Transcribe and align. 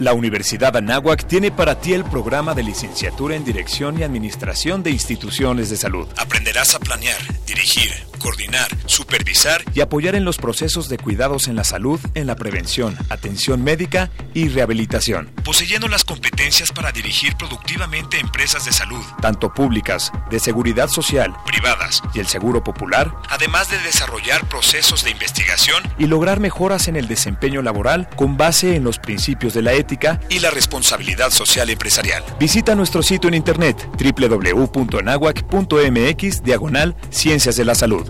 La 0.00 0.14
Universidad 0.14 0.78
Anáhuac 0.78 1.26
tiene 1.26 1.50
para 1.50 1.78
ti 1.78 1.92
el 1.92 2.04
programa 2.04 2.54
de 2.54 2.62
licenciatura 2.62 3.36
en 3.36 3.44
Dirección 3.44 3.98
y 3.98 4.02
Administración 4.02 4.82
de 4.82 4.92
Instituciones 4.92 5.68
de 5.68 5.76
Salud. 5.76 6.08
Aprenderás 6.16 6.74
a 6.74 6.78
planear, 6.78 7.18
dirigir, 7.46 7.90
coordinar, 8.20 8.68
supervisar 8.86 9.64
y 9.74 9.80
apoyar 9.80 10.14
en 10.14 10.24
los 10.24 10.36
procesos 10.36 10.88
de 10.88 10.98
cuidados 10.98 11.48
en 11.48 11.56
la 11.56 11.64
salud, 11.64 11.98
en 12.14 12.28
la 12.28 12.36
prevención, 12.36 12.96
atención 13.08 13.64
médica 13.64 14.10
y 14.34 14.48
rehabilitación. 14.48 15.32
Poseyendo 15.44 15.88
las 15.88 16.04
competencias 16.04 16.70
para 16.70 16.92
dirigir 16.92 17.34
productivamente 17.36 18.20
empresas 18.20 18.64
de 18.64 18.72
salud, 18.72 19.02
tanto 19.20 19.52
públicas, 19.52 20.12
de 20.30 20.38
seguridad 20.38 20.88
social, 20.88 21.34
privadas 21.46 22.02
y 22.14 22.20
el 22.20 22.28
seguro 22.28 22.62
popular, 22.62 23.12
además 23.28 23.68
de 23.70 23.78
desarrollar 23.78 24.48
procesos 24.48 25.02
de 25.02 25.10
investigación 25.10 25.82
y 25.98 26.06
lograr 26.06 26.38
mejoras 26.38 26.86
en 26.86 26.94
el 26.96 27.08
desempeño 27.08 27.62
laboral 27.62 28.08
con 28.16 28.36
base 28.36 28.76
en 28.76 28.84
los 28.84 28.98
principios 28.98 29.54
de 29.54 29.62
la 29.62 29.72
ética 29.72 30.20
y 30.28 30.40
la 30.40 30.50
responsabilidad 30.50 31.30
social 31.30 31.70
empresarial. 31.70 32.22
Visita 32.38 32.74
nuestro 32.74 33.02
sitio 33.02 33.28
en 33.28 33.34
internet 33.34 33.88
www.anahuac.mx 33.98 36.42
diagonal 36.42 36.94
Ciencias 37.10 37.56
de 37.56 37.64
la 37.64 37.74
Salud. 37.74 38.09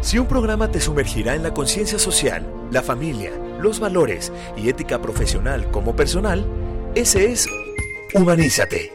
Si 0.00 0.18
un 0.18 0.26
programa 0.26 0.70
te 0.70 0.80
sumergirá 0.80 1.34
en 1.34 1.42
la 1.42 1.52
conciencia 1.52 1.98
social, 1.98 2.46
la 2.70 2.82
familia, 2.82 3.32
los 3.60 3.80
valores 3.80 4.32
y 4.56 4.68
ética 4.68 5.00
profesional 5.00 5.70
como 5.70 5.96
personal, 5.96 6.46
ese 6.94 7.32
es 7.32 7.48
Humanízate. 8.14 8.92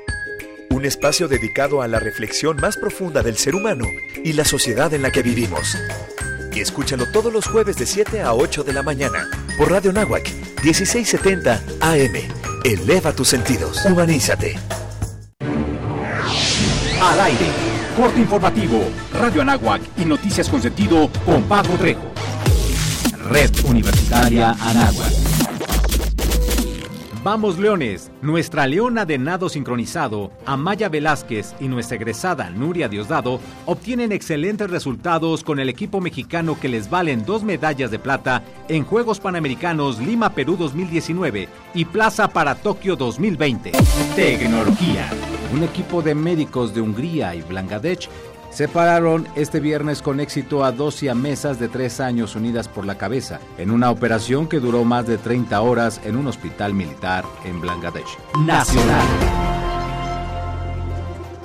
Un 0.70 0.86
espacio 0.86 1.28
dedicado 1.28 1.82
a 1.82 1.88
la 1.88 2.00
reflexión 2.00 2.58
más 2.58 2.78
profunda 2.78 3.22
del 3.22 3.38
ser 3.38 3.56
humano 3.56 3.86
y 4.24 4.34
la 4.34 4.46
sociedad 4.46 4.94
en 4.94 5.02
la 5.02 5.12
que 5.12 5.22
vivimos. 5.22 5.78
Y 6.54 6.60
escúchalo 6.60 7.06
todos 7.12 7.32
los 7.32 7.46
jueves 7.46 7.78
de 7.78 7.86
7 7.86 8.22
a 8.22 8.34
8 8.34 8.64
de 8.64 8.74
la 8.74 8.82
mañana 8.82 9.30
por 9.58 9.70
Radio 9.70 9.92
Nahuac 9.92 10.28
1670 10.64 11.62
AM. 11.82 12.16
Eleva 12.64 13.14
tus 13.14 13.28
sentidos. 13.28 13.84
Humanízate. 13.86 14.58
Al 17.02 17.20
aire. 17.20 17.71
Corte 17.96 18.22
informativo. 18.22 18.84
Radio 19.20 19.42
Anáhuac 19.42 19.82
y 19.98 20.06
noticias 20.06 20.48
con 20.48 20.62
sentido 20.62 21.10
con 21.26 21.44
Pablo 21.44 21.74
Trejo. 21.76 22.02
Red 23.30 23.52
Universitaria 23.66 24.56
Anáhuac. 24.62 25.12
Vamos 27.24 27.60
Leones, 27.60 28.12
nuestra 28.24 28.66
leona 28.66 29.06
de 29.06 29.20
nado 29.20 29.48
sincronizado, 29.48 30.32
Amaya 30.48 30.90
Velázquez 30.90 31.54
y 31.60 31.68
nuestra 31.68 31.98
egresada 31.98 32.50
Nuria 32.50 32.90
Diosdado 32.90 33.40
obtienen 33.68 34.12
excelentes 34.12 34.72
resultados 34.72 35.44
con 35.44 35.60
el 35.60 35.70
equipo 35.70 36.02
mexicano 36.02 36.60
que 36.60 36.68
les 36.68 36.90
valen 36.90 37.24
dos 37.24 37.44
medallas 37.44 37.92
de 37.92 38.00
plata 38.00 38.42
en 38.70 38.86
Juegos 38.86 39.20
Panamericanos 39.20 40.00
Lima 40.00 40.34
Perú 40.34 40.56
2019 40.58 41.48
y 41.76 41.86
Plaza 41.86 42.30
para 42.30 42.56
Tokio 42.56 42.96
2020. 42.96 43.72
Tecnología. 44.16 45.08
Un 45.54 45.64
equipo 45.64 46.02
de 46.02 46.16
médicos 46.16 46.74
de 46.74 46.80
Hungría 46.80 47.36
y 47.36 47.42
Bangladesh 47.42 48.08
separaron 48.52 49.28
este 49.36 49.60
viernes 49.60 50.02
con 50.02 50.22
éxito 50.22 50.64
a 50.64 50.72
dos 50.72 50.96
siamesas 50.96 51.60
de 51.60 51.68
tres 51.68 52.00
años 52.00 52.36
unidas 52.36 52.70
por 52.70 52.86
la 52.86 52.98
cabeza, 52.98 53.40
en 53.58 53.70
una 53.70 53.92
operación 53.92 54.48
que 54.48 54.62
duró 54.62 54.86
más 54.86 55.08
de 55.08 55.18
30 55.18 55.60
horas 55.62 56.00
en 56.06 56.16
un 56.16 56.28
hospital 56.28 56.74
militar 56.74 57.26
en 57.44 57.60
Bangladesh. 57.62 58.18
Nacional. 58.46 59.08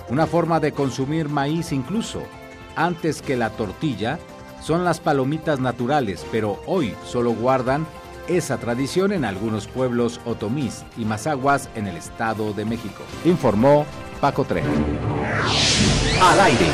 Una 0.09 0.27
forma 0.27 0.61
de 0.61 0.71
consumir 0.71 1.29
maíz 1.29 1.73
incluso, 1.73 2.23
antes 2.77 3.23
que 3.23 3.37
la 3.37 3.51
tortilla, 3.51 4.21
son 4.63 4.85
las 4.85 5.01
palomitas 5.01 5.59
naturales, 5.59 6.25
pero 6.31 6.61
hoy 6.67 6.95
solo 7.05 7.33
guardan 7.33 7.87
esa 8.29 8.59
tradición 8.59 9.13
en 9.13 9.25
algunos 9.25 9.67
pueblos 9.67 10.21
otomís 10.25 10.85
y 10.97 11.05
mazaguas 11.05 11.69
en 11.75 11.87
el 11.87 11.97
Estado 11.97 12.53
de 12.53 12.65
México, 12.65 13.03
informó 13.25 13.87
Paco 14.21 14.45
Trejo. 14.45 14.69
Al 16.23 16.41
aire, 16.41 16.67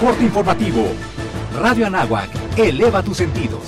corte 0.00 0.24
informativo. 0.24 0.86
Radio 1.58 1.86
Anáhuac, 1.86 2.30
eleva 2.56 3.02
tus 3.02 3.16
sentidos. 3.16 3.60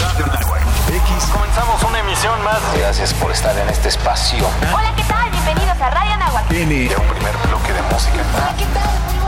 Radio 0.00 0.24
Anáhuac, 0.24 0.62
X. 0.88 1.24
Comenzamos 1.32 1.82
una 1.82 2.00
emisión 2.00 2.44
más. 2.44 2.60
Gracias 2.78 3.12
por 3.14 3.32
estar 3.32 3.56
en 3.58 3.68
este 3.68 3.88
espacio. 3.88 4.46
Hola, 4.72 4.92
¿qué 4.96 5.02
tal? 5.02 5.30
Bienvenidos 5.30 5.80
a 5.80 5.90
Radio 5.90 6.12
Anáhuac. 6.12 6.50
N. 6.52 6.74
De 6.74 6.96
un 6.96 7.06
primer 7.08 7.36
bloque 7.48 7.72
de 7.72 7.82
música. 7.82 8.24
Hola, 8.34 8.54
¿qué 8.56 8.64
tal? 8.66 9.27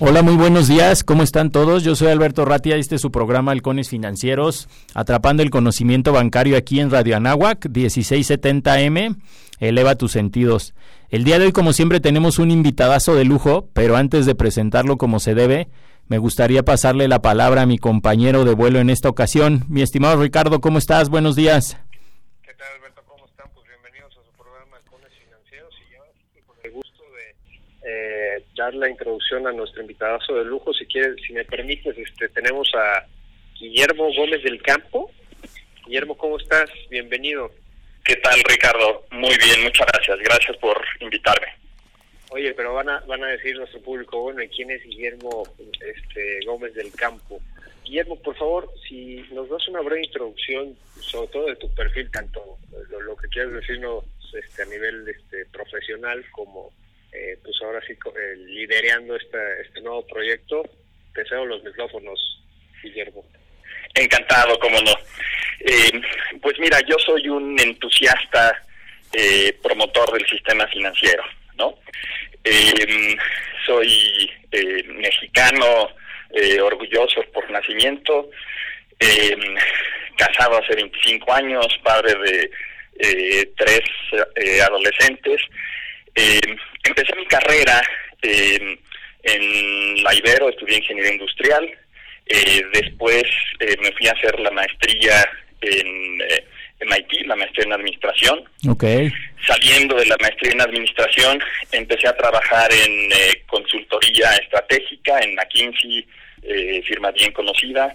Hola, 0.00 0.22
muy 0.22 0.34
buenos 0.34 0.66
días. 0.66 1.04
¿Cómo 1.04 1.22
están 1.22 1.52
todos? 1.52 1.84
Yo 1.84 1.94
soy 1.94 2.08
Alberto 2.08 2.44
Ratia. 2.44 2.74
Este 2.74 2.96
es 2.96 3.00
su 3.00 3.12
programa 3.12 3.52
Halcones 3.52 3.88
Financieros, 3.88 4.68
atrapando 4.92 5.44
el 5.44 5.50
conocimiento 5.50 6.12
bancario 6.12 6.56
aquí 6.56 6.80
en 6.80 6.90
Radio 6.90 7.16
Anáhuac, 7.16 7.66
1670M. 7.66 9.16
Eleva 9.60 9.94
tus 9.94 10.10
sentidos. 10.10 10.74
El 11.10 11.22
día 11.22 11.38
de 11.38 11.46
hoy, 11.46 11.52
como 11.52 11.72
siempre, 11.72 12.00
tenemos 12.00 12.40
un 12.40 12.50
invitadazo 12.50 13.14
de 13.14 13.24
lujo, 13.24 13.68
pero 13.72 13.96
antes 13.96 14.26
de 14.26 14.34
presentarlo 14.34 14.98
como 14.98 15.20
se 15.20 15.36
debe, 15.36 15.68
me 16.08 16.18
gustaría 16.18 16.64
pasarle 16.64 17.06
la 17.06 17.22
palabra 17.22 17.62
a 17.62 17.66
mi 17.66 17.78
compañero 17.78 18.44
de 18.44 18.54
vuelo 18.54 18.80
en 18.80 18.90
esta 18.90 19.08
ocasión. 19.08 19.64
Mi 19.68 19.80
estimado 19.80 20.20
Ricardo, 20.20 20.60
¿cómo 20.60 20.78
estás? 20.78 21.08
Buenos 21.08 21.36
días. 21.36 21.78
¿Qué 22.42 22.52
tal, 22.54 22.66
Alberto? 22.78 23.02
¿Cómo 23.06 23.24
están? 23.26 23.46
Pues 23.54 23.64
bienvenidos 23.68 24.12
a 24.18 24.24
su 24.24 24.36
programa 24.36 24.76
Halcones 24.76 25.12
Financieros 25.24 25.72
y 25.88 25.94
yo 25.94 26.02
con 26.46 26.56
el 26.64 26.72
gusto 26.72 27.04
de 27.14 28.38
eh, 28.38 28.43
dar 28.54 28.74
la 28.74 28.88
introducción 28.88 29.46
a 29.46 29.52
nuestro 29.52 29.82
invitadazo 29.82 30.34
de 30.34 30.44
lujo. 30.44 30.72
Si 30.72 30.86
quieres, 30.86 31.16
si 31.26 31.32
me 31.32 31.44
permites, 31.44 31.96
este, 31.98 32.28
tenemos 32.28 32.70
a 32.74 33.06
Guillermo 33.58 34.08
Gómez 34.16 34.42
del 34.42 34.62
Campo. 34.62 35.10
Guillermo, 35.86 36.16
¿cómo 36.16 36.38
estás? 36.38 36.70
Bienvenido. 36.88 37.50
¿Qué 38.04 38.16
tal, 38.16 38.40
Ricardo? 38.44 39.04
Muy 39.10 39.36
bien, 39.38 39.62
muchas 39.62 39.86
gracias. 39.86 40.18
Gracias 40.18 40.56
por 40.58 40.76
invitarme. 41.00 41.48
Oye, 42.30 42.52
pero 42.54 42.74
van 42.74 42.88
a, 42.88 43.00
van 43.00 43.22
a 43.22 43.28
decir 43.28 43.56
nuestro 43.56 43.80
público, 43.80 44.20
bueno, 44.20 44.42
¿y 44.42 44.48
quién 44.48 44.70
es 44.70 44.82
Guillermo 44.82 45.44
este, 45.80 46.44
Gómez 46.44 46.74
del 46.74 46.92
Campo? 46.92 47.40
Guillermo, 47.84 48.20
por 48.20 48.36
favor, 48.36 48.70
si 48.88 49.24
nos 49.32 49.48
das 49.48 49.68
una 49.68 49.82
breve 49.82 50.04
introducción, 50.04 50.76
sobre 51.00 51.28
todo 51.28 51.46
de 51.46 51.56
tu 51.56 51.72
perfil, 51.74 52.10
tanto 52.10 52.58
lo, 52.88 53.16
que 53.16 53.28
quieras 53.28 53.52
decirnos 53.52 54.04
este, 54.32 54.62
a 54.62 54.66
nivel 54.66 55.06
este, 55.08 55.46
profesional, 55.46 56.24
como 56.32 56.72
eh, 57.14 57.38
pues 57.42 57.56
ahora 57.62 57.80
sí 57.86 57.92
eh, 57.92 58.36
liderando 58.36 59.16
este, 59.16 59.38
este 59.62 59.80
nuevo 59.80 60.06
proyecto. 60.06 60.62
Te 61.14 61.24
cedo 61.26 61.46
los 61.46 61.62
micrófonos, 61.62 62.42
Guillermo. 62.82 63.24
Encantado, 63.94 64.58
cómo 64.58 64.80
no. 64.80 64.92
Eh, 65.60 66.00
pues 66.42 66.58
mira, 66.58 66.80
yo 66.86 66.96
soy 66.98 67.28
un 67.28 67.58
entusiasta 67.58 68.62
eh, 69.12 69.56
promotor 69.62 70.12
del 70.12 70.26
sistema 70.26 70.66
financiero, 70.66 71.22
¿no? 71.56 71.78
Eh, 72.42 73.16
soy 73.64 74.30
mexicano, 74.86 75.88
orgulloso 76.62 77.22
por 77.32 77.48
nacimiento, 77.50 78.30
casado 80.16 80.58
hace 80.58 80.76
25 80.76 81.32
años, 81.32 81.66
padre 81.82 82.50
de 82.94 83.52
tres 83.56 83.80
adolescentes. 84.62 85.40
Empecé 86.14 87.16
mi 87.16 87.26
carrera 87.26 87.82
en 88.22 90.02
la 90.02 90.14
Ibero, 90.14 90.48
estudié 90.48 90.78
ingeniería 90.78 91.12
industrial, 91.12 91.70
eh, 92.26 92.62
después 92.72 93.24
eh, 93.60 93.76
me 93.82 93.92
fui 93.92 94.06
a 94.08 94.12
hacer 94.12 94.38
la 94.40 94.50
maestría 94.50 95.28
en, 95.60 96.20
eh, 96.22 96.44
en 96.80 96.92
Haití, 96.92 97.22
la 97.24 97.36
maestría 97.36 97.66
en 97.66 97.72
administración. 97.74 98.44
Okay. 98.66 99.12
Saliendo 99.46 99.94
de 99.94 100.06
la 100.06 100.16
maestría 100.20 100.52
en 100.52 100.60
administración, 100.62 101.38
empecé 101.72 102.08
a 102.08 102.16
trabajar 102.16 102.70
en 102.72 103.10
consultoría 103.46 104.34
estratégica, 104.36 105.20
en 105.20 105.34
McKinsey, 105.34 106.06
firma 106.86 107.10
bien 107.10 107.32
conocida. 107.32 107.94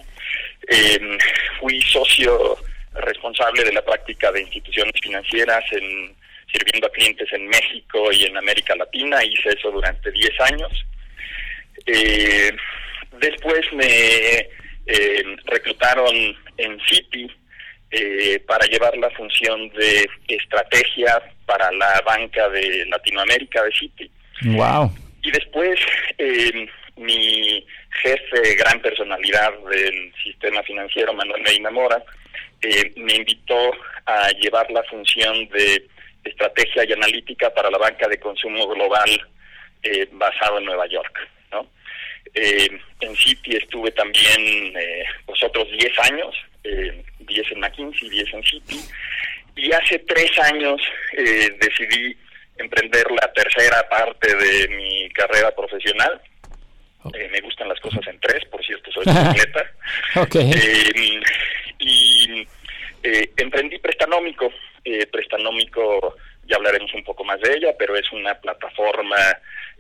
Em, 0.67 1.17
fui 1.59 1.81
socio 1.81 2.57
responsable 2.93 3.63
de 3.63 3.73
la 3.73 3.83
práctica 3.83 4.31
de 4.31 4.41
instituciones 4.41 4.93
financieras 5.01 5.63
en 5.71 6.15
sirviendo 6.51 6.87
a 6.87 6.91
clientes 6.91 7.27
en 7.31 7.47
México 7.47 8.11
y 8.11 8.25
en 8.25 8.37
América 8.37 8.75
Latina. 8.75 9.23
Hice 9.23 9.49
eso 9.49 9.71
durante 9.71 10.11
10 10.11 10.39
años. 10.41 10.85
Eh, 11.85 12.51
Después 13.19 13.61
me 13.73 14.47
eh, 14.85 15.23
reclutaron 15.45 16.15
en 16.57 16.79
Citi 16.87 17.29
eh, 17.91 18.39
para 18.47 18.65
llevar 18.67 18.95
la 18.97 19.09
función 19.11 19.69
de 19.69 20.07
estrategia 20.27 21.21
para 21.45 21.71
la 21.71 22.01
banca 22.05 22.47
de 22.49 22.85
Latinoamérica 22.85 23.63
de 23.63 23.71
Citi. 23.73 24.11
Wow. 24.43 24.91
Y 25.23 25.31
después 25.31 25.79
eh, 26.17 26.67
mi 26.95 27.65
jefe, 28.01 28.55
gran 28.55 28.81
personalidad 28.81 29.51
del 29.69 30.13
sistema 30.23 30.61
financiero, 30.63 31.13
Manuel 31.13 31.41
Medina 31.41 31.71
Mora, 31.71 32.01
me 32.97 33.15
invitó 33.15 33.71
a 34.05 34.29
llevar 34.31 34.69
la 34.71 34.83
función 34.83 35.47
de 35.49 35.87
estrategia 36.23 36.83
y 36.85 36.93
analítica 36.93 37.53
para 37.53 37.69
la 37.69 37.77
banca 37.77 38.07
de 38.07 38.19
consumo 38.19 38.67
global 38.67 39.09
basado 40.11 40.57
en 40.57 40.65
Nueva 40.65 40.85
York. 40.87 41.29
Eh, 42.33 42.67
en 43.01 43.15
Citi 43.15 43.55
estuve 43.55 43.91
también 43.91 44.77
eh, 44.77 45.03
pues 45.25 45.41
otros 45.43 45.67
10 45.71 45.99
años, 46.11 46.35
eh, 46.63 47.03
10 47.19 47.51
en 47.51 47.59
McKinsey, 47.59 48.09
10 48.09 48.33
en 48.33 48.43
Citi, 48.43 48.79
y 49.55 49.71
hace 49.71 49.99
tres 49.99 50.31
años 50.39 50.79
eh, 51.17 51.49
decidí 51.59 52.15
emprender 52.57 53.05
la 53.11 53.31
tercera 53.33 53.87
parte 53.89 54.35
de 54.35 54.67
mi 54.69 55.09
carrera 55.09 55.51
profesional. 55.55 56.21
Eh, 57.13 57.29
me 57.31 57.39
gustan 57.41 57.69
las 57.69 57.79
cosas 57.79 58.05
en 58.07 58.19
tres, 58.19 58.45
por 58.45 58.63
cierto, 58.63 58.91
soy 58.91 59.03
atleta. 59.07 59.71
okay. 60.15 60.51
y 61.79 62.47
emprendí 63.37 63.79
Prestanómico. 63.79 64.51
Prestanómico, 65.11 66.15
ya 66.45 66.57
hablaremos 66.57 66.93
un 66.93 67.03
poco 67.03 67.23
más 67.23 67.39
de 67.41 67.53
ella, 67.53 67.75
pero 67.77 67.95
es 67.95 68.11
una 68.11 68.35
plataforma 68.39 69.17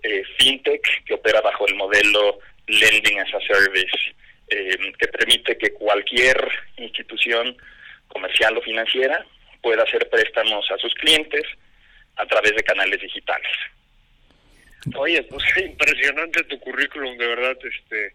eh, 0.03 0.23
fintech 0.37 1.03
que 1.05 1.15
opera 1.15 1.41
bajo 1.41 1.67
el 1.67 1.75
modelo 1.75 2.39
Lending 2.67 3.19
as 3.19 3.33
a 3.33 3.41
Service, 3.41 4.15
eh, 4.49 4.77
que 4.97 5.07
permite 5.07 5.57
que 5.57 5.73
cualquier 5.73 6.37
institución 6.77 7.57
comercial 8.07 8.57
o 8.57 8.61
financiera 8.61 9.25
pueda 9.61 9.83
hacer 9.83 10.09
préstamos 10.09 10.69
a 10.71 10.77
sus 10.77 10.93
clientes 10.95 11.43
a 12.15 12.25
través 12.25 12.55
de 12.55 12.63
canales 12.63 13.01
digitales. 13.01 13.51
Oye, 14.95 15.23
pues 15.23 15.43
impresionante 15.57 16.43
tu 16.43 16.59
currículum, 16.59 17.17
de 17.17 17.27
verdad, 17.27 17.57
este 17.63 18.13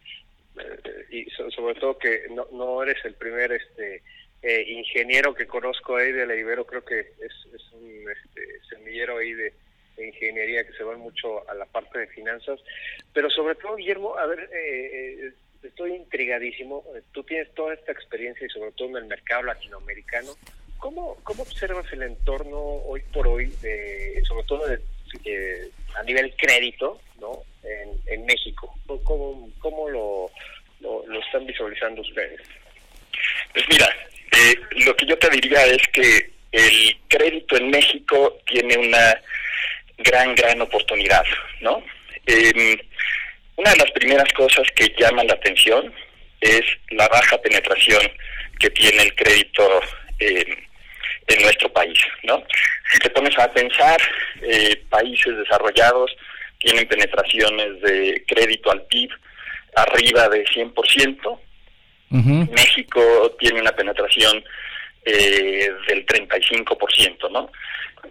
eh, 0.57 1.07
y 1.11 1.31
sobre 1.31 1.75
todo 1.81 1.99
que 1.99 2.27
no, 2.31 2.47
no 2.53 2.83
eres 2.83 3.05
el 3.05 3.15
primer 3.15 3.53
este 3.53 4.03
ingeniero 4.67 5.35
que 5.35 5.47
conozco 5.47 5.97
ahí 5.97 6.13
de 6.13 6.27
la 6.27 6.35
Ibero, 6.35 6.67
creo 6.67 6.85
que 6.85 7.01
es, 7.01 7.33
es 7.55 7.73
un 7.73 8.05
este, 8.11 8.61
semillero 8.69 9.19
ahí 9.19 9.33
de, 9.33 9.53
ingeniería 9.97 10.65
que 10.67 10.73
se 10.73 10.83
van 10.83 10.99
mucho 10.99 11.49
a 11.49 11.55
la 11.55 11.67
parte 11.67 12.01
de 12.01 12.07
finanzas, 12.09 12.59
pero 13.13 13.31
sobre 13.31 13.55
todo, 13.55 13.77
Guillermo, 13.77 14.19
a 14.19 14.27
ver, 14.27 14.51
eh, 14.53 15.27
eh, 15.27 15.33
estoy 15.63 15.93
intrigadísimo, 15.93 16.85
tú 17.13 17.23
tienes 17.23 17.53
toda 17.55 17.75
esta 17.75 17.93
experiencia 17.93 18.45
y 18.45 18.51
sobre 18.51 18.73
todo 18.73 18.89
en 18.89 18.97
el 18.97 19.05
mercado 19.05 19.45
latinoamericano, 19.45 20.33
¿cómo, 20.79 21.17
cómo 21.23 21.45
observas 21.45 21.91
el 21.93 22.03
entorno 22.03 22.59
hoy 22.59 23.03
por 23.13 23.27
hoy, 23.27 23.47
de, 23.63 24.21
sobre 24.27 24.45
todo 24.47 24.67
a 24.67 26.03
nivel 26.03 26.35
crédito, 26.37 27.01
¿no? 27.21 27.43
En, 27.63 27.91
en 28.07 28.27
México, 28.27 28.75
¿cómo, 29.05 29.51
cómo 29.61 29.89
lo, 29.89 30.31
lo, 30.81 31.21
están 31.21 31.47
visualizando 31.47 32.03
ustedes? 32.03 32.41
Pues 33.53 33.65
mira, 33.71 33.89
eh, 34.37 34.61
lo 34.85 34.97
que 34.97 35.07
yo 35.07 35.19
te 35.19 35.31
diría 35.31 35.65
es 35.67 35.83
que 35.93 36.31
el 36.53 36.97
crédito 37.09 37.57
en 37.57 37.71
México 37.71 38.39
tiene 38.47 38.77
una 38.77 39.21
gran, 39.99 40.35
gran 40.35 40.61
oportunidad, 40.61 41.25
¿no? 41.61 41.83
Em, 42.27 42.79
una 43.57 43.71
de 43.71 43.77
las 43.77 43.91
primeras 43.93 44.33
cosas 44.33 44.67
que 44.75 44.93
llaman 44.99 45.27
la 45.27 45.35
atención 45.35 45.93
es 46.41 46.63
la 46.91 47.09
baja 47.09 47.39
penetración 47.39 48.03
que 48.59 48.71
tiene 48.71 49.03
el 49.03 49.15
crédito 49.15 49.81
em, 50.19 50.57
en 51.27 51.43
nuestro 51.43 51.73
país, 51.73 51.99
¿no? 52.23 52.43
Si 52.93 52.99
te 52.99 53.11
pones 53.11 53.37
a 53.39 53.53
pensar, 53.53 54.01
eh, 54.43 54.77
países 54.91 55.37
desarrollados 55.37 56.15
tienen 56.59 56.87
penetraciones 56.87 57.81
de 57.83 58.25
crédito 58.27 58.71
al 58.71 58.83
PIB 58.83 59.11
arriba 59.77 60.29
de 60.29 60.45
100%. 60.47 61.41
México 62.15 63.01
tiene 63.39 63.61
una 63.61 63.73
penetración 63.73 64.45
eh, 65.05 65.71
del 65.89 66.07
35%, 66.07 67.31
¿no? 67.31 67.51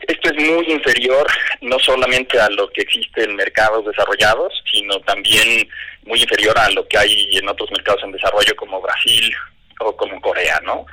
Esto 0.08 0.30
es 0.32 0.44
muy 0.44 0.72
inferior 0.72 1.26
no 1.62 1.80
solamente 1.80 2.40
a 2.40 2.50
lo 2.50 2.70
que 2.70 2.82
existe 2.82 3.24
en 3.24 3.36
mercados 3.36 3.86
desarrollados, 3.86 4.54
sino 4.72 5.00
también 5.02 5.68
muy 6.04 6.22
inferior 6.22 6.58
a 6.58 6.70
lo 6.72 6.88
que 6.88 6.98
hay 6.98 7.38
en 7.38 7.48
otros 7.48 7.72
mercados 7.72 8.04
en 8.04 8.12
desarrollo 8.12 8.56
como 8.56 8.82
Brasil 8.82 9.34
o 9.80 9.96
como 9.96 10.20
Corea, 10.20 10.60
¿no? 10.64 10.86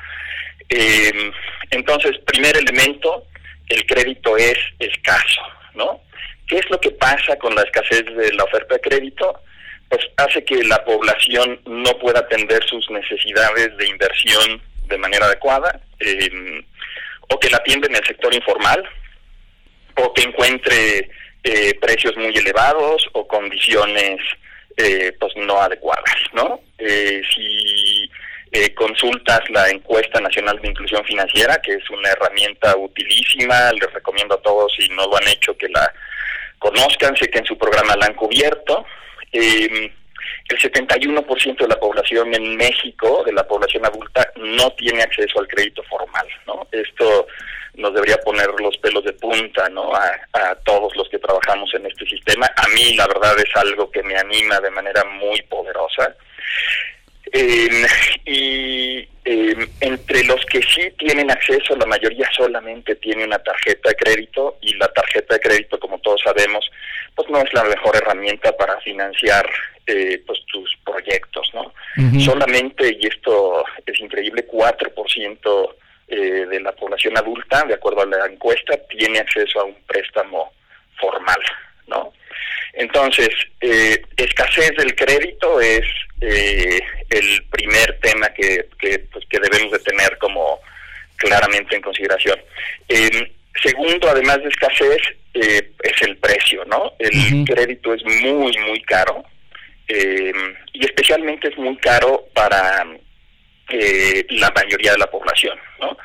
Eh, 0.69 1.33
entonces, 1.71 2.19
primer 2.27 2.57
elemento, 2.57 3.27
el 3.69 3.85
crédito 3.87 4.37
es 4.37 4.59
escaso, 4.79 5.43
¿no? 5.75 6.03
¿Qué 6.47 6.59
es 6.59 6.71
lo 6.71 6.81
que 6.81 6.91
pasa 6.91 7.37
con 7.37 7.55
la 7.55 7.63
escasez 7.63 8.05
de 8.05 8.33
la 8.35 8.45
oferta 8.45 8.75
de 8.75 8.81
crédito? 8.81 9.41
Pues 9.91 10.03
hace 10.17 10.43
que 10.45 10.65
la 10.65 10.83
población 10.85 11.61
no 11.67 11.99
pueda 11.99 12.21
atender 12.21 12.65
sus 12.65 12.89
necesidades 12.91 13.77
de 13.77 13.89
inversión 13.89 14.63
de 14.87 14.97
manera 14.97 15.27
adecuada, 15.27 15.81
eh, 15.99 16.65
o 17.29 17.39
que 17.39 17.51
la 17.51 17.59
atiende 17.59 17.89
en 17.89 17.97
el 17.97 18.07
sector 18.07 18.35
informal, 18.35 18.83
o 19.97 20.13
que 20.15 20.23
encuentre 20.23 21.11
eh, 21.43 21.75
precios 21.81 22.17
muy 22.17 22.37
elevados 22.37 23.09
o 23.13 23.27
condiciones 23.27 24.21
eh, 24.77 25.13
pues 25.19 25.33
no 25.37 25.61
adecuadas, 25.61 26.17
¿no? 26.33 26.61
Eh, 26.79 27.23
si 27.35 28.11
consultas 28.75 29.41
la 29.51 29.69
encuesta 29.69 30.21
nacional 30.21 30.61
de 30.61 30.69
inclusión 30.69 31.05
financiera, 31.05 31.61
que 31.63 31.75
es 31.75 31.91
una 31.91 32.11
herramienta 32.11 32.77
utilísima, 32.77 33.73
les 33.73 33.93
recomiendo 33.93 34.35
a 34.35 34.43
todos 34.43 34.73
si 34.77 34.89
no 34.89 35.07
lo 35.07 35.17
han 35.17 35.29
hecho 35.29 35.57
que 35.57 35.69
la 35.69 35.93
conozcan, 36.59 37.17
sé 37.17 37.29
que 37.31 37.39
en 37.39 37.47
su 37.47 37.57
programa 37.57 37.97
la 37.97 38.07
han 38.07 38.15
cubierto. 38.15 38.85
Eh, 39.33 39.93
el 40.49 40.59
71% 40.59 41.59
de 41.59 41.69
la 41.69 41.79
población 41.79 42.35
en 42.35 42.57
México, 42.57 43.23
de 43.25 43.33
la 43.33 43.47
población 43.47 43.87
adulta, 43.87 44.29
no 44.37 44.71
tiene 44.73 45.03
acceso 45.03 45.39
al 45.39 45.47
crédito 45.47 45.83
formal, 45.85 46.27
¿no? 46.47 46.67
Esto 46.73 47.27
nos 47.75 47.95
debería 47.95 48.19
poner 48.19 48.49
los 48.59 48.77
pelos 48.79 49.05
de 49.05 49.13
punta, 49.13 49.69
¿no? 49.69 49.95
A, 49.95 50.55
todos 50.65 50.95
los 50.97 51.09
que 51.09 51.19
trabajamos 51.19 51.73
en 51.75 51.87
este 51.87 52.05
sistema. 52.07 52.47
A 52.57 52.69
mí, 52.69 52.95
la 52.95 53.07
verdad, 53.07 53.35
es 53.39 53.57
algo 53.57 53.91
que 53.91 54.03
me 54.03 54.17
anima 54.17 54.61
de 54.61 54.71
manera 54.71 55.05
muy 55.05 55.41
poderosa. 55.43 56.15
Em, 57.33 57.87
y 58.25 59.09
em, 59.25 59.69
entre 59.81 60.25
los 60.25 60.45
que 60.47 60.61
sí 60.63 60.91
tienen 60.99 61.31
acceso, 61.31 61.77
la 61.77 61.87
mayoría 61.87 62.29
solamente 62.37 62.97
tiene 62.97 63.25
una 63.25 63.39
tarjeta 63.39 63.91
de 63.91 63.95
crédito 63.95 64.59
y 64.61 64.75
la 64.75 64.89
tarjeta 64.89 65.35
de 65.35 65.41
crédito, 65.41 65.79
como 65.79 66.01
todos 66.01 66.21
sabemos, 66.25 66.69
pues 67.15 67.29
no 67.31 67.39
es 67.39 67.53
la 67.53 67.65
mejor 67.65 67.97
herramienta 67.97 68.57
para 68.57 68.81
financiar 68.81 69.49
eh, 69.87 70.23
pues 70.27 70.41
tus 70.47 70.77
proyectos, 70.85 71.51
¿no? 71.55 71.73
Solamente, 72.21 72.97
y 72.99 73.07
esto 73.07 73.65
es 73.85 74.01
increíble, 74.01 74.47
4% 74.47 75.75
eh, 76.09 76.17
de 76.17 76.61
la 76.61 76.73
población 76.73 77.17
adulta, 77.17 77.65
de 77.65 77.75
acuerdo 77.75 78.03
a 78.03 78.07
la 78.07 78.27
encuesta, 78.27 78.77
tiene 78.89 79.19
acceso 79.19 79.61
a 79.61 79.65
un 79.65 79.77
préstamo 79.87 80.53
formal, 81.01 81.41
¿no? 81.87 82.13
Entonces, 82.73 83.29
eh, 83.61 84.01
escasez 84.17 84.71
del 84.77 84.95
crédito 84.95 85.61
es 85.61 85.85
eh, 86.21 86.81
el 87.11 87.45
primer 87.51 87.99
tema 88.01 88.29
que, 88.31 88.69
que, 88.79 88.99
pues, 89.13 89.25
que 89.29 89.39
debemos 89.41 89.73
de 89.73 89.79
tener 89.81 90.19
como 90.19 90.61
claramente 91.17 91.77
en 91.77 91.83
consideración. 91.83 92.39
Eh, 92.89 93.33
segundo, 93.63 94.09
además 94.09 94.43
de 94.43 94.49
escasez, 94.49 95.01
eh, 95.35 95.71
es 95.83 96.03
el 96.03 96.17
precio, 96.17 96.65
¿no? 96.65 96.95
El 96.99 97.45
crédito 97.45 97.95
es 97.95 98.05
muy, 98.05 98.57
muy 98.59 98.83
caro 98.83 99.25
eh, 99.87 100.33
y 100.73 100.85
especialmente 100.85 101.49
es 101.49 101.57
muy 101.57 101.77
caro 101.77 102.27
para 102.35 102.85
eh, 103.69 104.27
la 104.31 104.51
mayoría 104.51 104.93
de 104.93 104.99
la 104.99 105.11
población, 105.11 105.59
¿no? 105.81 105.97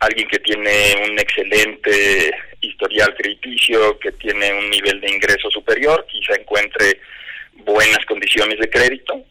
Alguien 0.00 0.26
que 0.28 0.40
tiene 0.40 0.94
un 1.08 1.18
excelente 1.18 2.34
historial 2.60 3.14
crediticio, 3.14 3.98
que 4.00 4.10
tiene 4.12 4.52
un 4.52 4.68
nivel 4.70 5.00
de 5.00 5.10
ingreso 5.12 5.48
superior, 5.50 6.04
quizá 6.10 6.34
encuentre 6.34 7.00
buenas 7.54 8.04
condiciones 8.06 8.58
de 8.58 8.68
crédito, 8.68 9.24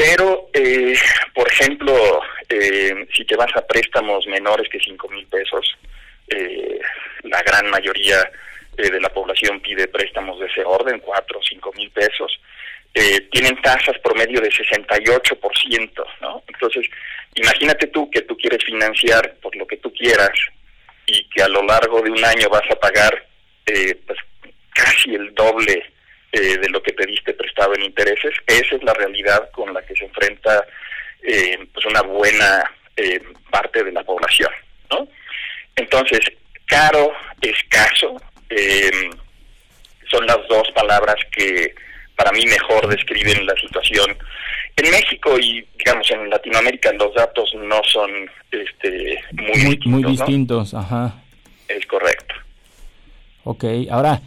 pero, 0.00 0.48
eh, 0.54 0.96
por 1.34 1.46
ejemplo, 1.46 2.22
eh, 2.48 3.06
si 3.14 3.22
te 3.26 3.36
vas 3.36 3.54
a 3.54 3.66
préstamos 3.66 4.26
menores 4.26 4.66
que 4.70 4.80
cinco 4.80 5.10
mil 5.10 5.26
pesos, 5.26 5.76
eh, 6.26 6.80
la 7.24 7.42
gran 7.42 7.68
mayoría 7.68 8.18
eh, 8.78 8.90
de 8.90 8.98
la 8.98 9.10
población 9.10 9.60
pide 9.60 9.88
préstamos 9.88 10.40
de 10.40 10.46
ese 10.46 10.64
orden, 10.64 11.00
cuatro 11.00 11.38
o 11.38 11.42
cinco 11.42 11.70
mil 11.76 11.90
pesos. 11.90 12.40
Eh, 12.94 13.28
tienen 13.30 13.60
tasas 13.60 13.98
promedio 13.98 14.40
de 14.40 14.48
68%, 14.50 16.04
¿no? 16.22 16.44
Entonces, 16.48 16.86
imagínate 17.34 17.88
tú 17.88 18.10
que 18.10 18.22
tú 18.22 18.38
quieres 18.38 18.64
financiar 18.64 19.34
por 19.42 19.54
lo 19.54 19.66
que 19.66 19.76
tú 19.76 19.92
quieras 19.92 20.32
y 21.04 21.28
que 21.28 21.42
a 21.42 21.48
lo 21.48 21.62
largo 21.62 22.00
de 22.00 22.10
un 22.10 22.24
año 22.24 22.48
vas 22.48 22.68
a 22.70 22.76
pagar 22.76 23.26
pues 23.66 24.18
casi 24.74 25.14
el 25.14 25.34
doble 25.34 25.92
eh, 26.32 26.58
de 26.58 26.68
lo 26.68 26.82
que 26.82 26.92
pediste 26.92 27.34
prestado 27.34 27.74
en 27.74 27.82
intereses. 27.82 28.34
Esa 28.46 28.76
es 28.76 28.82
la 28.82 28.94
realidad 28.94 29.50
con 29.50 29.72
la 29.74 29.82
que 29.82 29.94
se 29.94 30.04
enfrenta 30.04 30.64
eh, 31.22 31.58
pues 31.72 31.86
una 31.86 32.02
buena 32.02 32.70
eh, 32.96 33.20
parte 33.50 33.84
de 33.84 33.92
la 33.92 34.02
población, 34.02 34.50
¿no? 34.90 35.06
Entonces, 35.76 36.20
caro, 36.66 37.12
escaso, 37.40 38.16
eh, 38.48 38.90
son 40.10 40.26
las 40.26 40.38
dos 40.48 40.70
palabras 40.72 41.16
que 41.32 41.74
para 42.16 42.32
mí 42.32 42.44
mejor 42.46 42.88
describen 42.88 43.46
la 43.46 43.54
situación 43.54 44.16
en 44.76 44.90
México 44.90 45.38
y 45.38 45.66
digamos 45.78 46.10
en 46.10 46.28
Latinoamérica 46.28 46.92
los 46.92 47.14
datos 47.14 47.54
no 47.54 47.80
son 47.84 48.10
este 48.50 49.22
muy, 49.32 49.46
Muy, 49.46 49.54
distintos, 49.56 49.86
muy 49.86 50.02
¿no? 50.02 50.08
distintos, 50.10 50.74
ajá. 50.74 51.14
Es 51.68 51.86
correcto. 51.86 52.34
Ok, 53.44 53.64
ahora, 53.90 54.20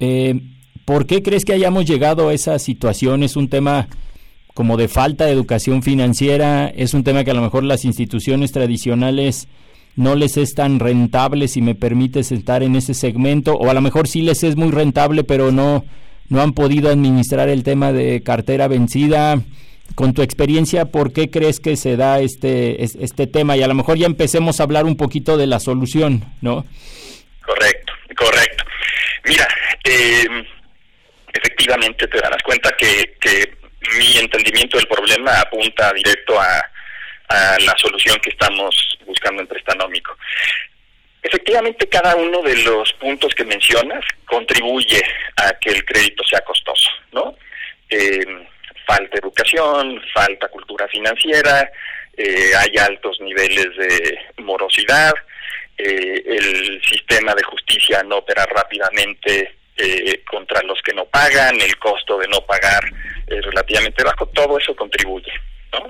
eh, 0.00 0.34
¿por 0.86 1.04
qué 1.06 1.22
crees 1.22 1.44
que 1.44 1.52
hayamos 1.52 1.84
llegado 1.84 2.30
a 2.30 2.32
esa 2.34 2.58
situación? 2.58 3.22
¿Es 3.22 3.36
un 3.36 3.48
tema 3.50 3.88
como 4.54 4.78
de 4.78 4.88
falta 4.88 5.26
de 5.26 5.32
educación 5.32 5.82
financiera? 5.82 6.68
¿Es 6.68 6.94
un 6.94 7.04
tema 7.04 7.24
que 7.24 7.32
a 7.32 7.34
lo 7.34 7.42
mejor 7.42 7.62
las 7.64 7.84
instituciones 7.84 8.52
tradicionales 8.52 9.48
no 9.96 10.14
les 10.14 10.38
es 10.38 10.54
tan 10.54 10.78
rentable, 10.78 11.48
si 11.48 11.60
me 11.60 11.74
permites 11.74 12.32
estar 12.32 12.62
en 12.62 12.74
ese 12.76 12.94
segmento? 12.94 13.54
O 13.56 13.68
a 13.68 13.74
lo 13.74 13.82
mejor 13.82 14.08
sí 14.08 14.22
les 14.22 14.42
es 14.44 14.56
muy 14.56 14.70
rentable, 14.70 15.24
pero 15.24 15.52
no, 15.52 15.84
no 16.30 16.40
han 16.40 16.52
podido 16.54 16.88
administrar 16.90 17.50
el 17.50 17.62
tema 17.64 17.92
de 17.92 18.22
cartera 18.22 18.66
vencida. 18.68 19.42
Con 19.94 20.14
tu 20.14 20.22
experiencia, 20.22 20.86
¿por 20.86 21.12
qué 21.12 21.30
crees 21.30 21.60
que 21.60 21.76
se 21.76 21.96
da 21.96 22.20
este, 22.20 22.82
es- 22.82 22.96
este 23.00 23.26
tema? 23.26 23.56
Y 23.56 23.62
a 23.62 23.68
lo 23.68 23.74
mejor 23.74 23.96
ya 23.98 24.06
empecemos 24.06 24.58
a 24.58 24.64
hablar 24.64 24.84
un 24.84 24.96
poquito 24.96 25.36
de 25.36 25.46
la 25.46 25.60
solución, 25.60 26.24
¿no? 26.40 26.64
Correcto, 27.44 27.92
correcto. 28.18 28.64
Mira, 29.28 29.46
eh, 29.84 30.26
efectivamente 31.36 32.06
te 32.08 32.18
darás 32.20 32.42
cuenta 32.42 32.70
que, 32.76 33.14
mi 33.98 34.18
entendimiento 34.18 34.78
del 34.78 34.88
problema 34.88 35.40
apunta 35.40 35.92
directo 35.92 36.40
a, 36.40 36.58
a 37.28 37.56
la 37.60 37.74
solución 37.76 38.18
que 38.20 38.30
estamos 38.30 38.98
buscando 39.06 39.42
en 39.42 39.46
Prestanómico. 39.46 40.16
Efectivamente, 41.22 41.88
cada 41.88 42.16
uno 42.16 42.42
de 42.42 42.56
los 42.62 42.92
puntos 42.94 43.34
que 43.34 43.44
mencionas 43.44 44.04
contribuye 44.26 45.02
a 45.36 45.52
que 45.60 45.70
el 45.70 45.84
crédito 45.84 46.24
sea 46.24 46.40
costoso, 46.42 46.88
¿no? 47.12 47.36
Eh, 47.88 48.46
falta 48.86 49.18
educación, 49.18 50.00
falta 50.14 50.48
cultura 50.48 50.86
financiera, 50.88 51.68
eh, 52.16 52.52
hay 52.56 52.76
altos 52.78 53.20
niveles 53.20 53.76
de 53.76 54.18
morosidad, 54.38 55.12
eh, 55.76 56.22
el 56.24 56.80
sistema 56.88 57.34
de 57.34 57.42
justicia 57.42 58.02
no 58.04 58.18
opera 58.18 58.46
rápidamente 58.46 59.56
eh, 59.76 60.22
contra 60.24 60.62
los 60.62 60.80
que 60.82 60.94
no 60.94 61.04
pagan, 61.06 61.60
el 61.60 61.76
costo 61.78 62.18
de 62.18 62.28
no 62.28 62.40
pagar 62.40 62.84
es 63.26 63.44
relativamente 63.44 64.02
bajo, 64.04 64.26
todo 64.28 64.58
eso 64.58 64.74
contribuye, 64.74 65.32
¿no? 65.72 65.86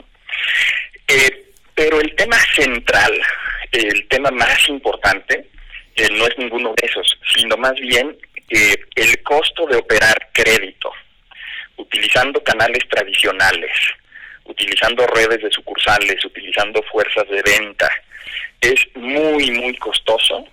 Eh, 1.09 1.45
pero 1.75 2.01
el 2.01 2.15
tema 2.17 2.37
central, 2.55 3.13
el 3.71 4.09
tema 4.09 4.31
más 4.31 4.69
importante, 4.69 5.47
eh, 5.95 6.09
no 6.13 6.27
es 6.27 6.39
ninguno 6.39 6.75
de 6.77 6.87
esos, 6.87 7.19
sino 7.35 7.57
más 7.57 7.75
bien 7.75 8.17
eh, 8.49 8.77
el 8.95 9.23
costo 9.23 9.67
de 9.67 9.77
operar 9.77 10.31
crédito, 10.33 10.93
utilizando 11.77 12.43
canales 12.43 12.83
tradicionales, 12.89 13.73
utilizando 14.45 15.07
redes 15.07 15.43
de 15.43 15.51
sucursales, 15.51 16.25
utilizando 16.25 16.83
fuerzas 16.85 17.29
de 17.29 17.43
venta, 17.43 17.91
es 18.61 18.81
muy, 18.95 19.51
muy 19.51 19.77
costoso 19.77 20.47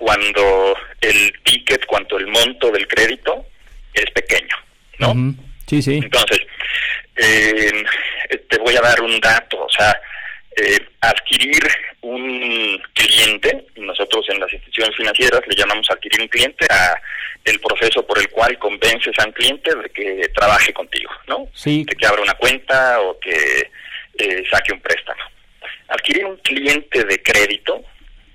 cuando 0.00 0.74
el 1.02 1.30
ticket, 1.44 1.84
cuando 1.84 2.16
el 2.16 2.26
monto 2.26 2.70
del 2.70 2.88
crédito 2.88 3.44
es 3.92 4.10
pequeño, 4.12 4.56
¿no? 4.98 5.34
Sí, 5.66 5.82
sí. 5.82 6.00
Entonces, 6.02 6.40
eh, 7.16 7.84
te 8.48 8.58
voy 8.58 8.74
a 8.76 8.80
dar 8.80 9.02
un 9.02 9.20
dato, 9.20 9.62
o 9.62 9.68
sea, 9.68 9.94
eh, 10.56 10.78
adquirir 11.02 11.62
un 12.00 12.82
cliente, 12.94 13.66
nosotros 13.76 14.24
en 14.30 14.40
las 14.40 14.50
instituciones 14.50 14.96
financieras 14.96 15.42
le 15.46 15.54
llamamos 15.54 15.86
adquirir 15.90 16.22
un 16.22 16.28
cliente 16.28 16.66
a 16.70 16.98
el 17.44 17.60
proceso 17.60 18.06
por 18.06 18.18
el 18.18 18.30
cual 18.30 18.58
convences 18.58 19.12
a 19.18 19.26
un 19.26 19.32
cliente 19.32 19.74
de 19.74 19.90
que 19.90 20.30
trabaje 20.34 20.72
contigo, 20.72 21.10
¿no? 21.28 21.46
Sí. 21.52 21.84
De 21.86 21.94
que 21.94 22.06
abra 22.06 22.22
una 22.22 22.34
cuenta 22.34 23.02
o 23.02 23.20
que 23.20 23.70
eh, 24.16 24.44
saque 24.50 24.72
un 24.72 24.80
préstamo. 24.80 25.20
Adquirir 25.88 26.24
un 26.24 26.38
cliente 26.38 27.04
de 27.04 27.22
crédito 27.22 27.82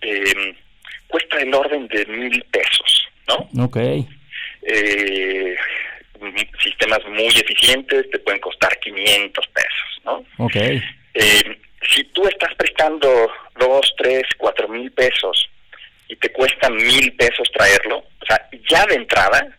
eh, 0.01 0.55
cuesta 1.07 1.37
el 1.37 1.53
orden 1.53 1.87
de 1.87 2.05
mil 2.07 2.43
pesos, 2.51 3.07
¿no? 3.27 3.63
Ok. 3.65 3.77
eh, 4.67 5.55
sistemas 6.61 6.99
muy 7.07 7.27
eficientes 7.27 8.09
te 8.09 8.19
pueden 8.19 8.39
costar 8.41 8.77
500 8.79 9.47
pesos, 9.47 10.01
¿no? 10.05 10.25
Ok. 10.43 10.55
Eh, 10.55 11.59
si 11.93 12.03
tú 12.05 12.27
estás 12.27 12.53
prestando 12.55 13.31
dos, 13.59 13.93
tres, 13.97 14.23
cuatro 14.37 14.67
mil 14.67 14.91
pesos 14.91 15.49
y 16.07 16.15
te 16.15 16.31
cuesta 16.31 16.69
mil 16.69 17.13
pesos 17.13 17.49
traerlo, 17.53 17.97
o 17.99 18.25
sea, 18.25 18.49
ya 18.69 18.85
de 18.87 18.95
entrada, 18.95 19.55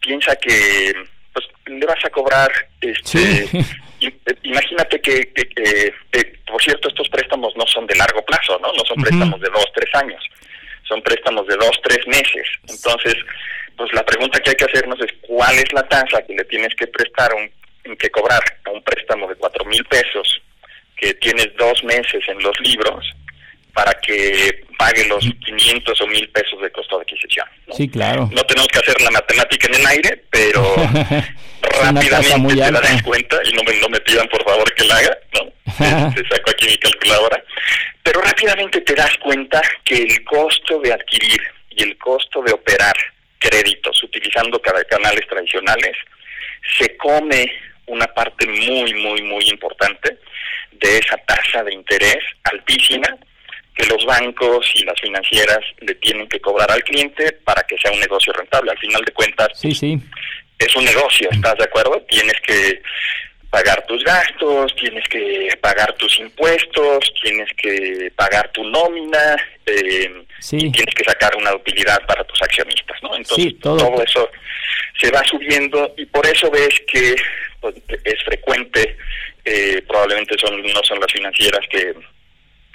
piensa 0.00 0.34
que 0.36 0.92
pues 1.32 1.46
le 1.66 1.86
vas 1.86 2.04
a 2.04 2.10
cobrar, 2.10 2.50
este, 2.80 3.46
Sí. 3.46 3.58
i- 4.00 4.06
eh, 4.06 4.34
imagínate 4.42 5.00
que, 5.00 5.32
que, 5.32 5.44
que, 5.48 5.94
por 6.46 6.60
cierto, 6.62 6.88
estos 6.88 7.08
préstamos 7.08 7.54
no 7.56 7.66
son 7.66 7.86
de 7.86 7.94
largo 7.96 8.24
plazo, 8.24 8.58
¿no? 8.60 8.72
No 8.72 8.84
son 8.84 9.00
préstamos 9.00 9.40
de 9.40 9.48
dos, 9.50 9.66
tres 9.74 9.94
años, 9.94 10.22
son 10.88 11.02
préstamos 11.02 11.46
de 11.46 11.56
dos, 11.56 11.80
tres 11.82 12.06
meses. 12.06 12.46
Entonces, 12.68 13.14
pues 13.76 13.92
la 13.92 14.04
pregunta 14.04 14.40
que 14.40 14.50
hay 14.50 14.56
que 14.56 14.64
hacernos 14.64 15.00
es 15.00 15.12
cuál 15.22 15.54
es 15.56 15.72
la 15.72 15.82
tasa 15.88 16.22
que 16.22 16.34
le 16.34 16.44
tienes 16.44 16.74
que 16.74 16.86
prestar, 16.86 17.32
un, 17.34 17.96
que 17.96 18.10
cobrar 18.10 18.42
a 18.64 18.70
un 18.70 18.82
préstamo 18.82 19.28
de 19.28 19.36
cuatro 19.36 19.64
mil 19.64 19.84
pesos 19.84 20.40
que 20.96 21.14
tienes 21.14 21.48
dos 21.56 21.82
meses 21.84 22.22
en 22.28 22.42
los 22.42 22.58
libros 22.60 23.12
para 23.72 23.92
que 23.94 24.64
pague 24.78 25.04
los 25.06 25.24
500 25.44 26.00
o 26.00 26.06
mil 26.06 26.28
pesos 26.30 26.60
de 26.60 26.70
costo 26.70 26.96
de 26.96 27.02
adquisición. 27.02 27.46
¿no? 27.66 27.74
Sí, 27.74 27.88
claro. 27.88 28.28
No 28.32 28.42
tenemos 28.44 28.68
que 28.68 28.78
hacer 28.78 29.00
la 29.00 29.10
matemática 29.10 29.68
en 29.68 29.74
el 29.80 29.86
aire, 29.86 30.24
pero 30.30 30.74
rápidamente 31.82 32.54
te 32.54 32.70
darás 32.72 33.02
cuenta, 33.02 33.38
y 33.44 33.52
no 33.52 33.62
me, 33.62 33.74
no 33.80 33.88
me 33.88 34.00
pidan 34.00 34.28
por 34.28 34.44
favor 34.44 34.72
que 34.74 34.84
la 34.84 34.96
haga, 34.96 35.18
¿no? 35.34 36.12
te 36.14 36.28
saco 36.28 36.50
aquí 36.50 36.66
mi 36.66 36.76
calculadora, 36.76 37.42
pero 38.02 38.20
rápidamente 38.20 38.80
te 38.80 38.94
das 38.94 39.16
cuenta 39.18 39.62
que 39.84 39.96
el 39.96 40.24
costo 40.24 40.80
de 40.80 40.92
adquirir 40.92 41.40
y 41.70 41.82
el 41.82 41.96
costo 41.96 42.42
de 42.42 42.52
operar 42.52 42.96
créditos 43.38 44.02
utilizando 44.02 44.60
canales 44.60 45.26
tradicionales 45.28 45.96
se 46.78 46.96
come 46.96 47.50
una 47.86 48.06
parte 48.06 48.46
muy, 48.46 48.94
muy, 48.94 49.22
muy 49.22 49.44
importante 49.48 50.18
de 50.72 50.98
esa 50.98 51.16
tasa 51.18 51.62
de 51.64 51.74
interés 51.74 52.18
altísima 52.44 53.08
que 53.74 53.86
los 53.86 54.04
bancos 54.04 54.70
y 54.74 54.84
las 54.84 55.00
financieras 55.00 55.60
le 55.80 55.94
tienen 55.96 56.28
que 56.28 56.40
cobrar 56.40 56.70
al 56.70 56.82
cliente 56.84 57.32
para 57.44 57.62
que 57.62 57.76
sea 57.78 57.90
un 57.92 58.00
negocio 58.00 58.32
rentable. 58.32 58.70
Al 58.70 58.78
final 58.78 59.02
de 59.04 59.12
cuentas, 59.12 59.48
Sí, 59.54 59.72
sí. 59.72 59.98
es 60.58 60.76
un 60.76 60.84
negocio, 60.84 61.28
¿estás 61.30 61.56
de 61.56 61.64
acuerdo? 61.64 62.00
Tienes 62.08 62.36
que 62.46 62.82
pagar 63.50 63.84
tus 63.86 64.02
gastos, 64.04 64.74
tienes 64.76 65.06
que 65.08 65.48
pagar 65.60 65.92
tus 65.94 66.18
impuestos, 66.18 67.12
tienes 67.22 67.50
que 67.56 68.10
pagar 68.16 68.50
tu 68.52 68.64
nómina, 68.64 69.36
eh, 69.66 70.24
y 70.52 70.70
tienes 70.72 70.94
que 70.94 71.04
sacar 71.04 71.36
una 71.36 71.54
utilidad 71.54 72.04
para 72.06 72.24
tus 72.24 72.40
accionistas, 72.42 72.96
¿no? 73.02 73.14
Entonces 73.14 73.54
todo. 73.60 74.02
eso 74.02 74.30
se 74.98 75.10
va 75.10 75.22
subiendo 75.24 75.94
y 75.96 76.06
por 76.06 76.26
eso 76.26 76.50
ves 76.50 76.80
que 76.86 77.14
pues, 77.60 77.74
es 78.04 78.22
frecuente, 78.24 78.96
eh, 79.44 79.82
probablemente 79.86 80.34
son 80.38 80.62
no 80.62 80.82
son 80.84 80.98
las 81.00 81.12
financieras 81.12 81.66
que 81.70 81.94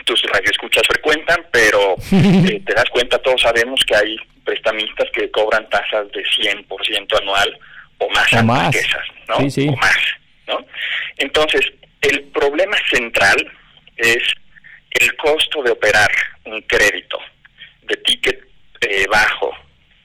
tus 0.08 0.24
radioescuchas 0.24 0.88
frecuentan, 0.88 1.46
pero 1.52 1.96
eh, 2.12 2.62
te 2.66 2.74
das 2.74 2.90
cuenta, 2.90 3.20
todos 3.20 3.42
sabemos 3.42 3.80
que 3.86 3.96
hay 3.96 4.18
prestamistas 4.44 5.08
que 5.12 5.30
cobran 5.30 5.70
tasas 5.70 6.10
de 6.14 6.24
100% 6.24 7.22
anual 7.22 7.60
o 8.00 8.10
más 8.10 8.34
o 8.34 8.44
más. 8.44 8.76
¿no? 9.28 9.36
O 9.36 9.76
más. 9.76 9.98
¿no? 10.48 10.66
Entonces, 11.18 11.62
el 12.02 12.24
problema 12.24 12.78
central 12.90 13.36
es 13.98 14.24
el 14.92 15.16
costo 15.18 15.62
de 15.64 15.72
operar 15.72 16.10
un 16.46 16.62
crédito 16.62 17.20
de 17.82 17.98
ticket 17.98 18.40
eh, 18.82 19.06
bajo, 19.10 19.54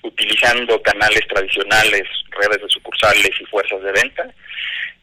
utilizando 0.03 0.83
canales 0.83 1.23
tradicionales, 1.29 2.03
redes 2.31 2.61
de 2.63 2.69
sucursales 2.69 3.31
y 3.41 3.45
fuerzas 3.45 3.81
de 3.83 3.93
venta, 3.93 4.25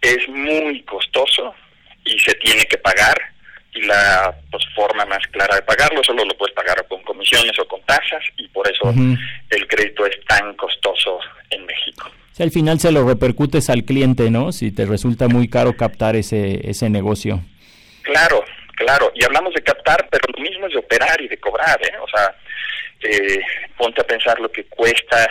es 0.01 0.27
muy 0.27 0.81
costoso 0.83 1.55
y 2.03 2.19
se 2.19 2.33
tiene 2.35 2.65
que 2.65 2.77
pagar 2.77 3.17
y 3.79 3.85
la 3.85 4.33
pues, 4.51 4.63
forma 4.75 5.05
más 5.05 5.25
clara 5.31 5.55
de 5.55 5.61
pagarlo 5.61 6.03
solo 6.03 6.23
lo 6.25 6.37
puedes 6.37 6.55
pagar 6.55 6.85
con 6.87 7.01
comisiones 7.03 7.57
o 7.59 7.67
con 7.67 7.81
tasas 7.83 8.23
y 8.37 8.47
por 8.49 8.67
eso 8.69 8.93
el 9.49 9.67
crédito 9.67 10.05
es 10.05 10.19
tan 10.25 10.53
costoso 10.55 11.19
en 11.49 11.65
México 11.65 12.09
al 12.43 12.51
final 12.51 12.79
se 12.79 12.91
lo 12.91 13.07
repercutes 13.07 13.69
al 13.69 13.83
cliente, 13.83 14.29
¿no? 14.29 14.51
Si 14.51 14.71
te 14.71 14.85
resulta 14.85 15.27
muy 15.27 15.49
caro 15.49 15.75
captar 15.75 16.15
ese, 16.15 16.69
ese 16.69 16.89
negocio. 16.89 17.41
Claro, 18.03 18.43
claro. 18.75 19.11
Y 19.15 19.23
hablamos 19.23 19.53
de 19.53 19.61
captar, 19.61 20.07
pero 20.09 20.23
lo 20.35 20.41
mismo 20.41 20.67
es 20.67 20.73
de 20.73 20.79
operar 20.79 21.19
y 21.21 21.27
de 21.27 21.37
cobrar, 21.37 21.79
¿eh? 21.83 21.93
O 22.01 22.07
sea, 22.07 22.35
eh, 23.01 23.41
ponte 23.77 24.01
a 24.01 24.07
pensar 24.07 24.39
lo 24.39 24.51
que 24.51 24.65
cuesta 24.65 25.29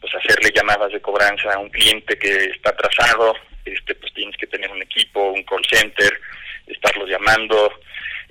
pues 0.00 0.14
hacerle 0.14 0.52
llamadas 0.54 0.92
de 0.92 1.00
cobranza 1.00 1.52
a 1.52 1.58
un 1.58 1.70
cliente 1.70 2.18
que 2.18 2.50
está 2.50 2.70
atrasado, 2.70 3.34
este 3.64 3.94
pues 3.94 4.12
tienes 4.12 4.36
que 4.36 4.46
tener 4.46 4.70
un 4.70 4.82
equipo, 4.82 5.32
un 5.32 5.42
call 5.42 5.64
center, 5.68 6.20
estarlos 6.66 7.08
llamando, 7.08 7.70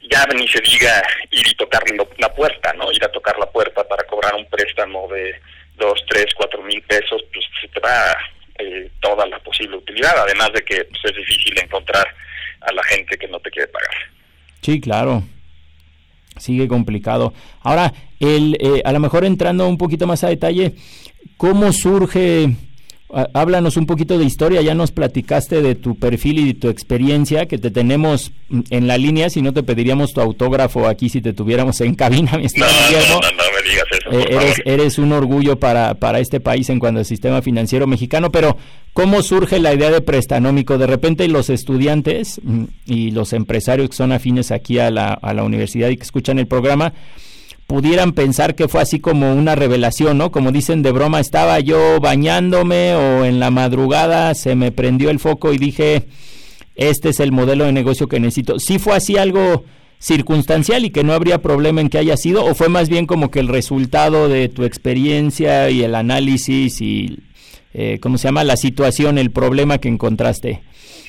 ya 0.10 0.26
ni 0.36 0.48
se 0.48 0.62
diga 0.62 1.02
ir 1.32 1.48
y 1.48 1.56
tocarle 1.56 1.98
la 2.18 2.34
puerta, 2.34 2.74
¿no? 2.74 2.92
Ir 2.92 3.04
a 3.04 3.12
tocar 3.12 3.38
la 3.40 3.50
puerta 3.50 3.84
para 3.88 4.04
cobrar 4.04 4.36
un 4.36 4.46
préstamo 4.46 5.08
de 5.08 5.36
dos, 5.78 6.04
tres, 6.08 6.28
cuatro 6.36 6.62
mil 6.64 6.82
pesos, 6.84 7.24
pues 7.34 7.46
se 7.62 7.68
te 7.68 7.80
va 7.80 8.16
eh, 8.60 8.90
toda 9.02 9.26
la 9.28 9.40
posible 9.40 9.78
utilidad, 9.78 10.18
además 10.18 10.52
de 10.54 10.64
que 10.64 10.86
pues, 10.86 11.02
es 11.06 11.16
difícil 11.16 11.58
encontrar 11.60 12.08
a 12.62 12.72
la 12.72 12.84
gente 12.84 13.18
que 13.18 13.28
no 13.28 13.40
te 13.40 13.50
quiere 13.50 13.68
pagar. 13.68 13.96
Sí, 14.62 14.80
claro. 14.80 15.24
Sigue 16.38 16.68
complicado. 16.68 17.34
Ahora, 17.62 17.94
el, 18.20 18.58
eh, 18.60 18.82
a 18.84 18.92
lo 18.92 19.00
mejor 19.00 19.24
entrando 19.24 19.68
un 19.68 19.78
poquito 19.78 20.06
más 20.06 20.24
a 20.24 20.30
detalle, 20.30 20.74
¿cómo 21.38 21.72
surge 21.72 22.50
háblanos 23.34 23.78
un 23.78 23.86
poquito 23.86 24.18
de 24.18 24.26
historia, 24.26 24.62
ya 24.62 24.76
nos 24.76 24.92
platicaste 24.92 25.62
de 25.62 25.76
tu 25.76 25.96
perfil 25.96 26.40
y 26.40 26.48
de 26.48 26.54
tu 26.56 26.70
experiencia, 26.70 27.46
que 27.46 27.58
te 27.58 27.72
tenemos 27.72 28.34
en 28.70 28.88
la 28.88 28.98
línea, 28.98 29.30
si 29.30 29.42
no 29.42 29.54
te 29.54 29.64
pediríamos 29.64 30.14
tu 30.14 30.22
autógrafo 30.22 30.88
aquí 30.88 31.10
si 31.10 31.22
te 31.22 31.34
tuviéramos 31.34 31.80
en 31.82 31.96
cabina, 31.96 32.32
mi 32.38 32.46
estimado 32.46 32.74
no, 32.92 33.22
No, 33.22 33.32
no, 33.32 33.44
me 33.56 33.70
digas 33.70 33.86
eso. 33.92 34.12
Eh, 34.12 34.36
eres, 34.36 34.62
eres, 34.66 34.98
un 34.98 35.14
orgullo 35.14 35.60
para, 35.60 35.96
para 35.96 36.20
este 36.20 36.40
país 36.40 36.70
en 36.70 36.80
cuanto 36.80 37.00
al 37.00 37.06
sistema 37.06 37.42
financiero 37.42 37.88
mexicano, 37.88 38.32
pero 38.32 38.58
¿cómo 38.94 39.22
surge 39.22 39.60
la 39.60 39.74
idea 39.74 39.92
de 39.92 40.02
prestanómico? 40.02 40.78
De 40.78 40.88
repente 40.88 41.28
los 41.28 41.50
estudiantes 41.50 42.42
mm, 42.44 42.64
y 42.86 43.12
los 43.12 43.32
empresarios 43.34 43.90
que 43.90 43.96
son 43.96 44.12
afines 44.12 44.52
aquí 44.52 44.80
a 44.80 44.92
la, 44.92 45.14
a 45.14 45.34
la 45.34 45.44
universidad 45.44 45.90
y 45.90 45.98
que 45.98 46.04
escuchan 46.04 46.38
el 46.38 46.48
programa, 46.48 46.94
pudieran 47.68 48.14
pensar 48.14 48.56
que 48.56 48.68
fue 48.68 48.82
así 48.82 49.00
como 49.00 49.34
una 49.34 49.56
revelación, 49.56 50.18
¿no? 50.18 50.32
Como 50.32 50.52
dicen 50.52 50.84
de 50.84 50.92
broma, 50.92 51.20
estaba 51.20 51.60
yo 51.60 52.00
bañándome 52.00 52.96
o 52.96 53.26
en 53.26 53.40
la 53.40 53.50
madrugada 53.52 54.36
se 54.36 54.56
me 54.56 54.72
prendió 54.72 55.10
el 55.10 55.20
foco 55.20 55.54
y 55.54 55.58
dije, 55.58 56.08
este 56.76 57.10
es 57.10 57.20
el 57.20 57.32
modelo 57.32 57.66
de 57.66 57.72
negocio 57.72 58.08
que 58.08 58.20
necesito. 58.20 58.60
¿Sí 58.60 58.80
fue 58.80 58.96
así 58.96 59.18
algo 59.18 59.66
circunstancial 59.98 60.86
y 60.86 60.92
que 60.92 61.04
no 61.04 61.14
habría 61.14 61.42
problema 61.42 61.82
en 61.82 61.90
que 61.90 61.98
haya 61.98 62.18
sido 62.18 62.46
o 62.46 62.54
fue 62.54 62.70
más 62.70 62.90
bien 62.90 63.08
como 63.08 63.32
que 63.32 63.40
el 63.40 63.48
resultado 63.48 64.28
de 64.28 64.50
tu 64.50 64.64
experiencia 64.64 65.70
y 65.70 65.84
el 65.84 65.96
análisis 65.96 66.82
y, 66.82 67.18
eh, 67.74 67.98
¿cómo 68.02 68.18
se 68.18 68.28
llama? 68.28 68.44
La 68.44 68.58
situación, 68.58 69.18
el 69.18 69.32
problema 69.32 69.80
que 69.80 69.88
encontraste? 69.88 70.62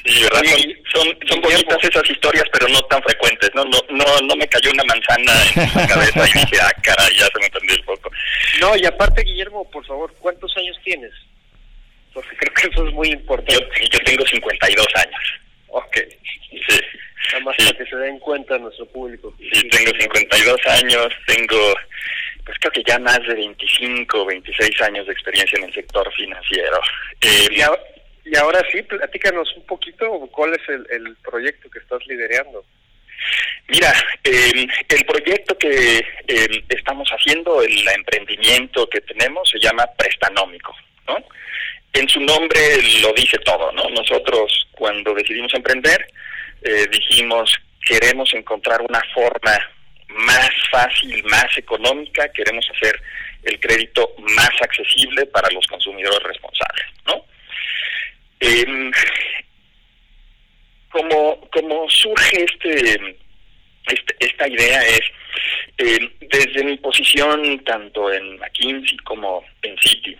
Sí. 0.05 0.75
Son, 0.96 1.18
son, 1.28 1.40
bonitas 1.40 1.78
esas 1.82 2.11
historias, 2.11 2.44
pero 2.52 2.68
no 2.68 2.80
tan 2.82 3.02
frecuentes, 3.02 3.50
¿no? 3.54 3.64
No, 3.64 3.78
no, 3.90 4.04
no 4.22 4.37
me 4.37 4.48
cayó 4.48 4.70
una 4.70 4.85
manzana 4.85 5.32
en 5.54 5.74
la 5.74 5.87
cabeza 5.94 6.20
y 6.20 6.38
dije, 6.38 6.59
ah, 6.62 6.72
caray, 6.82 7.14
ya 7.16 7.26
se 7.26 7.40
me 7.40 7.50
prendió 7.50 7.76
el 7.76 7.85
foco. 7.85 8.11
No, 8.61 8.76
y 8.76 8.87
aparte, 8.87 9.22
Guillermo, 9.22 9.68
por 9.70 9.85
favor, 9.87 10.14
¿cuántos 10.18 10.56
años 10.56 10.76
tienes? 10.85 11.12
Porque 12.14 12.37
creo 12.37 12.54
que 12.54 12.68
eso 12.68 12.88
es 12.88 12.94
muy 12.94 13.09
importante. 13.09 13.54
Yo, 13.54 13.88
yo 13.90 13.98
tengo 14.04 14.26
52 14.26 14.87
años. 14.96 15.22
Ok. 15.68 15.96
Sí. 16.50 16.80
Nada 17.32 17.44
más 17.44 17.56
para 17.56 17.72
que 17.72 17.87
se 17.87 17.96
den 17.96 18.18
cuenta 18.18 18.56
nuestro 18.56 18.87
público. 18.87 19.35
Sí, 19.38 19.68
tengo 19.68 19.90
52 19.98 20.66
años, 20.66 21.09
tengo 21.26 21.74
pues 22.46 22.56
creo 22.61 22.72
que 22.72 22.85
ya 22.87 22.98
más 23.00 23.18
de 23.26 23.35
25, 23.35 24.24
26 24.24 24.82
años 24.82 25.06
de 25.06 25.12
experiencia 25.12 25.59
en 25.59 25.64
el 25.64 25.74
sector 25.74 26.11
financiero. 26.14 26.80
Eh, 27.20 27.48
y 27.50 27.61
ahora 27.61 27.82
sí, 28.72 28.82
platícanos 28.82 29.54
un 29.56 29.66
poquito 29.66 30.06
cuál 30.32 30.54
es 30.54 30.68
el, 30.68 31.16
proyecto 31.22 31.70
que 31.70 31.78
estás 31.78 32.04
liderando. 32.06 32.64
Mira, 33.68 33.92
em, 34.22 34.68
el 34.88 35.04
proyecto 35.04 35.56
que 35.58 35.98
em, 36.26 36.64
estamos 36.68 37.08
haciendo, 37.10 37.62
el 37.62 37.88
emprendimiento 37.88 38.88
que 38.88 39.00
tenemos, 39.00 39.48
se 39.50 39.58
llama 39.58 39.86
Prestanómico, 39.96 40.74
¿no? 41.06 41.16
En 41.92 42.08
su 42.08 42.20
nombre 42.20 42.60
lo 43.00 43.12
dice 43.14 43.38
todo, 43.38 43.72
¿no? 43.72 43.88
Nosotros 43.90 44.68
cuando 44.72 45.14
decidimos 45.14 45.52
emprender, 45.54 46.06
eh, 46.62 46.86
dijimos, 46.90 47.50
queremos 47.86 48.32
encontrar 48.34 48.82
una 48.82 49.02
forma 49.14 49.58
más 50.08 50.50
fácil, 50.70 51.24
más 51.24 51.56
económica, 51.56 52.28
queremos 52.32 52.66
hacer 52.74 53.00
el 53.44 53.58
crédito 53.60 54.14
más 54.18 54.50
accesible 54.60 55.26
para 55.26 55.48
los 55.50 55.66
consumidores 55.66 56.22
responsables, 56.22 56.86
¿no? 57.06 57.24
Eh, 58.40 58.90
como, 60.90 61.40
como 61.51 61.88
surge 61.90 62.44
este, 62.44 63.16
este 63.87 64.16
esta 64.20 64.49
idea 64.49 64.83
es, 64.83 65.01
em, 65.79 66.11
desde 66.20 66.64
mi 66.64 66.77
posición 66.79 67.62
tanto 67.64 68.12
en 68.12 68.38
McKinsey 68.38 68.96
como 68.99 69.44
en 69.62 69.77
Citi, 69.79 70.16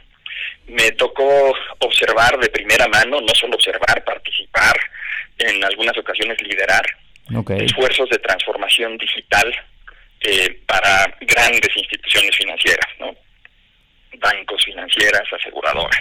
me 0.67 0.91
tocó 0.93 1.55
observar 1.79 2.39
de 2.39 2.49
primera 2.49 2.87
mano, 2.89 3.21
no 3.21 3.35
solo 3.35 3.55
observar, 3.55 4.05
participar, 4.05 4.77
en 5.39 5.65
algunas 5.65 5.97
ocasiones 5.99 6.41
liderar 6.43 6.85
esfuerzos 7.59 8.09
de 8.09 8.19
transformación 8.19 8.97
digital 8.97 9.55
eh, 10.21 10.61
para 10.67 11.15
grandes 11.21 11.77
instituciones 11.77 12.37
financieras, 12.37 12.89
¿no? 12.99 13.15
bancos 14.19 14.65
financieras, 14.65 15.23
aseguradoras. 15.33 16.01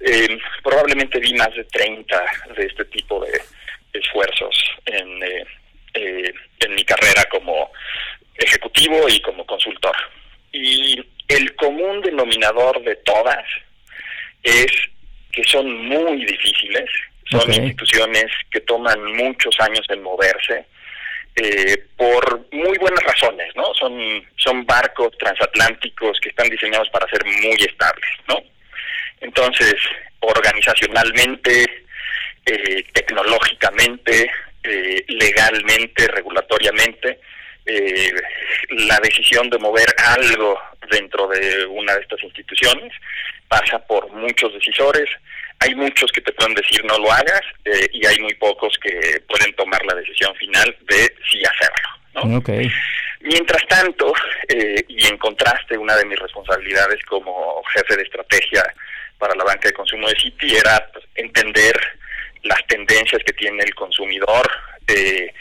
Eh, 0.00 0.38
probablemente 0.62 1.18
vi 1.18 1.34
más 1.34 1.54
de 1.54 1.64
30 1.64 2.24
de 2.56 2.66
este 2.66 2.84
tipo 2.86 3.24
de 3.24 3.40
esfuerzos 3.92 4.56
en, 4.86 5.22
eh, 5.22 5.44
eh, 5.94 6.32
en 6.60 6.74
mi 6.74 6.84
carrera 6.84 7.24
como 7.30 7.70
ejecutivo 8.34 9.08
y 9.08 9.20
como 9.20 9.44
consultor. 9.44 9.96
Y 10.52 10.98
el 11.28 11.54
común 11.56 12.00
denominador 12.00 12.82
de 12.82 12.96
todas 12.96 13.44
es 14.42 14.72
que 15.32 15.44
son 15.44 15.86
muy 15.86 16.24
difíciles, 16.24 16.88
son 17.30 17.52
instituciones 17.52 18.26
que 18.50 18.60
toman 18.60 19.04
muchos 19.14 19.54
años 19.60 19.84
en 19.88 20.02
moverse, 20.02 20.64
eh, 21.36 21.84
por 21.96 22.46
muy 22.52 22.76
buenas 22.78 23.04
razones, 23.04 23.54
¿no? 23.54 23.72
Son, 23.74 23.92
son 24.36 24.66
barcos 24.66 25.16
transatlánticos 25.18 26.18
que 26.20 26.30
están 26.30 26.48
diseñados 26.48 26.88
para 26.90 27.08
ser 27.08 27.24
muy 27.24 27.56
estables, 27.60 28.10
¿no? 28.28 28.42
Entonces, 29.20 29.74
organizacionalmente, 30.20 31.84
eh, 32.46 32.84
tecnológicamente, 32.92 34.30
eh, 34.62 35.04
legalmente, 35.08 36.06
regulatoriamente, 36.08 37.20
eh, 37.66 38.12
la 38.70 38.98
decisión 39.00 39.48
de 39.50 39.58
mover 39.58 39.88
algo 39.98 40.58
dentro 40.90 41.28
de 41.28 41.66
una 41.66 41.94
de 41.94 42.00
estas 42.00 42.22
instituciones 42.24 42.92
pasa 43.48 43.78
por 43.86 44.10
muchos 44.12 44.52
decisores. 44.54 45.08
Hay 45.60 45.74
muchos 45.74 46.10
que 46.12 46.22
te 46.22 46.32
pueden 46.32 46.54
decir 46.54 46.82
no 46.84 46.98
lo 46.98 47.12
hagas 47.12 47.42
y 47.92 48.06
hay 48.06 48.18
muy 48.20 48.34
pocos 48.34 48.72
que 48.82 49.20
pueden 49.28 49.52
tomar 49.54 49.84
la 49.84 49.94
decisión 49.94 50.34
final 50.36 50.74
de 50.88 51.14
sí 51.30 51.42
hacerlo. 51.44 51.88
¿no? 52.14 52.42
Mientras 53.20 53.66
tanto, 53.68 54.14
y 54.88 55.06
en 55.06 55.18
contraste, 55.18 55.76
una 55.76 55.94
de 55.96 56.06
mis 56.06 56.18
responsabilidades 56.18 57.04
como 57.04 57.62
jefe 57.74 57.96
de 57.96 58.02
estrategia 58.04 58.64
para 59.20 59.36
la 59.36 59.44
banca 59.44 59.68
de 59.68 59.74
consumo 59.74 60.08
de 60.08 60.16
Citi 60.20 60.56
era 60.56 60.84
pues, 60.92 61.04
entender 61.14 61.74
las 62.42 62.58
tendencias 62.66 63.22
que 63.24 63.32
tiene 63.34 63.62
el 63.62 63.74
consumidor 63.74 64.50
eh, 64.88 65.32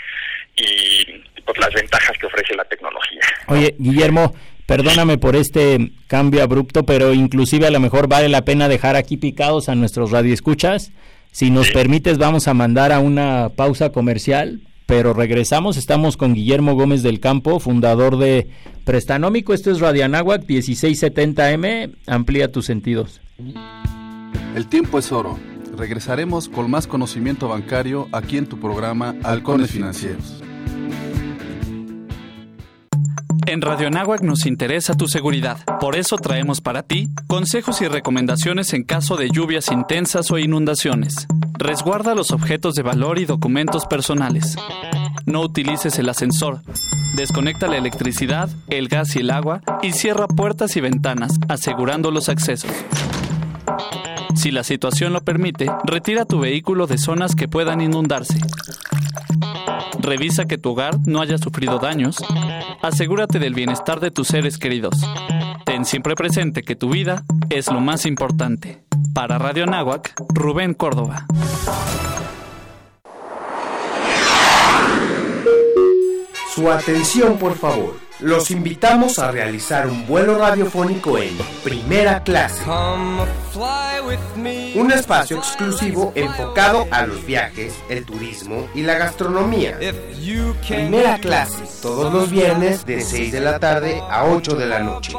y 0.55 1.05
pues, 1.45 1.57
las 1.57 1.73
ventajas 1.73 2.17
que 2.19 2.27
ofrece 2.27 2.53
la 2.55 2.65
tecnología. 2.65 3.21
Oye, 3.47 3.75
Guillermo, 3.79 4.35
perdóname 4.67 5.17
por 5.17 5.35
este 5.35 5.91
cambio 6.07 6.43
abrupto, 6.43 6.85
pero 6.85 7.13
inclusive 7.13 7.65
a 7.65 7.71
lo 7.71 7.79
mejor 7.79 8.07
vale 8.07 8.29
la 8.29 8.43
pena 8.43 8.67
dejar 8.67 8.95
aquí 8.95 9.17
picados 9.17 9.69
a 9.69 9.75
nuestros 9.75 10.11
radioescuchas. 10.11 10.91
Si 11.31 11.49
nos 11.49 11.71
permites, 11.71 12.17
vamos 12.17 12.47
a 12.47 12.53
mandar 12.53 12.91
a 12.91 12.99
una 12.99 13.49
pausa 13.55 13.91
comercial, 13.91 14.61
pero 14.85 15.13
regresamos. 15.13 15.77
Estamos 15.77 16.17
con 16.17 16.33
Guillermo 16.33 16.73
Gómez 16.73 17.03
del 17.03 17.19
Campo, 17.19 17.59
fundador 17.59 18.17
de 18.17 18.47
Prestanómico. 18.83 19.53
Esto 19.53 19.71
es 19.71 19.79
Radio 19.79 20.05
Anáhuac 20.05 20.43
1670M. 20.43 21.95
Amplía 22.07 22.51
tus 22.51 22.65
sentidos. 22.65 23.21
El 24.55 24.67
tiempo 24.67 24.99
es 24.99 25.11
oro. 25.11 25.39
Regresaremos 25.77 26.49
con 26.49 26.69
más 26.69 26.87
conocimiento 26.87 27.47
bancario 27.47 28.09
aquí 28.11 28.37
en 28.37 28.47
tu 28.47 28.59
programa 28.59 29.15
Halcones 29.23 29.71
Financieros. 29.71 30.43
En 33.45 33.61
Radio 33.61 33.87
Anáhuac 33.87 34.21
nos 34.21 34.45
interesa 34.45 34.93
tu 34.95 35.07
seguridad. 35.07 35.57
Por 35.79 35.95
eso 35.95 36.17
traemos 36.17 36.61
para 36.61 36.83
ti 36.83 37.07
consejos 37.27 37.81
y 37.81 37.87
recomendaciones 37.87 38.73
en 38.73 38.83
caso 38.83 39.15
de 39.15 39.29
lluvias 39.29 39.71
intensas 39.71 40.29
o 40.31 40.37
inundaciones. 40.37 41.25
Resguarda 41.57 42.13
los 42.13 42.31
objetos 42.31 42.75
de 42.75 42.83
valor 42.83 43.17
y 43.17 43.25
documentos 43.25 43.85
personales. 43.85 44.55
No 45.25 45.41
utilices 45.41 45.97
el 45.97 46.09
ascensor. 46.09 46.61
Desconecta 47.15 47.67
la 47.67 47.77
electricidad, 47.77 48.49
el 48.67 48.87
gas 48.87 49.15
y 49.15 49.19
el 49.19 49.31
agua 49.31 49.61
y 49.81 49.93
cierra 49.93 50.27
puertas 50.27 50.75
y 50.75 50.81
ventanas, 50.81 51.39
asegurando 51.47 52.11
los 52.11 52.29
accesos. 52.29 52.71
Si 54.35 54.51
la 54.51 54.63
situación 54.63 55.13
lo 55.13 55.21
permite, 55.21 55.67
retira 55.83 56.25
tu 56.25 56.39
vehículo 56.39 56.87
de 56.87 56.97
zonas 56.97 57.35
que 57.35 57.47
puedan 57.47 57.81
inundarse. 57.81 58.39
Revisa 59.99 60.45
que 60.45 60.57
tu 60.57 60.71
hogar 60.71 60.97
no 61.05 61.21
haya 61.21 61.37
sufrido 61.37 61.77
daños. 61.79 62.17
Asegúrate 62.81 63.39
del 63.39 63.53
bienestar 63.53 63.99
de 63.99 64.11
tus 64.11 64.29
seres 64.29 64.57
queridos. 64.57 64.95
Ten 65.65 65.85
siempre 65.85 66.15
presente 66.15 66.63
que 66.63 66.75
tu 66.75 66.89
vida 66.89 67.23
es 67.49 67.69
lo 67.71 67.81
más 67.81 68.05
importante. 68.05 68.83
Para 69.13 69.37
Radio 69.37 69.65
Náhuac, 69.65 70.13
Rubén 70.33 70.73
Córdoba. 70.73 71.25
Su 76.59 76.69
atención, 76.69 77.37
por 77.37 77.57
favor. 77.57 77.95
Los 78.19 78.51
invitamos 78.51 79.17
a 79.17 79.31
realizar 79.31 79.87
un 79.87 80.05
vuelo 80.05 80.37
radiofónico 80.37 81.17
en 81.17 81.37
primera 81.63 82.21
clase. 82.21 82.61
Un 84.75 84.91
espacio 84.91 85.37
exclusivo 85.37 86.11
enfocado 86.15 86.85
a 86.91 87.07
los 87.07 87.25
viajes, 87.25 87.73
el 87.87 88.03
turismo 88.03 88.67
y 88.75 88.81
la 88.81 88.95
gastronomía. 88.95 89.79
Primera 90.67 91.17
clase, 91.19 91.63
todos 91.81 92.11
los 92.11 92.29
viernes 92.29 92.85
de 92.85 92.99
6 92.99 93.31
de 93.31 93.39
la 93.39 93.57
tarde 93.57 94.03
a 94.09 94.25
8 94.25 94.55
de 94.55 94.65
la 94.65 94.79
noche. 94.79 95.13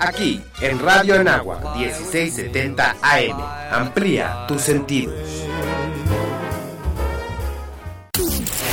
Aquí, 0.00 0.42
en 0.60 0.80
Radio 0.80 1.14
Anagua, 1.14 1.76
1670 1.76 2.96
AM. 3.02 3.40
Amplía 3.70 4.46
tus 4.48 4.62
sentidos. 4.62 5.45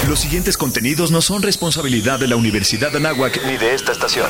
Los 0.08 0.20
siguientes 0.20 0.58
contenidos 0.58 1.12
no 1.12 1.22
son 1.22 1.42
responsabilidad 1.42 2.20
de 2.20 2.28
la 2.28 2.36
Universidad 2.36 2.92
de 2.92 2.98
Anáhuac 2.98 3.42
ni 3.46 3.58
de 3.58 3.74
esta 3.74 3.94
estación. 3.94 4.30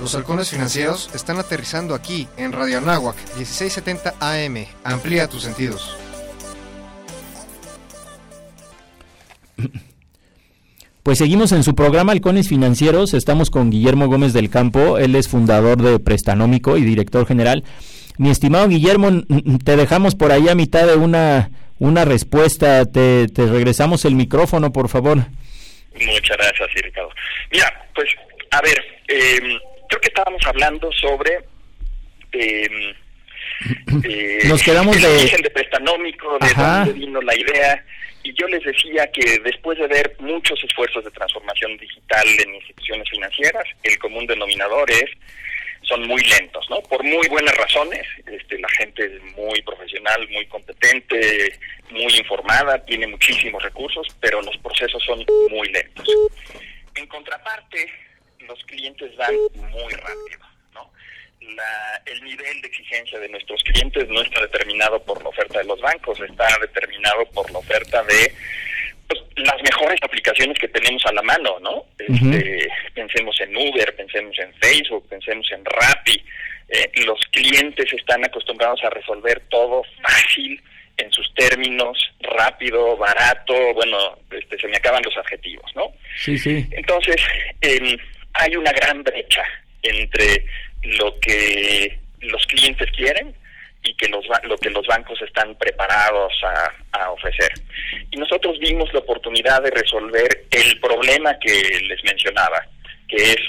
Los 0.00 0.14
halcones 0.14 0.50
financieros 0.50 1.10
están 1.14 1.38
aterrizando 1.38 1.94
aquí 1.94 2.28
en 2.36 2.52
Radio 2.52 2.78
Anáhuac 2.78 3.16
1670 3.36 4.14
AM. 4.20 4.66
Amplía 4.84 5.28
tus 5.28 5.42
sentidos. 5.42 5.96
Pues 11.02 11.18
seguimos 11.18 11.52
en 11.52 11.62
su 11.62 11.74
programa 11.74 12.12
Halcones 12.12 12.48
Financieros. 12.48 13.14
Estamos 13.14 13.50
con 13.50 13.70
Guillermo 13.70 14.08
Gómez 14.08 14.34
del 14.34 14.50
Campo. 14.50 14.98
Él 14.98 15.14
es 15.14 15.26
fundador 15.26 15.80
de 15.80 15.98
Prestanómico 15.98 16.76
y 16.76 16.84
director 16.84 17.26
general. 17.26 17.64
Mi 18.18 18.30
estimado 18.30 18.68
Guillermo, 18.68 19.22
te 19.64 19.76
dejamos 19.76 20.14
por 20.14 20.32
ahí 20.32 20.48
a 20.48 20.54
mitad 20.54 20.86
de 20.86 20.96
una, 20.96 21.50
una 21.78 22.04
respuesta. 22.04 22.84
Te, 22.84 23.26
te 23.28 23.46
regresamos 23.46 24.04
el 24.04 24.16
micrófono, 24.16 24.70
por 24.70 24.88
favor. 24.88 25.26
Muchas 26.06 26.36
gracias, 26.36 26.68
Ricardo. 26.74 27.10
Mira, 27.50 27.86
pues, 27.94 28.08
a 28.50 28.60
ver, 28.62 28.78
eh, 29.08 29.40
creo 29.88 30.00
que 30.00 30.08
estábamos 30.08 30.42
hablando 30.46 30.90
sobre 30.92 31.38
eh, 32.32 32.94
eh, 34.04 34.38
Nos 34.44 34.62
quedamos 34.62 34.96
el 34.96 35.02
de- 35.02 35.08
origen 35.08 35.42
de 35.42 35.50
prestanómico, 35.50 36.38
de 36.40 36.46
Ajá. 36.46 36.84
dónde 36.84 36.92
vino 37.00 37.20
la 37.22 37.34
idea, 37.36 37.84
y 38.22 38.32
yo 38.34 38.46
les 38.48 38.62
decía 38.62 39.10
que 39.12 39.38
después 39.44 39.78
de 39.78 39.86
ver 39.86 40.14
muchos 40.18 40.62
esfuerzos 40.62 41.04
de 41.04 41.10
transformación 41.10 41.76
digital 41.78 42.26
en 42.44 42.54
instituciones 42.54 43.08
financieras, 43.08 43.64
el 43.82 43.98
común 43.98 44.26
denominador 44.26 44.90
es 44.90 45.10
son 45.88 46.06
muy 46.06 46.20
lentos, 46.22 46.68
¿no? 46.68 46.80
Por 46.82 47.02
muy 47.02 47.26
buenas 47.28 47.56
razones, 47.56 48.06
este, 48.26 48.58
la 48.58 48.68
gente 48.70 49.04
es 49.06 49.22
muy 49.36 49.62
profesional, 49.62 50.28
muy 50.28 50.46
competente, 50.46 51.58
muy 51.90 52.14
informada, 52.14 52.84
tiene 52.84 53.06
muchísimos 53.06 53.62
recursos, 53.62 54.06
pero 54.20 54.42
los 54.42 54.56
procesos 54.58 55.02
son 55.04 55.24
muy 55.50 55.68
lentos. 55.70 56.06
En 56.94 57.06
contraparte, 57.06 57.90
los 58.40 58.62
clientes 58.64 59.16
van 59.16 59.34
muy 59.54 59.92
rápido, 59.94 60.46
¿no? 60.74 60.90
La- 61.40 62.02
el 62.06 62.22
nivel 62.22 62.60
de 62.60 62.68
exigencia 62.68 63.18
de 63.18 63.28
nuestros 63.30 63.62
clientes 63.62 64.08
no 64.08 64.20
está 64.20 64.40
determinado 64.42 65.02
por 65.02 65.22
la 65.22 65.30
oferta 65.30 65.58
de 65.60 65.64
los 65.64 65.80
bancos, 65.80 66.20
está 66.20 66.46
determinado 66.60 67.24
por 67.30 67.50
la 67.50 67.58
oferta 67.60 68.02
de 68.04 68.34
pues, 69.08 69.20
las 69.36 69.62
mejores 69.62 69.98
aplicaciones 70.02 70.58
que 70.58 70.68
tenemos 70.68 71.04
a 71.06 71.12
la 71.12 71.22
mano, 71.22 71.58
¿no? 71.60 71.86
Este, 71.98 72.68
Pensemos 72.94 73.40
en 73.40 73.56
Uber, 73.56 73.96
pensemos 73.96 74.38
en 74.38 74.52
Facebook, 74.54 75.08
pensemos 75.08 75.50
en 75.52 75.64
Rappi. 75.64 76.22
Eh, 76.68 76.90
los 77.06 77.18
clientes 77.30 77.90
están 77.92 78.24
acostumbrados 78.24 78.82
a 78.84 78.90
resolver 78.90 79.40
todo 79.48 79.82
fácil, 80.02 80.60
en 80.98 81.12
sus 81.12 81.32
términos, 81.34 81.96
rápido, 82.20 82.96
barato, 82.96 83.54
bueno, 83.74 84.18
este, 84.30 84.58
se 84.58 84.68
me 84.68 84.76
acaban 84.76 85.02
los 85.04 85.16
adjetivos, 85.16 85.70
¿no? 85.74 85.92
Sí, 86.18 86.36
sí. 86.36 86.66
Entonces, 86.72 87.16
em, 87.60 87.96
hay 88.34 88.56
una 88.56 88.72
gran 88.72 89.02
brecha 89.04 89.44
entre 89.82 90.44
lo 90.82 91.18
que 91.20 91.98
los 92.20 92.44
clientes 92.46 92.90
quieren 92.90 93.34
y 93.82 93.94
que 93.94 94.08
los 94.08 94.24
lo 94.44 94.56
que 94.56 94.70
los 94.70 94.86
bancos 94.86 95.20
están 95.22 95.54
preparados 95.56 96.32
a, 96.42 96.98
a 96.98 97.10
ofrecer. 97.10 97.52
Y 98.10 98.16
nosotros 98.16 98.58
vimos 98.58 98.92
la 98.92 99.00
oportunidad 99.00 99.62
de 99.62 99.70
resolver 99.70 100.46
el 100.50 100.80
problema 100.80 101.38
que 101.38 101.80
les 101.88 102.02
mencionaba, 102.04 102.66
que 103.08 103.16
es 103.16 103.40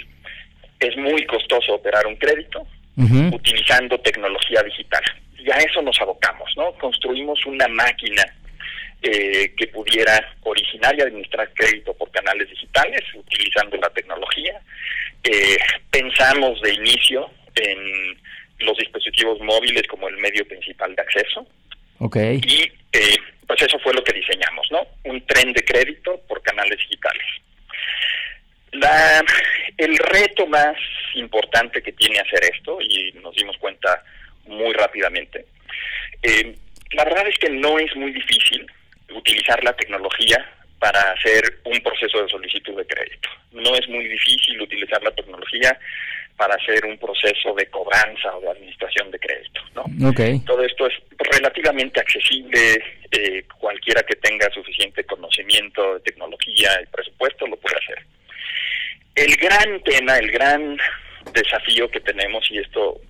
es 0.79 0.95
muy 0.97 1.25
costoso 1.25 1.75
operar 1.75 2.07
un 2.07 2.15
crédito 2.15 2.65
utilizando 3.31 3.97
tecnología 4.01 4.61
digital. 4.63 5.01
Y 5.37 5.49
a 5.49 5.55
eso 5.55 5.81
nos 5.81 5.99
abocamos, 6.01 6.51
¿no? 6.57 6.73
Construimos 6.73 7.45
una 7.45 7.65
máquina 7.69 8.25
eh, 9.01 9.53
que 9.55 9.67
pudiera 9.67 10.35
originar 10.41 10.93
y 10.97 11.01
administrar 11.01 11.49
crédito 11.53 11.93
por 11.93 12.11
canales 12.11 12.49
digitales 12.49 13.01
utilizando 13.15 13.77
la 13.77 13.89
tecnología. 13.91 14.59
Eh, 15.23 15.57
pensamos 15.89 16.61
de 16.61 16.73
inicio 16.73 17.29
en 17.55 18.19
los 18.59 18.77
dispositivos 18.77 19.39
móviles 19.41 19.87
como 19.87 20.07
el 20.07 20.17
medio 20.17 20.47
principal 20.47 20.95
de 20.95 21.01
acceso. 21.01 21.47
Okay. 21.99 22.39
Y 22.45 22.71
eh, 22.93 23.17
pues 23.47 23.61
eso 23.61 23.79
fue 23.79 23.93
lo 23.93 24.03
que 24.03 24.13
diseñamos, 24.13 24.67
¿no? 24.71 24.87
Un 25.03 25.25
tren 25.25 25.51
de 25.53 25.63
crédito 25.63 26.21
por 26.27 26.41
canales 26.41 26.77
digitales. 26.77 27.25
La, 28.71 29.23
el 29.77 29.97
reto 29.97 30.45
más 30.45 30.77
importante 31.15 31.81
que 31.81 31.91
tiene 31.93 32.19
hacer 32.19 32.43
esto, 32.53 32.79
y 32.81 33.11
nos 33.13 33.35
dimos 33.35 33.57
cuenta 33.57 34.03
muy 34.45 34.73
rápidamente, 34.73 35.45
eh, 36.21 36.55
la 36.91 37.05
verdad 37.05 37.27
es 37.27 37.37
que 37.37 37.49
no 37.49 37.79
es 37.79 37.95
muy 37.95 38.11
difícil 38.11 38.65
utilizar 39.13 39.63
la 39.63 39.73
tecnología 39.73 40.45
para 40.79 40.99
hacer 41.11 41.59
un 41.65 41.79
proceso 41.81 42.23
de 42.23 42.29
solicitud 42.29 42.77
de 42.77 42.85
crédito. 42.85 43.29
No 43.51 43.75
es 43.75 43.87
muy 43.89 44.07
difícil 44.07 44.61
utilizar 44.61 45.03
la 45.03 45.11
tecnología 45.11 45.77
para 46.39 46.55
hacer 46.55 46.85
un 46.85 46.97
proceso 46.97 47.53
de 47.53 47.65
cobranza 47.65 48.33
o 48.33 48.39
de 48.39 48.49
administración 48.49 49.11
de 49.11 49.19
crédito. 49.19 49.59
¿no? 49.75 50.09
Okay. 50.09 50.39
Todo 50.45 50.63
esto 50.63 50.87
es 50.87 50.93
relativamente 51.17 51.99
accesible, 51.99 52.81
eh, 53.11 53.43
cualquiera 53.59 54.01
que 54.03 54.15
tenga 54.15 54.49
suficiente 54.53 55.03
conocimiento 55.03 55.95
de 55.95 55.99
tecnología 55.99 56.69
y 56.81 56.85
presupuesto 56.85 57.45
lo 57.45 57.57
puede 57.57 57.75
hacer. 57.75 58.05
El 59.15 59.35
gran 59.35 59.83
tema, 59.83 60.17
el 60.17 60.31
gran 60.31 60.77
desafío 61.33 61.91
que 61.91 61.99
tenemos, 61.99 62.49
y 62.49 62.59
esto 62.59 63.01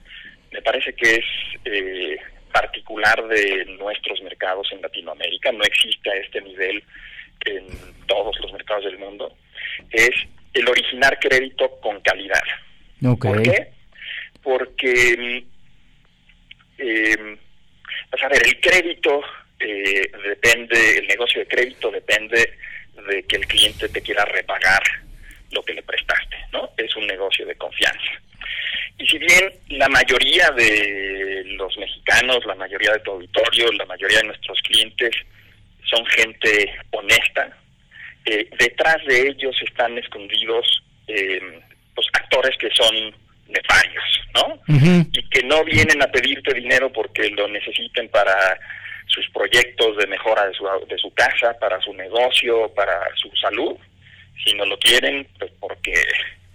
me 0.51 0.63
parece 0.63 0.91
que 0.93 1.17
es 1.17 1.25
eh, 1.65 2.17
particular 2.51 3.27
de 3.27 3.63
nuestros 3.77 4.23
mercados 4.23 4.67
en 4.71 4.81
Latinoamérica, 4.81 5.51
no 5.51 5.63
existe 5.65 6.09
a 6.09 6.15
este 6.15 6.41
nivel 6.41 6.83
en 7.45 7.67
todos 8.07 8.35
los 8.39 8.51
mercados 8.53 8.85
del 8.85 8.97
mundo, 8.97 9.31
es 9.91 10.09
el 10.55 10.67
originar 10.67 11.19
crédito 11.19 11.69
con 11.79 12.01
calidad. 12.01 12.41
¿Por 13.01 13.41
qué? 13.41 13.71
Porque, 14.43 15.43
eh, 16.77 17.37
pues 18.09 18.23
a 18.23 18.27
ver, 18.27 18.45
el 18.45 18.59
crédito 18.59 19.21
eh, 19.59 20.11
depende, 20.23 20.97
el 20.97 21.07
negocio 21.07 21.41
de 21.41 21.47
crédito 21.47 21.91
depende 21.91 22.53
de 23.07 23.23
que 23.23 23.37
el 23.37 23.45
cliente 23.47 23.89
te 23.89 24.01
quiera 24.01 24.25
repagar 24.25 24.81
lo 25.51 25.63
que 25.63 25.73
le 25.73 25.83
prestaste, 25.83 26.37
¿no? 26.51 26.71
Es 26.77 26.95
un 26.95 27.07
negocio 27.07 27.45
de 27.45 27.55
confianza. 27.55 28.11
Y 28.97 29.07
si 29.07 29.17
bien 29.17 29.51
la 29.69 29.87
mayoría 29.87 30.49
de 30.51 31.43
los 31.57 31.77
mexicanos, 31.77 32.45
la 32.45 32.55
mayoría 32.55 32.91
de 32.93 32.99
tu 32.99 33.11
auditorio, 33.11 33.71
la 33.73 33.85
mayoría 33.85 34.19
de 34.19 34.25
nuestros 34.25 34.59
clientes 34.61 35.11
son 35.85 36.05
gente 36.07 36.73
honesta, 36.91 37.57
eh, 38.25 38.47
detrás 38.59 38.97
de 39.07 39.29
ellos 39.29 39.55
están 39.63 39.97
escondidos 39.97 40.83
eh, 41.07 41.61
los 41.99 42.07
actores 42.13 42.55
que 42.57 42.69
son 42.71 43.13
nefarios, 43.47 44.03
¿no? 44.35 44.59
Y 45.11 45.29
que 45.29 45.43
no 45.43 45.63
vienen 45.63 46.01
a 46.01 46.07
pedirte 46.07 46.53
dinero 46.53 46.91
porque 46.91 47.29
lo 47.31 47.47
necesiten 47.47 48.07
para 48.09 48.57
sus 49.07 49.27
proyectos 49.31 49.97
de 49.97 50.07
mejora 50.07 50.47
de 50.47 50.53
su, 50.53 50.65
de 50.87 50.97
su 50.97 51.11
casa, 51.13 51.57
para 51.59 51.81
su 51.81 51.93
negocio, 51.93 52.71
para 52.75 52.99
su 53.15 53.29
salud, 53.35 53.75
sino 54.45 54.65
lo 54.65 54.77
quieren 54.77 55.27
pues, 55.37 55.51
porque 55.59 55.93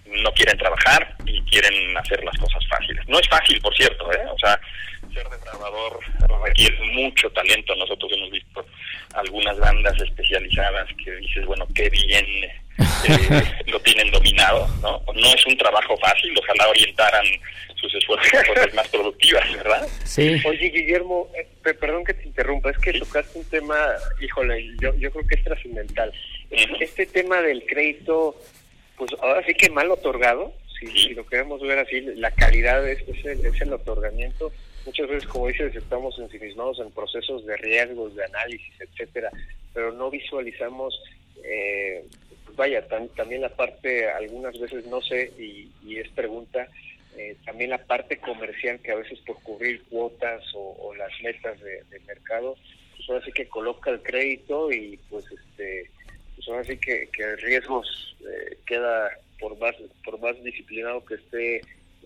no 0.07 0.33
quieren 0.33 0.57
trabajar 0.57 1.17
y 1.27 1.43
quieren 1.43 1.97
hacer 1.97 2.23
las 2.25 2.39
cosas 2.39 2.63
fáciles. 2.69 3.07
No 3.09 3.19
es 3.19 3.29
fácil, 3.29 3.61
por 3.61 3.75
cierto, 3.77 4.11
¿eh? 4.13 4.23
O 4.31 4.39
sea, 4.39 4.59
ser 5.13 5.29
desarmador 5.29 5.99
requiere 6.45 6.79
mucho 6.93 7.29
talento. 7.31 7.75
Nosotros 7.75 8.13
hemos 8.13 8.31
visto 8.31 8.65
algunas 9.15 9.59
bandas 9.59 10.01
especializadas 10.01 10.89
que 11.03 11.11
dices, 11.17 11.45
bueno, 11.47 11.67
qué 11.75 11.91
bien 11.91 12.27
eh, 12.79 13.43
lo 13.67 13.81
tienen 13.81 14.11
dominado, 14.11 14.67
¿no? 14.83 15.03
No 15.15 15.35
es 15.35 15.47
un 15.47 15.57
trabajo 15.57 15.97
fácil, 15.99 16.35
ojalá 16.39 16.69
orientaran 16.69 17.25
sus 17.77 17.95
esfuerzos 17.95 18.35
a 18.35 18.45
cosas 18.47 18.75
más 18.75 18.89
productivas, 18.89 19.53
¿verdad? 19.53 19.89
Sí. 20.05 20.41
Oye, 20.47 20.71
Guillermo, 20.71 21.29
eh, 21.37 21.47
pe- 21.63 21.75
perdón 21.75 22.05
que 22.05 22.15
te 22.15 22.25
interrumpa, 22.25 22.71
es 22.71 22.79
que 22.79 22.95
tocaste 22.95 23.39
un 23.39 23.45
tema, 23.47 23.77
híjole, 24.21 24.71
yo, 24.81 24.95
yo 24.97 25.11
creo 25.13 25.27
que 25.27 25.35
es 25.35 25.45
trascendental. 25.45 26.13
Este 26.81 27.07
tema 27.07 27.41
del 27.43 27.65
crédito, 27.67 28.37
pues 28.97 29.11
ahora 29.21 29.45
sí 29.47 29.55
que 29.55 29.71
mal 29.71 29.91
otorgado, 29.91 30.53
si, 30.79 30.87
si 30.87 31.09
lo 31.15 31.27
queremos 31.27 31.61
ver 31.61 31.79
así, 31.79 32.01
la 32.01 32.31
calidad 32.31 32.87
es, 32.89 33.01
es, 33.09 33.25
el, 33.25 33.45
es 33.45 33.61
el 33.61 33.73
otorgamiento. 33.73 34.53
Muchas 34.87 35.09
veces, 35.09 35.27
como 35.29 35.49
dices, 35.49 35.75
estamos 35.75 36.19
ensimismados 36.19 36.79
en 36.79 36.91
procesos 36.91 37.45
de 37.47 37.57
riesgos, 37.57 38.15
de 38.17 38.25
análisis, 38.25 38.73
etcétera, 38.81 39.31
pero 39.73 39.93
no 39.93 40.11
visualizamos, 40.11 41.01
eh, 41.43 42.05
vaya, 42.57 42.87
tam- 42.89 43.09
también 43.15 43.41
la 43.43 43.49
parte, 43.51 44.09
algunas 44.11 44.59
veces 44.59 44.87
no 44.87 45.01
sé, 45.03 45.33
y, 45.39 45.69
y 45.87 45.99
es 45.99 46.09
pregunta, 46.11 46.69
eh, 47.17 47.37
también 47.45 47.71
la 47.71 47.79
parte 47.79 48.19
comercial 48.19 48.81
que 48.81 48.91
a 48.93 48.97
veces 48.97 49.19
por 49.21 49.41
cubrir 49.43 49.83
cuotas 49.85 50.43
o, 50.55 50.77
o 50.81 50.95
las 50.95 51.13
metas 51.23 51.61
de, 51.61 51.83
mercado, 52.07 52.57
pues 52.97 53.09
ahora 53.09 53.25
sí 53.25 53.33
que 53.33 53.47
coloca 53.49 53.91
el 53.91 54.03
crédito 54.03 54.71
y 54.73 54.99
pues 55.11 55.25
este 55.31 55.91
pues 56.35 56.49
ahora 56.49 56.65
sí 56.65 56.77
que, 56.77 57.09
que 57.13 57.37
riesgos 57.37 58.17
eh, 58.21 58.57
queda 58.67 59.11
por 59.39 59.57
más 59.59 59.75
por 60.05 60.19
más 60.21 60.43
disciplinado 60.43 61.05
que 61.05 61.15
esté 61.15 61.57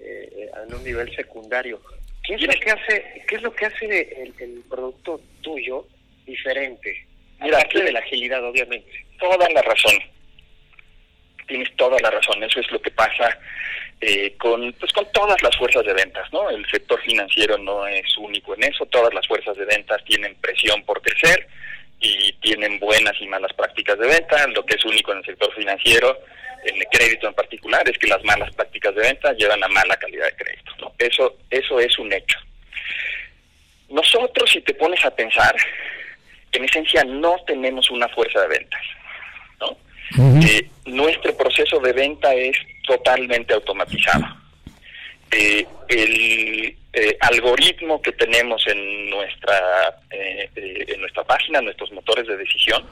eh, 0.00 0.50
en 0.66 0.74
un 0.74 0.84
nivel 0.84 1.14
secundario. 1.16 1.80
¿Qué 2.24 2.34
es 2.34 2.42
lo 2.42 2.52
que 2.52 2.70
hace 2.70 3.24
qué 3.26 3.37
es 3.37 3.42
lo 3.42 3.52
que 3.54 3.66
hace 3.66 3.87
el, 4.22 4.34
el 4.38 4.62
producto 4.68 5.20
tuyo 5.40 5.87
diferente? 6.26 7.06
Mira, 7.40 7.58
Aparte 7.58 7.82
de 7.84 7.92
la 7.92 8.00
agilidad, 8.00 8.44
obviamente. 8.44 8.90
Toda 9.18 9.48
la 9.48 9.62
razón. 9.62 9.94
Tienes 11.48 11.74
toda 11.76 11.98
la 12.00 12.11
razón. 12.11 12.42
Eso 12.44 12.61
es 12.61 12.70
lo 12.70 12.80
que 12.80 12.92
pasa 12.92 13.37
eh, 14.00 14.37
con 14.38 14.72
pues 14.74 14.92
con 14.92 15.11
todas 15.11 15.42
las 15.42 15.56
fuerzas 15.56 15.84
de 15.84 15.92
ventas, 15.92 16.32
¿no? 16.32 16.48
El 16.50 16.64
sector 16.70 17.00
financiero 17.00 17.58
no 17.58 17.87
es 17.87 18.16
único 18.16 18.54
en 18.54 18.64
eso. 18.64 18.87
Todas 18.87 19.12
las 19.12 19.26
fuerzas 19.26 19.56
de 19.56 19.64
ventas 19.64 20.04
tienen 20.04 20.37
presión 20.37 20.84
por 20.84 21.02
crecer 21.02 21.48
y 22.00 22.32
tienen 22.34 22.78
buenas 22.78 23.14
y 23.20 23.26
malas 23.26 23.52
prácticas 23.54 23.98
de 23.98 24.06
venta. 24.06 24.46
Lo 24.48 24.64
que 24.64 24.76
es 24.76 24.84
único 24.84 25.11
en 25.11 25.18
el 25.18 25.24
sector 25.24 25.52
financiero, 25.52 26.16
en 26.64 26.76
el 26.76 26.87
crédito 26.92 27.26
en 27.26 27.34
particular, 27.34 27.88
es 27.88 27.98
que 27.98 28.06
las 28.06 28.22
malas 28.22 28.54
prácticas 28.54 28.94
de 28.94 29.02
venta 29.02 29.32
llevan 29.32 29.64
a 29.64 29.68
mala 29.68 29.96
calidad 29.96 30.26
de 30.26 30.37
crédito. 30.37 30.94
Eso 30.98 31.37
eso 31.50 31.80
es 31.80 31.98
un 31.98 32.12
hecho. 32.12 32.38
Nosotros, 33.88 34.50
si 34.50 34.61
te 34.61 34.74
pones 34.74 35.02
a 35.04 35.11
pensar, 35.11 35.56
en 36.52 36.64
esencia 36.64 37.04
no 37.04 37.37
tenemos 37.46 37.90
una 37.90 38.08
fuerza 38.08 38.42
de 38.42 38.48
ventas, 38.48 38.82
Eh, 40.16 40.68
nuestro 40.87 41.37
proceso 41.37 41.79
de 41.81 41.92
venta 41.92 42.33
es 42.35 42.57
totalmente 42.87 43.55
automatizado. 43.55 44.25
Eh, 45.31 45.66
el 45.88 46.77
eh, 46.92 47.16
algoritmo 47.21 48.01
que 48.01 48.12
tenemos 48.12 48.66
en 48.66 49.11
nuestra 49.11 50.01
eh, 50.11 50.49
en 50.57 51.01
nuestra 51.01 51.25
página, 51.25 51.61
nuestros 51.61 51.92
motores 51.92 52.27
de 52.27 52.37
decisión, 52.37 52.85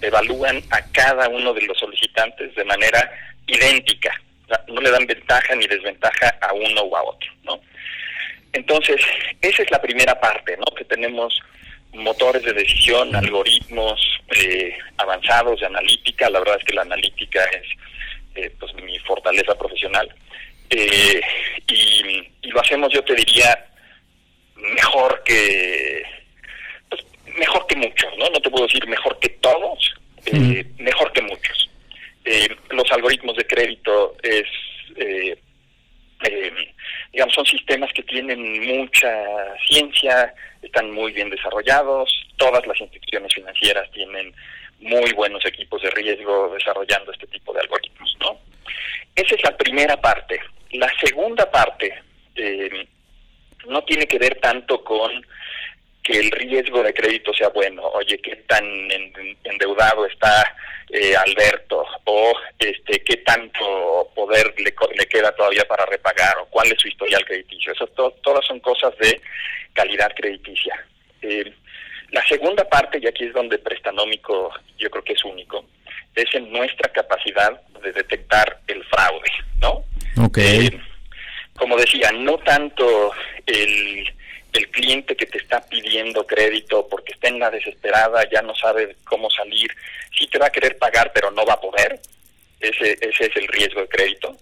evalúan 0.00 0.62
a 0.70 0.82
cada 0.90 1.28
uno 1.28 1.54
de 1.54 1.62
los 1.62 1.78
solicitantes 1.78 2.54
de 2.54 2.64
manera 2.64 3.08
idéntica. 3.46 4.20
No 4.68 4.80
le 4.80 4.90
dan 4.90 5.06
ventaja 5.06 5.54
ni 5.54 5.66
desventaja 5.66 6.36
a 6.40 6.52
uno 6.52 6.82
o 6.82 6.96
a 6.96 7.02
otro, 7.04 7.30
¿no? 7.44 7.60
Entonces, 8.52 9.00
esa 9.40 9.62
es 9.62 9.70
la 9.70 9.80
primera 9.80 10.18
parte, 10.20 10.56
¿no? 10.56 10.74
Que 10.74 10.84
tenemos 10.84 11.40
motores 11.92 12.42
de 12.42 12.52
decisión, 12.52 13.14
algoritmos 13.14 14.00
eh, 14.30 14.76
avanzados 14.98 15.60
de 15.60 15.66
analítica. 15.66 16.30
La 16.30 16.40
verdad 16.40 16.58
es 16.58 16.64
que 16.64 16.74
la 16.74 16.82
analítica 16.82 17.42
es 17.44 17.66
eh, 18.34 18.52
pues 18.58 18.74
mi 18.74 18.98
fortaleza 19.00 19.56
profesional. 19.56 20.08
Eh, 20.70 21.20
y, 21.68 22.28
y 22.42 22.48
lo 22.48 22.60
hacemos, 22.60 22.92
yo 22.92 23.02
te 23.04 23.14
diría, 23.14 23.66
mejor 24.56 25.22
que 25.24 26.02
pues, 26.88 27.04
mejor 27.38 27.66
que 27.66 27.76
muchos, 27.76 28.10
¿no? 28.18 28.28
No 28.30 28.40
te 28.40 28.50
puedo 28.50 28.66
decir 28.66 28.86
mejor 28.86 29.18
que 29.20 29.28
todos, 29.28 29.94
eh, 30.26 30.64
mejor 30.78 31.12
que 31.12 31.22
muchos. 31.22 31.70
Eh, 32.24 32.48
los 32.70 32.90
algoritmos 32.90 33.36
de 33.36 33.46
crédito 33.46 34.16
es 34.22 34.44
eh, 34.96 35.38
digamos, 37.12 37.34
son 37.34 37.46
sistemas 37.46 37.92
que 37.92 38.02
tienen 38.02 38.66
mucha 38.78 39.10
ciencia, 39.68 40.34
están 40.62 40.90
muy 40.90 41.12
bien 41.12 41.30
desarrollados, 41.30 42.10
todas 42.36 42.66
las 42.66 42.80
instituciones 42.80 43.32
financieras 43.34 43.90
tienen 43.92 44.34
muy 44.80 45.12
buenos 45.12 45.44
equipos 45.46 45.82
de 45.82 45.90
riesgo 45.90 46.52
desarrollando 46.54 47.12
este 47.12 47.26
tipo 47.28 47.52
de 47.52 47.60
algoritmos, 47.60 48.16
¿no? 48.20 48.38
Esa 49.14 49.34
es 49.34 49.42
la 49.42 49.56
primera 49.56 50.00
parte. 50.00 50.40
La 50.72 50.90
segunda 51.00 51.50
parte 51.50 51.94
eh, 52.34 52.86
no 53.66 53.82
tiene 53.84 54.06
que 54.06 54.18
ver 54.18 54.38
tanto 54.40 54.84
con 54.84 55.10
que 56.06 56.20
el 56.20 56.30
riesgo 56.30 56.84
de 56.84 56.94
crédito 56.94 57.34
sea 57.34 57.48
bueno. 57.48 57.82
Oye, 57.82 58.16
qué 58.18 58.36
tan 58.46 58.64
en- 58.64 59.36
endeudado 59.42 60.06
está 60.06 60.54
eh, 60.90 61.16
Alberto 61.16 61.84
o 62.04 62.32
este 62.60 63.02
qué 63.02 63.16
tanto 63.18 64.08
poder 64.14 64.54
le, 64.58 64.72
le 64.96 65.06
queda 65.06 65.32
todavía 65.34 65.64
para 65.66 65.84
repagar 65.86 66.38
o 66.38 66.46
cuál 66.46 66.70
es 66.70 66.80
su 66.80 66.86
historial 66.86 67.24
crediticio. 67.24 67.72
Eso 67.72 67.88
to- 67.88 68.14
todas 68.22 68.46
son 68.46 68.60
cosas 68.60 68.96
de 68.98 69.20
calidad 69.72 70.12
crediticia. 70.14 70.86
Eh, 71.22 71.52
la 72.12 72.24
segunda 72.28 72.68
parte, 72.68 73.00
y 73.02 73.06
aquí 73.08 73.24
es 73.24 73.32
donde 73.32 73.58
Prestanómico 73.58 74.52
yo 74.78 74.88
creo 74.90 75.02
que 75.02 75.14
es 75.14 75.24
único, 75.24 75.64
es 76.14 76.32
en 76.36 76.52
nuestra 76.52 76.92
capacidad 76.92 77.60
de 77.82 77.90
detectar 77.92 78.60
el 78.68 78.84
fraude, 78.84 79.30
¿no? 79.60 79.84
Ok. 80.24 80.38
Eh, 80.38 80.80
como 81.58 81.76
decía, 81.76 82.12
no 82.12 82.38
tanto 82.38 83.10
el, 83.44 84.08
el 84.56 84.68
cliente 84.70 85.16
que 85.16 85.26
te 85.26 85.38
está 85.38 85.60
pidiendo 85.60 86.26
crédito 86.26 86.86
porque 86.88 87.12
está 87.12 87.28
en 87.28 87.38
la 87.38 87.50
desesperada, 87.50 88.28
ya 88.30 88.42
no 88.42 88.54
sabe 88.54 88.96
cómo 89.04 89.30
salir, 89.30 89.70
sí 90.18 90.26
te 90.28 90.38
va 90.38 90.46
a 90.46 90.52
querer 90.52 90.78
pagar 90.78 91.12
pero 91.14 91.30
no 91.30 91.44
va 91.44 91.54
a 91.54 91.60
poder, 91.60 92.00
ese, 92.60 92.92
ese 93.00 93.26
es 93.26 93.36
el 93.36 93.48
riesgo 93.48 93.80
de 93.82 93.88
crédito, 93.88 94.36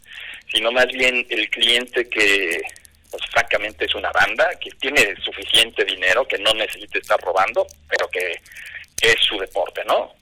sino 0.52 0.70
más 0.72 0.86
bien 0.86 1.26
el 1.28 1.50
cliente 1.50 2.08
que 2.08 2.62
pues 3.10 3.30
francamente 3.30 3.84
es 3.84 3.94
una 3.94 4.10
banda, 4.10 4.50
que 4.60 4.70
tiene 4.72 5.14
suficiente 5.22 5.84
dinero, 5.84 6.26
que 6.26 6.38
no 6.38 6.52
necesita 6.52 6.98
estar 6.98 7.20
robando, 7.20 7.64
pero 7.88 8.08
que, 8.08 8.40
es 9.02 9.16
su 9.20 9.38
deporte, 9.38 9.82
¿no? 9.84 10.14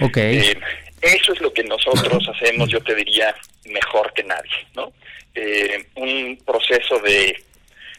Ok. 0.00 0.16
Eh, 0.16 0.58
eso 1.00 1.32
es 1.32 1.40
lo 1.40 1.52
que 1.52 1.62
nosotros 1.62 2.26
hacemos, 2.34 2.68
yo 2.70 2.80
te 2.80 2.94
diría, 2.94 3.34
mejor 3.66 4.12
que 4.14 4.24
nadie, 4.24 4.66
¿no? 4.74 4.92
Eh, 5.34 5.86
un 5.96 6.42
proceso 6.44 6.98
de 7.00 7.40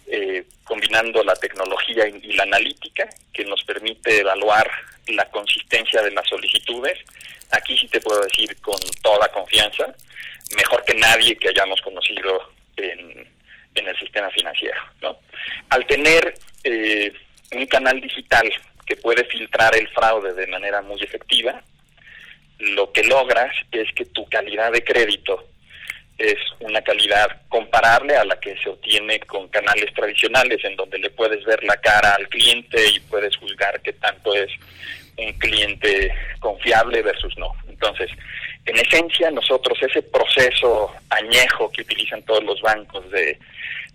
eh, 0.07 0.45
combinando 0.63 1.23
la 1.23 1.35
tecnología 1.35 2.07
y, 2.07 2.33
la 2.33 2.43
analítica 2.43 3.07
que 3.33 3.45
nos 3.45 3.63
permite 3.63 4.19
evaluar 4.19 4.69
la 5.07 5.25
consistencia 5.29 6.01
de 6.01 6.11
las 6.11 6.27
solicitudes. 6.27 6.99
Aquí 7.51 7.77
sí 7.77 7.87
te 7.87 8.01
puedo 8.01 8.21
decir 8.21 8.55
con 8.61 8.79
toda 9.01 9.31
confianza, 9.31 9.93
mejor 10.55 10.83
que 10.83 10.93
nadie 10.95 11.35
que 11.37 11.49
hayamos 11.49 11.81
conocido 11.81 12.51
en, 12.77 13.25
el 13.75 13.99
sistema 13.99 14.29
financiero. 14.31 14.81
¿no? 15.01 15.17
Al 15.69 15.85
tener 15.85 16.33
eh, 16.63 17.13
un 17.51 17.65
canal 17.67 18.01
digital 18.01 18.51
que 18.85 18.95
puede 18.95 19.23
filtrar 19.25 19.75
el 19.75 19.87
fraude 19.89 20.33
de 20.33 20.47
manera 20.47 20.81
muy 20.81 21.01
efectiva, 21.01 21.61
lo 22.59 22.91
que 22.91 23.03
logras 23.03 23.53
es 23.71 23.91
que 23.93 24.05
tu 24.05 24.27
calidad 24.27 24.71
de 24.71 24.83
crédito 24.83 25.47
es 26.17 26.37
una 26.59 26.81
calidad 26.81 27.41
comparable 27.49 28.15
a 28.15 28.23
la 28.23 28.39
que 28.39 28.55
se 28.57 28.69
obtiene 28.69 29.19
con 29.21 29.47
canales 29.49 29.93
tradicionales 29.93 30.63
en 30.63 30.75
donde 30.75 30.97
le 30.99 31.09
puedes 31.09 31.43
ver 31.43 31.63
la 31.63 31.75
cara 31.77 32.15
al 32.15 32.27
cliente 32.29 32.77
y 32.95 32.99
puedes 33.01 33.35
juzgar 33.35 33.81
qué 33.81 33.93
tanto 33.93 34.33
es 34.33 34.49
un 35.17 35.31
cliente 35.33 36.11
confiable 36.39 37.01
versus 37.01 37.37
no. 37.37 37.51
Entonces, 37.67 38.09
en 38.65 38.77
esencia, 38.77 39.29
nosotros 39.31 39.77
ese 39.81 40.01
proceso 40.01 40.91
añejo 41.09 41.71
que 41.71 41.81
utilizan 41.81 42.23
todos 42.23 42.43
los 42.43 42.61
bancos 42.61 43.09
de 43.11 43.37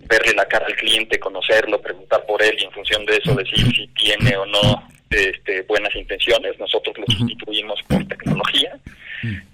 verle 0.00 0.32
la 0.34 0.46
cara 0.46 0.66
al 0.66 0.76
cliente, 0.76 1.18
conocerlo, 1.18 1.80
preguntar 1.80 2.24
por 2.26 2.42
él 2.42 2.56
y 2.58 2.64
en 2.64 2.72
función 2.72 3.04
de 3.04 3.16
eso 3.16 3.34
decir 3.34 3.58
si 3.74 3.86
tiene 3.88 4.36
o 4.36 4.46
no 4.46 4.88
este, 5.10 5.62
buenas 5.62 5.94
intenciones, 5.96 6.58
nosotros 6.58 6.96
lo 6.96 7.06
sustituimos 7.06 7.82
por 7.88 8.06
tecnología, 8.06 8.78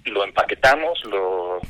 lo 0.05 0.23
empaquetamos, 0.23 1.03
lo 1.05 1.61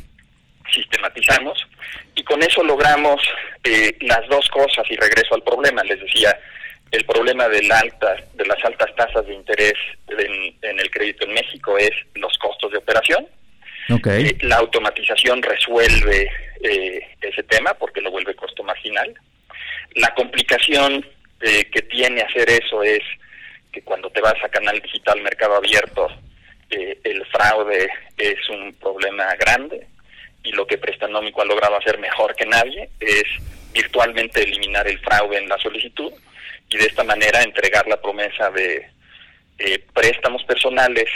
sistematizamos 0.73 1.67
y 2.15 2.23
con 2.23 2.41
eso 2.41 2.63
logramos 2.63 3.21
eh, 3.63 3.95
las 4.01 4.27
dos 4.27 4.47
cosas 4.49 4.85
y 4.89 4.95
regreso 4.95 5.35
al 5.35 5.43
problema, 5.43 5.83
les 5.83 5.99
decía, 5.99 6.37
el 6.91 7.05
problema 7.05 7.47
de, 7.47 7.63
la 7.63 7.79
alta, 7.79 8.15
de 8.33 8.45
las 8.45 8.63
altas 8.63 8.93
tasas 8.95 9.25
de 9.25 9.33
interés 9.33 9.73
en, 10.07 10.79
el 10.79 10.89
crédito 10.89 11.25
en 11.25 11.33
México 11.33 11.77
es 11.77 11.91
los 12.15 12.37
costos 12.37 12.71
de 12.71 12.77
operación. 12.77 13.27
Eh, 13.89 14.37
la 14.41 14.57
automatización 14.57 15.41
resuelve 15.41 16.29
eh, 16.61 17.07
ese 17.21 17.43
tema 17.43 17.73
porque 17.73 18.01
lo 18.01 18.11
vuelve 18.11 18.35
costo 18.35 18.63
marginal. 18.63 19.13
La 19.95 20.13
complicación 20.13 21.05
que 21.39 21.81
tiene 21.83 22.21
hacer 22.21 22.49
eso 22.49 22.81
es 22.81 23.01
que 23.71 23.83
cuando 23.83 24.09
te 24.09 24.21
vas 24.21 24.33
a 24.43 24.49
canal 24.49 24.79
digital 24.81 25.21
mercado 25.21 25.55
abierto, 25.55 26.09
el 26.69 27.25
fraude 27.27 27.87
es 28.17 28.49
un 28.49 28.73
problema 28.73 29.35
grande 29.35 29.85
y 30.47 30.51
lo 30.53 30.65
que 30.65 30.77
Prestanómico 30.77 31.41
ha 31.41 31.45
logrado 31.45 31.75
hacer 31.75 31.99
mejor 31.99 32.33
que 32.35 32.45
nadie 32.45 32.89
es 32.99 33.25
virtualmente 33.73 34.41
eliminar 34.41 34.87
el 34.87 34.99
fraude 34.99 35.37
en 35.37 35.49
la 35.49 35.57
solicitud 35.57 36.11
y 36.69 36.77
de 36.77 36.85
esta 36.85 37.03
manera 37.03 37.43
entregar 37.43 37.85
la 37.87 37.99
promesa 38.01 38.49
de 38.51 38.87
eh, 39.59 39.83
préstamos 39.93 40.43
personales 40.45 41.09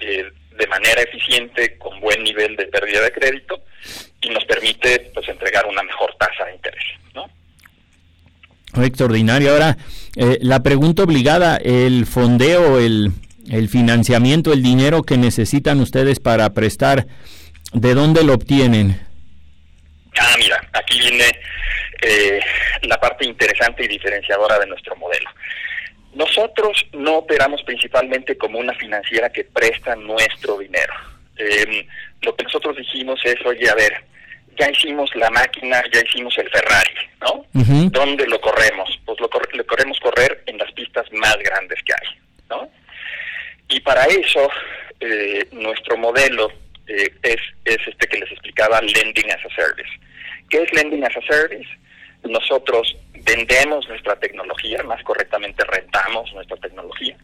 eh, 0.00 0.24
de 0.58 0.66
manera 0.66 1.02
eficiente 1.02 1.78
con 1.78 2.00
buen 2.00 2.22
nivel 2.24 2.56
de 2.56 2.66
pérdida 2.66 3.02
de 3.02 3.12
crédito 3.12 3.62
y 4.20 4.30
nos 4.30 4.44
permite 4.44 5.10
pues 5.14 5.28
entregar 5.28 5.66
una 5.66 5.82
mejor 5.82 6.14
tasa 6.18 6.44
de 6.46 6.54
interés 6.54 6.84
¿no? 7.14 7.28
extraordinario 8.82 9.52
ahora 9.52 9.76
eh, 10.16 10.38
la 10.40 10.62
pregunta 10.62 11.04
obligada 11.04 11.56
el 11.56 12.06
fondeo 12.06 12.80
el 12.80 13.12
el 13.50 13.68
financiamiento 13.68 14.52
el 14.52 14.62
dinero 14.62 15.02
que 15.02 15.18
necesitan 15.18 15.80
ustedes 15.80 16.18
para 16.18 16.52
prestar 16.52 17.06
¿De 17.74 17.92
dónde 17.92 18.22
lo 18.22 18.34
obtienen? 18.34 19.00
Ah, 20.16 20.36
mira, 20.38 20.60
aquí 20.72 20.98
viene 21.00 21.24
eh, 22.02 22.40
la 22.82 22.98
parte 23.00 23.26
interesante 23.26 23.84
y 23.84 23.88
diferenciadora 23.88 24.60
de 24.60 24.66
nuestro 24.68 24.94
modelo. 24.94 25.28
Nosotros 26.14 26.86
no 26.92 27.16
operamos 27.16 27.62
principalmente 27.64 28.38
como 28.38 28.60
una 28.60 28.74
financiera 28.74 29.28
que 29.30 29.42
presta 29.42 29.96
nuestro 29.96 30.58
dinero. 30.58 30.94
Em, 31.36 31.84
lo 32.22 32.36
que 32.36 32.44
nosotros 32.44 32.76
dijimos 32.76 33.20
es, 33.24 33.44
oye, 33.44 33.68
a 33.68 33.74
ver, 33.74 34.04
ya 34.56 34.70
hicimos 34.70 35.10
la 35.16 35.28
máquina, 35.30 35.82
ya 35.92 36.00
hicimos 36.00 36.38
el 36.38 36.48
Ferrari, 36.50 36.94
¿no? 37.22 37.44
¿Dónde 37.90 38.28
lo 38.28 38.40
corremos? 38.40 38.88
Pues 39.04 39.18
lo, 39.18 39.28
lo 39.52 39.66
queremos 39.66 39.98
correr 39.98 40.44
en 40.46 40.58
las 40.58 40.70
pistas 40.72 41.06
más 41.12 41.36
grandes 41.38 41.82
que 41.82 41.92
hay, 41.92 42.18
¿no? 42.48 42.70
Y 43.68 43.80
para 43.80 44.04
eso, 44.04 44.48
eh, 45.00 45.48
nuestro 45.50 45.96
modelo 45.96 46.52
eh, 46.96 47.12
es, 47.22 47.40
es 47.64 47.78
este 47.86 48.06
que 48.06 48.18
les 48.18 48.30
explicaba, 48.30 48.80
Lending 48.80 49.30
as 49.30 49.44
a 49.44 49.54
Service. 49.54 49.90
¿Qué 50.48 50.62
es 50.62 50.72
Lending 50.72 51.04
as 51.04 51.16
a 51.16 51.22
Service? 51.22 51.68
Nosotros 52.22 52.96
vendemos 53.24 53.88
nuestra 53.88 54.16
tecnología, 54.16 54.82
más 54.84 55.02
correctamente 55.02 55.64
rentamos 55.64 56.32
nuestra 56.32 56.56
tecnología 56.56 57.16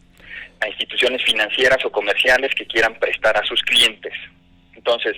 a 0.61 0.67
instituciones 0.67 1.23
financieras 1.23 1.83
o 1.85 1.91
comerciales 1.91 2.53
que 2.53 2.67
quieran 2.67 2.93
prestar 2.95 3.35
a 3.35 3.43
sus 3.45 3.61
clientes. 3.63 4.13
Entonces, 4.75 5.17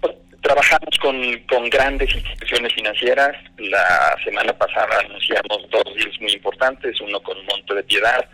pues, 0.00 0.14
trabajamos 0.42 0.98
con, 1.00 1.38
con 1.48 1.70
grandes 1.70 2.14
instituciones 2.14 2.74
financieras. 2.74 3.36
La 3.56 4.16
semana 4.22 4.52
pasada 4.52 5.00
anunciamos 5.00 5.68
dos 5.70 5.84
deals 5.96 6.20
muy 6.20 6.32
importantes, 6.32 7.00
uno 7.00 7.20
con 7.22 7.42
Monte 7.46 7.74
de 7.74 7.82
Piedad, 7.84 8.28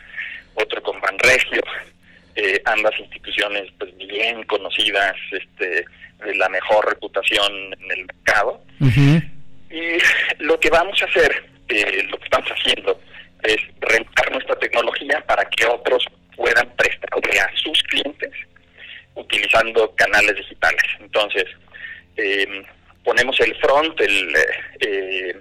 otro 0.55 0.83
con 0.83 1.01
Banregio, 1.01 1.63
eh, 2.41 2.63
ambas 2.67 2.97
instituciones 3.01 3.69
pues 3.81 3.97
bien 3.97 4.45
conocidas, 4.45 5.17
este, 5.33 5.85
de 6.25 6.35
la 6.37 6.49
mejor 6.49 6.89
reputación 6.89 7.53
en 7.53 7.91
el 7.91 8.07
mercado. 8.07 8.63
Y 9.71 9.99
lo 10.39 10.61
que 10.61 10.71
vamos 10.71 11.03
a 11.03 11.07
hacer, 11.07 11.45
eh, 11.69 12.07
lo 12.09 12.17
que 12.17 12.25
estamos 12.25 12.49
haciendo, 12.51 13.01
es 13.43 13.57
rentar 13.81 14.31
nuestra 14.31 14.55
tecnología 14.55 15.21
para 15.27 15.45
que 15.51 15.67
otros 15.67 16.07
puedan 16.37 16.71
prestarle 16.77 17.41
a 17.41 17.51
sus 17.57 17.83
clientes 17.83 18.31
utilizando 19.17 19.93
canales 19.97 20.37
digitales. 20.37 20.85
Entonces, 21.01 21.45
em, 22.17 22.63
ponemos 23.03 23.39
el 23.41 23.53
front, 23.57 24.01
el, 24.01 24.37
eh, 24.81 25.35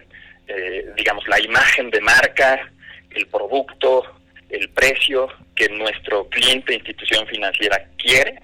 digamos, 0.96 1.28
la 1.28 1.40
imagen 1.40 1.92
de 1.92 2.02
marca, 2.02 2.72
el 3.12 3.28
producto, 3.28 4.17
el 4.50 4.70
precio 4.70 5.28
que 5.56 5.70
nuestro 5.70 6.28
cliente 6.30 6.74
institución 6.74 7.26
financiera 7.28 7.86
quiere. 7.98 8.40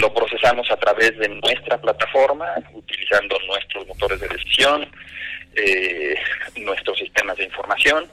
Lo 0.00 0.14
procesamos 0.14 0.70
a 0.70 0.76
través 0.76 1.18
de 1.18 1.28
nuestra 1.28 1.80
plataforma, 1.80 2.46
utilizando 2.72 3.36
nuestros 3.48 3.88
motores 3.88 4.20
de 4.20 4.28
decisión, 4.28 4.88
eh, 5.56 6.14
nuestros 6.58 6.96
sistemas 6.98 7.36
de 7.38 7.44
información, 7.44 8.06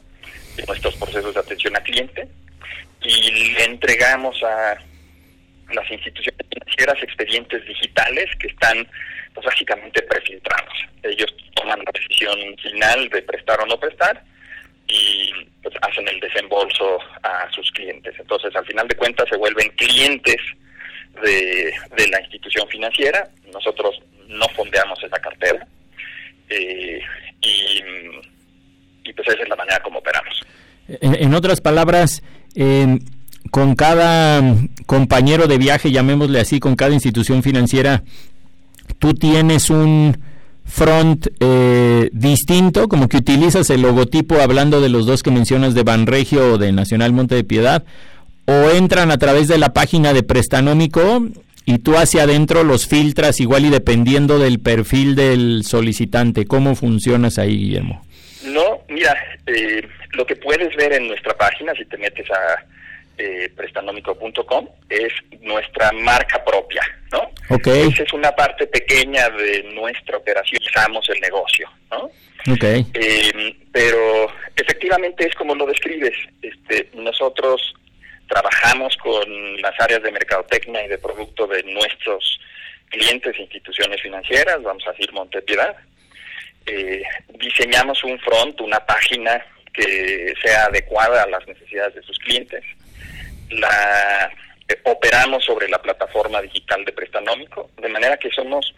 nuestros 0.67 0.95
procesos 0.95 1.33
de 1.33 1.39
atención 1.39 1.75
al 1.75 1.83
cliente 1.83 2.27
y 3.03 3.53
le 3.53 3.63
entregamos 3.65 4.41
a 4.43 4.77
las 5.71 5.91
instituciones 5.91 6.41
financieras 6.49 7.03
expedientes 7.03 7.65
digitales 7.65 8.25
que 8.39 8.47
están 8.47 8.87
pues, 9.33 9.45
básicamente 9.45 10.01
prefiltrados. 10.01 10.73
Ellos 11.03 11.35
toman 11.55 11.79
la 11.79 11.91
decisión 11.93 12.37
final 12.57 13.09
de 13.09 13.21
prestar 13.21 13.59
o 13.61 13.65
no 13.67 13.79
prestar 13.79 14.23
y 14.87 15.31
pues, 15.61 15.75
hacen 15.81 16.07
el 16.07 16.19
desembolso 16.19 16.99
a 17.23 17.49
sus 17.51 17.69
clientes. 17.71 18.13
Entonces, 18.19 18.55
al 18.55 18.65
final 18.65 18.87
de 18.87 18.95
cuentas, 18.95 19.27
se 19.29 19.37
vuelven 19.37 19.69
clientes 19.71 20.37
de, 21.21 21.73
la 22.11 22.21
institución 22.21 22.67
financiera. 22.69 23.29
Nosotros 23.51 23.99
no 24.27 24.47
fondeamos 24.49 25.01
esa 25.03 25.19
cartera. 25.19 25.65
Eh, 26.49 26.99
y, 27.41 27.81
pues 29.13 29.27
esa 29.27 29.43
es 29.43 29.49
la 29.49 29.55
manera 29.55 29.79
como 29.81 29.99
operamos. 29.99 30.41
En, 30.87 31.33
otras 31.33 31.61
palabras, 31.61 32.21
con 33.51 33.75
cada 33.75 34.41
compañero 34.85 35.47
de 35.47 35.57
viaje, 35.57 35.91
llamémosle 35.91 36.39
así, 36.39 36.59
con 36.59 36.75
cada 36.75 36.93
institución 36.93 37.41
financiera, 37.41 38.03
tú 38.99 39.13
tienes 39.13 39.69
un 39.69 40.17
front 40.65 41.27
eh, 41.39 42.09
distinto, 42.11 42.87
como 42.87 43.07
que 43.07 43.17
utilizas 43.17 43.69
el 43.69 43.81
logotipo 43.81 44.41
hablando 44.41 44.81
de 44.81 44.89
los 44.89 45.05
dos 45.05 45.23
que 45.23 45.31
mencionas 45.31 45.73
de 45.73 45.83
Banregio 45.83 46.53
o 46.53 46.57
de 46.57 46.71
Nacional 46.71 47.13
Monte 47.13 47.35
de 47.35 47.43
Piedad, 47.43 47.83
o 48.45 48.69
entran 48.71 49.11
a 49.11 49.17
través 49.17 49.47
de 49.47 49.57
la 49.57 49.73
página 49.73 50.13
de 50.13 50.23
Prestanómico 50.23 51.25
y 51.65 51.79
tú 51.79 51.95
hacia 51.95 52.23
adentro 52.23 52.63
los 52.63 52.87
filtras 52.87 53.39
igual 53.39 53.65
y 53.65 53.69
dependiendo 53.69 54.37
del 54.37 54.59
perfil 54.59 55.15
del 55.15 55.63
solicitante. 55.63 56.45
¿Cómo 56.45 56.75
funcionas 56.75 57.39
ahí, 57.39 57.57
Guillermo? 57.57 58.05
No, 58.43 58.83
mira, 58.89 59.15
eh, 59.47 59.87
lo 60.13 60.25
que 60.25 60.35
puedes 60.35 60.75
ver 60.75 60.93
en 60.93 61.07
nuestra 61.07 61.35
página, 61.35 61.73
si 61.73 61.85
te 61.85 61.97
metes 61.97 62.29
a 62.29 62.63
eh, 63.17 63.49
prestanómico.com, 63.55 64.67
es 64.89 65.13
nuestra 65.41 65.91
marca 65.93 66.43
propia, 66.43 66.81
¿no? 67.11 67.31
Ok. 67.55 67.67
Esa 67.67 68.03
es 68.03 68.13
una 68.13 68.35
parte 68.35 68.67
pequeña 68.67 69.29
de 69.29 69.63
nuestra 69.73 70.17
operación, 70.17 70.61
usamos 70.65 71.07
el 71.09 71.21
negocio, 71.21 71.69
¿no? 71.91 72.09
Ok. 72.53 72.63
Eh, 72.93 73.55
pero 73.71 74.31
efectivamente 74.55 75.27
es 75.27 75.35
como 75.35 75.55
lo 75.55 75.65
describes. 75.65 76.15
Este, 76.41 76.89
nosotros 76.93 77.73
trabajamos 78.27 78.95
con 78.97 79.61
las 79.61 79.79
áreas 79.79 80.03
de 80.03 80.11
mercadotecnia 80.11 80.85
y 80.85 80.89
de 80.89 80.97
producto 80.97 81.47
de 81.47 81.63
nuestros 81.63 82.39
clientes 82.89 83.35
e 83.37 83.41
instituciones 83.41 84.01
financieras, 84.01 84.61
vamos 84.63 84.83
a 84.87 84.91
decir 84.91 85.11
Montepiedad. 85.13 85.75
Eh, 86.65 87.03
diseñamos 87.39 88.03
un 88.03 88.19
front, 88.19 88.59
una 88.61 88.79
página 88.85 89.43
que 89.73 90.33
sea 90.43 90.65
adecuada 90.65 91.23
a 91.23 91.27
las 91.27 91.45
necesidades 91.47 91.95
de 91.95 92.01
sus 92.03 92.17
clientes. 92.19 92.63
La 93.59 94.31
eh, 94.67 94.79
operamos 94.83 95.43
sobre 95.45 95.69
la 95.69 95.81
plataforma 95.81 96.41
digital 96.41 96.83
de 96.85 96.91
Prestanómico, 96.91 97.69
de 97.81 97.89
manera 97.89 98.17
que 98.17 98.29
somos 98.31 98.73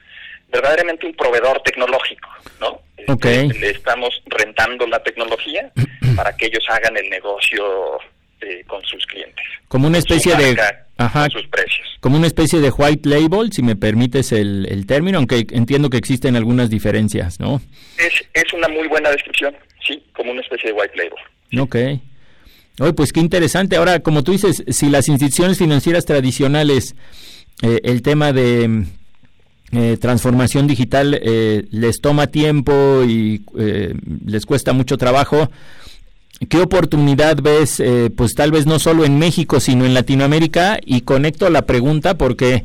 verdaderamente 0.49 1.05
un 1.05 1.13
proveedor 1.13 1.61
tecnológico, 1.63 2.29
¿no? 2.59 2.81
Este, 2.97 3.47
le 3.59 3.69
estamos 3.69 4.21
rentando 4.25 4.85
la 4.87 5.01
tecnología 5.01 5.71
para 6.15 6.35
que 6.35 6.47
ellos 6.47 6.65
hagan 6.69 6.97
el 6.97 7.09
negocio 7.09 7.99
eh, 8.41 8.63
con 8.67 8.83
sus 8.83 9.05
clientes. 9.05 9.45
Como 9.67 9.87
una 9.87 9.97
especie 9.97 10.35
de... 10.35 10.57
Ajá. 10.99 11.29
sus 11.29 11.45
precios. 11.47 11.87
Como 11.99 12.17
una 12.17 12.25
especie 12.25 12.59
de 12.59 12.71
white 12.71 13.07
label, 13.07 13.51
si 13.51 13.61
me 13.61 13.75
permites 13.75 14.31
el, 14.31 14.67
el 14.69 14.87
término, 14.87 15.19
aunque 15.19 15.45
entiendo 15.51 15.91
que 15.91 15.97
existen 15.97 16.35
algunas 16.35 16.71
diferencias, 16.71 17.39
¿no? 17.39 17.61
Es, 17.99 18.23
es 18.33 18.51
una 18.53 18.67
muy 18.67 18.87
buena 18.87 19.11
descripción, 19.11 19.55
sí, 19.85 20.03
como 20.15 20.31
una 20.31 20.41
especie 20.41 20.71
de 20.71 20.73
white 20.73 20.95
label. 20.95 21.61
Ok. 21.61 22.01
Oye, 22.79 22.93
pues 22.93 23.11
qué 23.11 23.19
interesante. 23.19 23.75
Ahora, 23.75 23.99
como 24.01 24.23
tú 24.23 24.31
dices, 24.31 24.63
si 24.69 24.89
las 24.89 25.07
instituciones 25.07 25.57
financieras 25.57 26.05
tradicionales, 26.05 26.95
eh, 27.61 27.79
el 27.83 28.01
tema 28.01 28.33
de 28.33 28.85
eh, 29.73 29.97
transformación 29.99 30.65
digital 30.65 31.19
eh, 31.21 31.65
les 31.71 31.99
toma 31.99 32.27
tiempo 32.27 33.03
y 33.05 33.41
eh, 33.57 33.93
les 34.25 34.45
cuesta 34.45 34.71
mucho 34.71 34.97
trabajo, 34.97 35.51
¿qué 36.47 36.59
oportunidad 36.59 37.41
ves, 37.41 37.83
pues 38.15 38.33
tal 38.33 38.51
vez 38.51 38.65
no 38.65 38.79
solo 38.79 39.03
en 39.03 39.19
México, 39.19 39.59
sino 39.59 39.85
en 39.85 39.93
Latinoamérica? 39.93 40.79
Y 40.85 41.01
conecto 41.01 41.49
la 41.49 41.63
pregunta 41.63 42.17
porque 42.17 42.63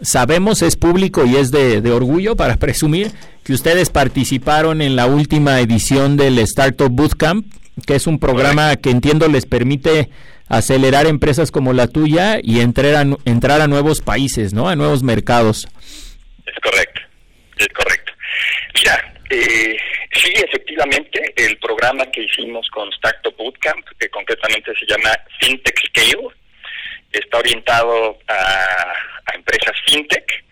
sabemos, 0.00 0.62
es 0.62 0.74
público 0.74 1.24
y 1.24 1.36
es 1.36 1.52
de, 1.52 1.80
de 1.80 1.92
orgullo 1.92 2.34
para 2.34 2.56
presumir 2.58 3.12
que 3.44 3.52
ustedes 3.52 3.90
participaron 3.90 4.82
en 4.82 4.96
la 4.96 5.06
última 5.06 5.60
edición 5.60 6.16
del 6.16 6.40
Startup 6.40 6.90
Bootcamp, 6.90 7.46
que 7.86 7.94
es 7.94 8.06
un 8.06 8.18
programa 8.18 8.76
que 8.76 8.90
entiendo 8.90 9.28
les 9.28 9.46
permite 9.46 10.08
acelerar 10.48 11.06
empresas 11.06 11.50
como 11.50 11.72
la 11.72 11.88
tuya 11.88 12.38
y 12.42 12.60
entrar 12.60 12.94
a, 12.94 13.16
entrar 13.24 13.60
a 13.60 13.66
nuevos 13.66 14.00
países, 14.00 14.52
¿no? 14.52 14.68
A 14.68 14.76
nuevos 14.76 15.02
mercados. 15.02 15.68
Es 16.46 16.58
correcto, 16.62 17.00
es 17.58 17.68
correcto. 17.68 18.12
Mira, 18.74 19.14
eh, 19.30 19.76
sí, 20.12 20.32
efectivamente, 20.34 21.32
el 21.36 21.56
programa 21.58 22.06
que 22.10 22.22
hicimos 22.22 22.68
con 22.70 22.88
Startup 22.92 23.34
Bootcamp, 23.36 23.86
que 23.98 24.08
concretamente 24.08 24.72
se 24.78 24.86
llama 24.86 25.10
FinTech 25.40 25.78
Scale, 25.88 26.28
está 27.10 27.38
orientado 27.38 28.18
a, 28.28 28.34
a 29.26 29.34
empresas 29.34 29.74
FinTech 29.86 30.44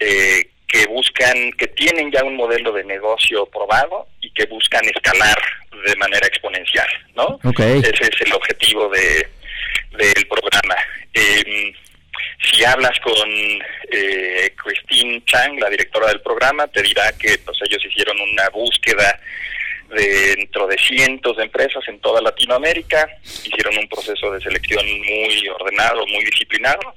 eh, 0.00 0.50
que 0.68 0.86
buscan, 0.86 1.50
que 1.52 1.66
tienen 1.68 2.12
ya 2.12 2.22
un 2.22 2.36
modelo 2.36 2.72
de 2.72 2.84
negocio 2.84 3.46
probado 3.46 4.06
y 4.20 4.30
que 4.30 4.46
buscan 4.46 4.84
escalar 4.84 5.38
de 5.86 5.96
manera 5.96 6.26
exponencial, 6.26 6.86
¿no? 7.14 7.40
Ese 7.58 8.04
es 8.04 8.20
el 8.20 8.32
objetivo 8.34 8.88
de 8.90 9.26
del 9.92 10.26
programa. 10.28 10.76
Eh, 11.12 11.74
si 12.42 12.64
hablas 12.64 12.98
con 13.00 13.28
eh, 13.90 14.52
Christine 14.62 15.22
Chang, 15.26 15.58
la 15.58 15.68
directora 15.70 16.08
del 16.08 16.20
programa, 16.20 16.66
te 16.68 16.82
dirá 16.82 17.12
que 17.12 17.38
pues 17.38 17.58
ellos 17.68 17.84
hicieron 17.84 18.20
una 18.20 18.48
búsqueda 18.50 19.18
dentro 19.88 20.66
de 20.66 20.76
cientos 20.78 21.36
de 21.36 21.44
empresas 21.44 21.82
en 21.88 21.98
toda 22.00 22.20
Latinoamérica, 22.20 23.08
hicieron 23.24 23.78
un 23.78 23.88
proceso 23.88 24.30
de 24.30 24.40
selección 24.40 24.84
muy 24.84 25.48
ordenado, 25.48 26.06
muy 26.06 26.24
disciplinado, 26.24 26.94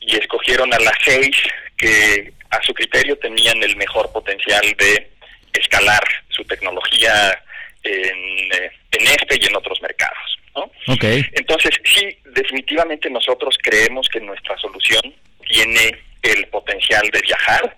y 0.00 0.16
escogieron 0.16 0.72
a 0.72 0.78
las 0.78 0.94
seis 1.02 1.36
que 1.76 2.32
a 2.50 2.62
su 2.62 2.72
criterio 2.74 3.16
tenían 3.18 3.62
el 3.62 3.76
mejor 3.76 4.10
potencial 4.12 4.62
de 4.78 5.10
escalar 5.52 6.02
su 6.28 6.44
tecnología 6.44 7.42
en, 7.82 8.52
eh, 8.52 8.70
en 8.92 9.06
este 9.06 9.38
y 9.40 9.46
en 9.46 9.56
otros 9.56 9.80
mercados. 9.80 10.38
¿no? 10.54 10.62
Ok. 10.92 11.04
Entonces, 11.32 11.74
sí, 11.84 12.16
definitivamente 12.24 13.10
nosotros 13.10 13.56
creemos 13.62 14.08
que 14.08 14.20
nuestra 14.20 14.56
solución 14.58 15.14
tiene 15.48 15.98
el 16.22 16.46
potencial 16.48 17.08
de 17.12 17.20
viajar 17.20 17.76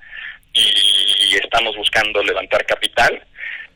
y 0.52 1.36
estamos 1.36 1.76
buscando 1.76 2.22
levantar 2.22 2.64
capital 2.66 3.22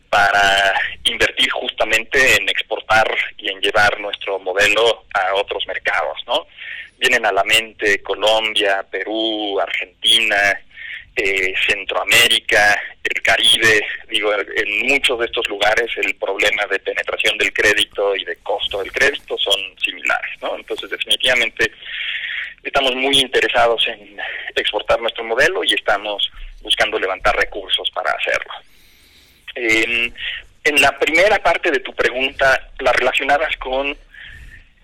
para 0.09 0.75
invertir 1.05 1.51
justamente 1.51 2.37
en 2.37 2.49
exportar 2.49 3.09
y 3.39 3.49
en 3.49 3.61
llevar 3.61 3.99
nuestro 3.99 4.39
modelo 4.39 5.05
a 5.15 5.35
otros 5.37 5.67
mercados, 5.67 6.19
¿no? 6.27 6.47
Vienen 6.99 7.25
a 7.25 7.33
la 7.33 7.43
mente 7.45 8.03
Colombia, 8.03 8.85
Perú, 8.91 9.59
Argentina, 9.59 10.61
eh, 11.17 11.55
Centroamérica, 11.67 12.81
el 13.03 13.23
Caribe, 13.23 13.85
digo, 14.09 14.33
en 14.35 14.87
muchos 14.87 15.19
de 15.19 15.27
estos 15.27 15.47
lugares 15.49 15.91
el 15.97 16.15
problema 16.17 16.65
de 16.67 16.79
penetración 16.79 17.37
del 17.39 17.53
crédito 17.53 18.17
y 18.17 18.25
de 18.25 18.37
costo 18.37 18.83
del 18.83 18.93
crédito 18.93 19.37
son 19.39 19.61
similares, 19.83 20.31
¿no? 20.41 20.57
Entonces, 20.57 20.89
definitivamente 20.91 21.71
estamos 22.63 22.95
muy 22.95 23.19
interesados 23.19 23.87
en 23.89 24.17
exportar 24.55 25.01
nuestro 25.01 25.25
modelo 25.25 25.65
y 25.65 25.75
estamos 25.75 26.31
buscando 26.63 26.99
levantar 26.99 27.37
recursos 27.37 27.91
para 27.91 28.13
hacerlo. 28.13 28.53
En 30.65 30.81
la 30.81 30.97
primera 30.97 31.43
parte 31.43 31.71
de 31.71 31.81
tu 31.81 31.93
pregunta, 31.93 32.71
la 32.79 32.93
relacionabas 32.93 33.57
con 33.57 33.97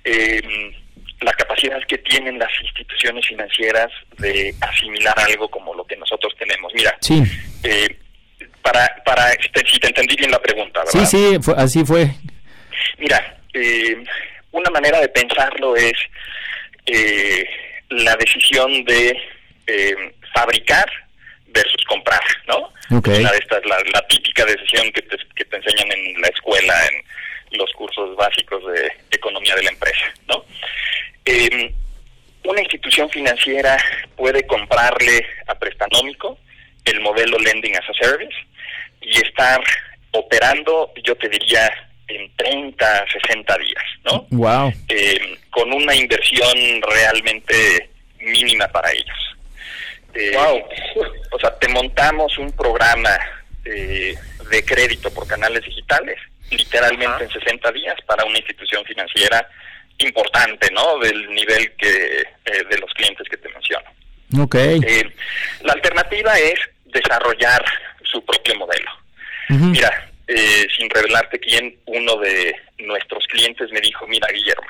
eh, 0.04 0.72
la 1.20 1.32
capacidad 1.32 1.80
que 1.86 1.98
tienen 1.98 2.38
las 2.38 2.50
instituciones 2.62 3.26
financieras 3.26 3.88
de 4.18 4.54
asimilar 4.60 5.18
algo 5.18 5.48
como 5.50 5.74
lo 5.74 5.84
que 5.86 5.96
nosotros 5.96 6.32
tenemos. 6.38 6.72
Mira, 6.74 6.96
Sí, 7.00 7.22
eh, 7.64 7.96
para, 8.62 8.86
para 9.04 9.30
si 9.32 9.78
te 9.80 9.86
entendí 9.88 10.14
bien 10.16 10.30
la 10.30 10.40
pregunta, 10.40 10.80
sí, 10.86 10.98
¿verdad? 10.98 11.10
sí, 11.10 11.38
fue- 11.42 11.54
así 11.56 11.84
fue. 11.84 12.08
Mira, 12.98 13.38
eh, 13.54 14.04
una 14.52 14.70
manera 14.70 15.00
de 15.00 15.08
pensarlo 15.08 15.74
es 15.76 15.92
eh, 16.86 17.44
la 17.90 18.14
decisión 18.16 18.84
de 18.84 19.16
eh, 19.66 19.94
fabricar 20.34 20.86
versus 21.48 21.84
comprar, 21.86 22.20
¿no? 22.46 22.72
Ok. 22.96 23.08
Una 23.08 23.32
de 23.32 23.38
estas, 23.38 23.64
la, 23.66 23.78
la 23.92 24.06
típica 24.08 24.44
decisión 24.44 24.90
que 24.92 25.02
te, 25.02 25.16
que 25.34 25.44
te 25.44 25.56
enseñan 25.56 25.90
en 25.92 26.20
la 26.20 26.28
escuela, 26.28 26.74
en 26.86 27.02
los 27.52 27.72
cursos 27.72 28.16
básicos 28.16 28.62
de 28.72 28.92
economía 29.10 29.54
de 29.54 29.62
la 29.62 29.70
empresa, 29.70 30.12
¿no? 30.28 30.44
Eh, 31.24 31.72
una 32.44 32.60
institución 32.60 33.10
financiera 33.10 33.76
puede 34.16 34.46
comprarle 34.46 35.26
a 35.46 35.54
Prestanómico 35.54 36.38
el 36.84 37.00
modelo 37.00 37.38
Lending 37.38 37.76
as 37.76 37.88
a 37.88 37.92
Service 37.94 38.36
y 39.00 39.18
estar 39.20 39.60
operando, 40.12 40.92
yo 41.04 41.14
te 41.16 41.28
diría, 41.28 41.70
en 42.08 42.30
30, 42.36 43.04
60 43.26 43.58
días, 43.58 43.84
¿no? 44.04 44.26
Wow. 44.30 44.72
Eh, 44.88 45.36
con 45.50 45.72
una 45.72 45.94
inversión 45.94 46.80
realmente 46.82 47.90
mínima 48.20 48.66
para 48.68 48.90
ellos. 48.92 49.36
Eh, 50.14 50.36
O 51.30 51.38
sea, 51.38 51.56
te 51.58 51.68
montamos 51.68 52.36
un 52.38 52.50
programa 52.52 53.16
eh, 53.64 54.14
de 54.50 54.64
crédito 54.64 55.12
por 55.12 55.26
canales 55.26 55.62
digitales, 55.64 56.18
literalmente 56.50 57.24
en 57.24 57.30
60 57.30 57.72
días 57.72 57.96
para 58.06 58.24
una 58.24 58.38
institución 58.38 58.84
financiera 58.84 59.48
importante, 59.98 60.70
¿no? 60.72 60.98
Del 60.98 61.28
nivel 61.34 61.72
que 61.76 62.20
eh, 62.20 62.64
de 62.70 62.78
los 62.78 62.92
clientes 62.94 63.26
que 63.28 63.36
te 63.36 63.48
menciono. 63.48 63.90
Ok. 64.40 64.54
Eh, 64.54 65.12
la 65.62 65.72
alternativa 65.72 66.38
es 66.38 66.58
desarrollar 66.86 67.64
su 68.04 68.24
propio 68.24 68.54
modelo. 68.56 68.90
Mira, 69.50 70.10
eh, 70.26 70.66
sin 70.76 70.90
revelarte 70.90 71.38
quién, 71.38 71.74
uno 71.86 72.16
de 72.18 72.54
nuestros 72.80 73.26
clientes 73.28 73.70
me 73.72 73.80
dijo, 73.80 74.06
mira, 74.06 74.28
Guillermo, 74.30 74.66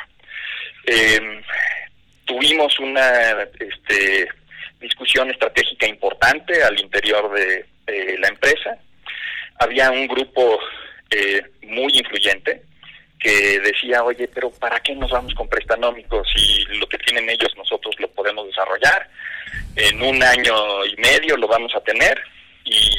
eh, 0.87 1.43
tuvimos 2.25 2.79
una 2.79 3.43
este, 3.59 4.29
discusión 4.81 5.31
estratégica 5.31 5.89
importante 5.89 6.63
al 6.63 6.79
interior 6.81 7.33
de 7.33 7.67
eh, 7.89 8.17
la 8.21 8.29
empresa. 8.29 8.79
Había 9.59 9.91
un 9.91 10.07
grupo 10.07 10.61
eh, 11.11 11.43
muy 11.63 11.93
influyente 11.97 12.63
que 13.19 13.59
decía, 13.61 14.05
oye, 14.05 14.29
pero 14.29 14.51
¿para 14.51 14.79
qué 14.81 14.95
nos 14.95 15.11
vamos 15.11 15.35
con 15.35 15.49
prestanómicos 15.49 16.29
si 16.35 16.65
lo 16.77 16.87
que 16.89 16.99
tienen 16.99 17.29
ellos 17.29 17.53
nosotros 17.57 17.95
lo 17.99 18.09
podemos 18.09 18.47
desarrollar? 18.47 19.09
En 19.77 20.03
un 20.03 20.23
año 20.23 20.85
y 20.87 20.97
medio 20.97 21.37
lo 21.37 21.49
vamos 21.49 21.75
a 21.75 21.81
tener 21.81 22.21
y 22.65 22.91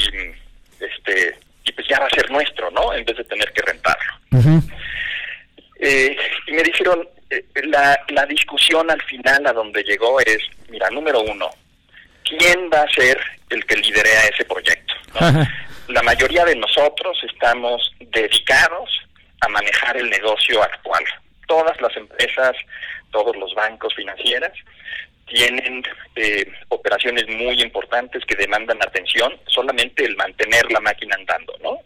este 0.80 1.38
y 1.64 1.72
pues 1.72 1.88
ya 1.88 2.00
va 2.00 2.08
a 2.08 2.10
ser 2.10 2.30
nuestro, 2.32 2.72
¿no? 2.72 2.94
En 2.94 3.06
vez 3.06 3.18
de 3.18 3.24
tener 3.26 3.52
que 3.52 3.62
rentar. 3.62 3.98
Eh, 5.82 6.18
y 6.48 6.52
me 6.52 6.64
dijeron, 6.64 7.08
eh, 7.30 7.46
la, 7.66 7.98
la 8.10 8.26
discusión 8.26 8.90
al 8.90 9.02
final 9.04 9.46
a 9.46 9.54
donde 9.54 9.84
llegó 9.84 10.20
es, 10.22 10.40
mira, 10.70 10.90
número 10.90 11.22
uno, 11.22 11.50
¿quién 12.24 12.70
va 12.74 12.82
a 12.82 12.92
ser 12.92 13.20
el 13.50 13.66
que 13.66 13.78
lidere 13.78 14.10
ese 14.34 14.46
proyecto? 14.46 14.94
La 15.90 16.04
mayoría 16.04 16.46
de 16.46 16.56
nosotros 16.56 17.18
estamos 17.24 17.92
dedicados 18.00 18.90
a 19.42 19.48
manejar 19.50 19.98
el 19.98 20.08
negocio 20.10 20.62
actual. 20.62 21.04
Todas 21.48 21.82
las 21.82 21.96
empresas, 21.98 22.56
todos 23.12 23.36
los 23.36 23.54
bancos 23.56 23.96
financieras 23.96 24.52
tienen 25.26 25.84
eh, 26.16 26.46
operaciones 26.70 27.28
muy 27.28 27.60
importantes 27.62 28.24
que 28.26 28.36
demandan 28.36 28.78
atención, 28.82 29.34
solamente 29.48 30.06
el 30.06 30.16
mantener 30.16 30.72
la 30.72 30.80
máquina 30.80 31.16
andando, 31.16 31.54
¿no? 31.64 31.78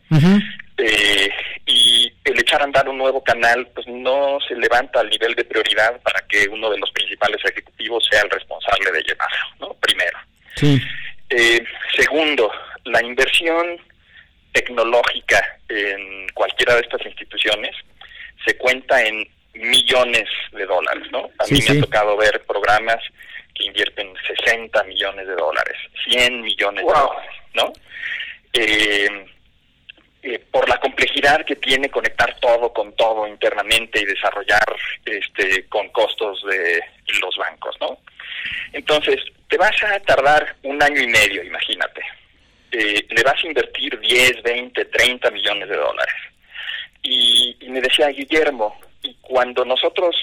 eh, 0.78 1.30
y 1.66 2.12
el 2.26 2.40
echar 2.40 2.62
a 2.62 2.66
andar 2.66 2.90
un 2.90 2.98
nuevo 2.98 3.24
canal, 3.24 3.68
pues 3.74 3.88
no 3.88 4.38
se 4.46 4.56
levanta 4.56 5.00
al 5.00 5.10
nivel 5.10 5.34
de 5.36 5.46
prioridad 5.46 6.02
para 6.02 6.20
que 6.28 6.48
uno 6.50 6.70
de 6.70 6.78
los 6.78 6.92
principales 6.92 7.40
ejecutivos 7.46 8.06
sea 8.10 8.22
el 8.22 8.30
responsable 8.30 8.92
de 8.92 9.02
llevarlo, 9.02 9.38
¿no? 9.60 9.74
Primero. 9.76 10.18
Sí. 10.56 10.82
Eh, 11.30 11.64
segundo, 11.96 12.52
la 12.86 13.02
inversión 13.02 13.80
tecnológica 14.54 15.60
en 15.70 16.28
cualquiera 16.30 16.76
de 16.76 16.82
estas 16.82 17.06
instituciones 17.06 17.76
se 18.46 18.58
cuenta 18.58 19.02
en 19.04 19.28
millones 19.54 20.30
de 20.52 20.66
dólares, 20.66 21.04
¿no? 21.12 21.30
A 21.40 21.46
Sí, 21.46 21.54
mí 21.56 21.60
me 21.62 21.66
sí. 21.68 21.78
ha 21.78 21.82
tocado 21.82 22.18
ver 22.18 22.44
programas 22.46 23.00
que 23.54 23.66
invierten 23.66 24.14
60 24.46 24.84
millones 24.86 25.28
de 25.28 25.36
dólares, 25.36 25.78
100 26.10 26.42
millones 26.42 26.86
de 26.86 26.92
dólares, 26.92 27.32
¿no? 27.54 27.74
Eh, 28.54 29.26
eh, 30.24 30.40
por 30.52 30.68
la 30.70 30.80
complejidad 30.80 31.46
que 31.46 31.56
tiene 31.58 31.90
conectar 31.90 32.34
todo 32.40 32.72
con 32.72 32.96
todo 32.96 33.28
internamente 33.28 34.00
y 34.00 34.06
desarrollar 34.06 34.64
este 35.06 35.66
con 35.68 35.90
costos 35.90 36.42
de 36.46 36.82
los 37.22 37.36
bancos, 37.38 37.76
¿no? 37.82 37.98
Entonces, 38.72 39.20
te 39.50 39.58
vas 39.58 39.76
a 39.84 40.00
tardar 40.00 40.56
un 40.64 40.82
año 40.82 41.02
y 41.02 41.08
medio, 41.08 41.44
imagínate. 41.44 42.02
Eh, 42.76 43.06
le 43.08 43.22
vas 43.22 43.36
a 43.36 43.48
invertir 43.48 44.00
10, 44.00 44.42
20, 44.42 44.86
30 44.86 45.30
millones 45.30 45.70
de 45.70 45.76
dólares. 45.76 46.16
Y, 47.04 47.56
y 47.60 47.70
me 47.70 47.82
decía 47.82 48.08
Guillermo, 48.08 48.80
y 49.04 49.14
cuando 49.22 49.64
nosotros 49.64 50.16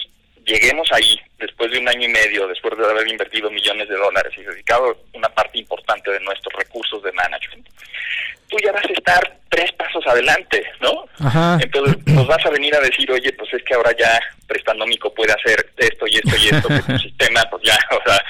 lleguemos 0.50 0.90
ahí, 0.92 1.20
después 1.38 1.70
de 1.70 1.78
un 1.78 1.88
año 1.88 2.08
y 2.08 2.12
medio, 2.12 2.48
después 2.48 2.76
de 2.76 2.84
haber 2.84 3.08
invertido 3.08 3.50
millones 3.50 3.88
de 3.88 3.96
dólares 3.96 4.32
y 4.36 4.42
dedicado 4.42 4.96
una 5.12 5.28
parte 5.28 5.58
importante 5.58 6.10
de 6.10 6.20
nuestros 6.20 6.52
recursos 6.54 7.02
de 7.02 7.12
management, 7.12 7.68
tú 8.48 8.56
ya 8.62 8.72
vas 8.72 8.84
a 8.84 8.92
estar 8.92 9.38
tres 9.48 9.70
pasos 9.72 10.04
adelante, 10.06 10.64
¿no? 10.80 11.04
Ajá. 11.20 11.58
Entonces 11.62 11.96
nos 12.06 12.26
vas 12.26 12.44
a 12.44 12.50
venir 12.50 12.74
a 12.74 12.80
decir, 12.80 13.10
oye, 13.12 13.32
pues 13.32 13.52
es 13.54 13.62
que 13.62 13.74
ahora 13.74 13.94
ya 13.96 14.20
Prestanómico 14.46 15.14
puede 15.14 15.32
hacer 15.32 15.70
esto 15.76 16.06
y 16.08 16.16
esto 16.16 16.36
y 16.36 16.48
esto, 16.48 16.68
que 16.68 16.92
tu 16.92 16.98
sistema, 16.98 17.42
pues 17.50 17.62
ya, 17.62 17.78
o 17.96 18.02
sea, 18.04 18.24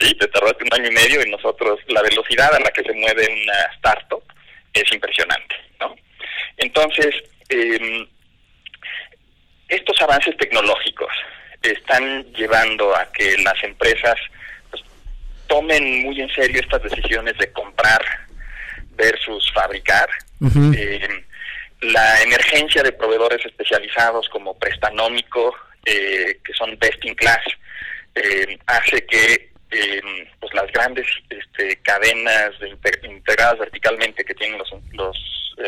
sí, 0.00 0.14
te 0.14 0.26
tardaste 0.28 0.64
un 0.64 0.80
año 0.80 0.88
y 0.88 0.94
medio 0.94 1.26
y 1.26 1.30
nosotros, 1.30 1.78
la 1.88 2.02
velocidad 2.02 2.54
a 2.54 2.60
la 2.60 2.70
que 2.70 2.82
se 2.82 2.92
mueve 2.94 3.28
una 3.28 3.60
startup 3.76 4.22
es 4.72 4.90
impresionante, 4.92 5.56
¿no? 5.80 5.94
Entonces, 6.56 7.14
eh, 7.50 8.06
estos 9.68 10.00
avances 10.00 10.36
tecnológicos 10.36 11.12
están 11.62 12.24
llevando 12.32 12.94
a 12.96 13.10
que 13.12 13.36
las 13.38 13.62
empresas 13.64 14.16
pues, 14.70 14.82
tomen 15.46 16.02
muy 16.02 16.20
en 16.20 16.28
serio 16.30 16.60
estas 16.60 16.82
decisiones 16.82 17.36
de 17.38 17.50
comprar 17.52 18.02
versus 18.96 19.52
fabricar. 19.52 20.08
Eh, 20.74 21.24
la 21.80 22.22
emergencia 22.22 22.82
de 22.82 22.92
proveedores 22.92 23.44
especializados 23.44 24.28
como 24.30 24.58
Prestanómico, 24.58 25.54
eh, 25.84 26.38
que 26.44 26.52
son 26.54 26.78
best 26.78 27.04
in 27.04 27.14
class, 27.14 27.44
eh, 28.14 28.58
hace 28.66 29.04
que 29.06 29.50
eh, 29.70 30.02
pues 30.40 30.54
las 30.54 30.70
grandes 30.72 31.06
este, 31.28 31.76
cadenas 31.82 32.58
de 32.60 32.68
inter- 32.70 33.00
integradas 33.02 33.58
verticalmente 33.58 34.24
que 34.24 34.34
tienen 34.34 34.58
los, 34.58 34.70
los 34.92 35.16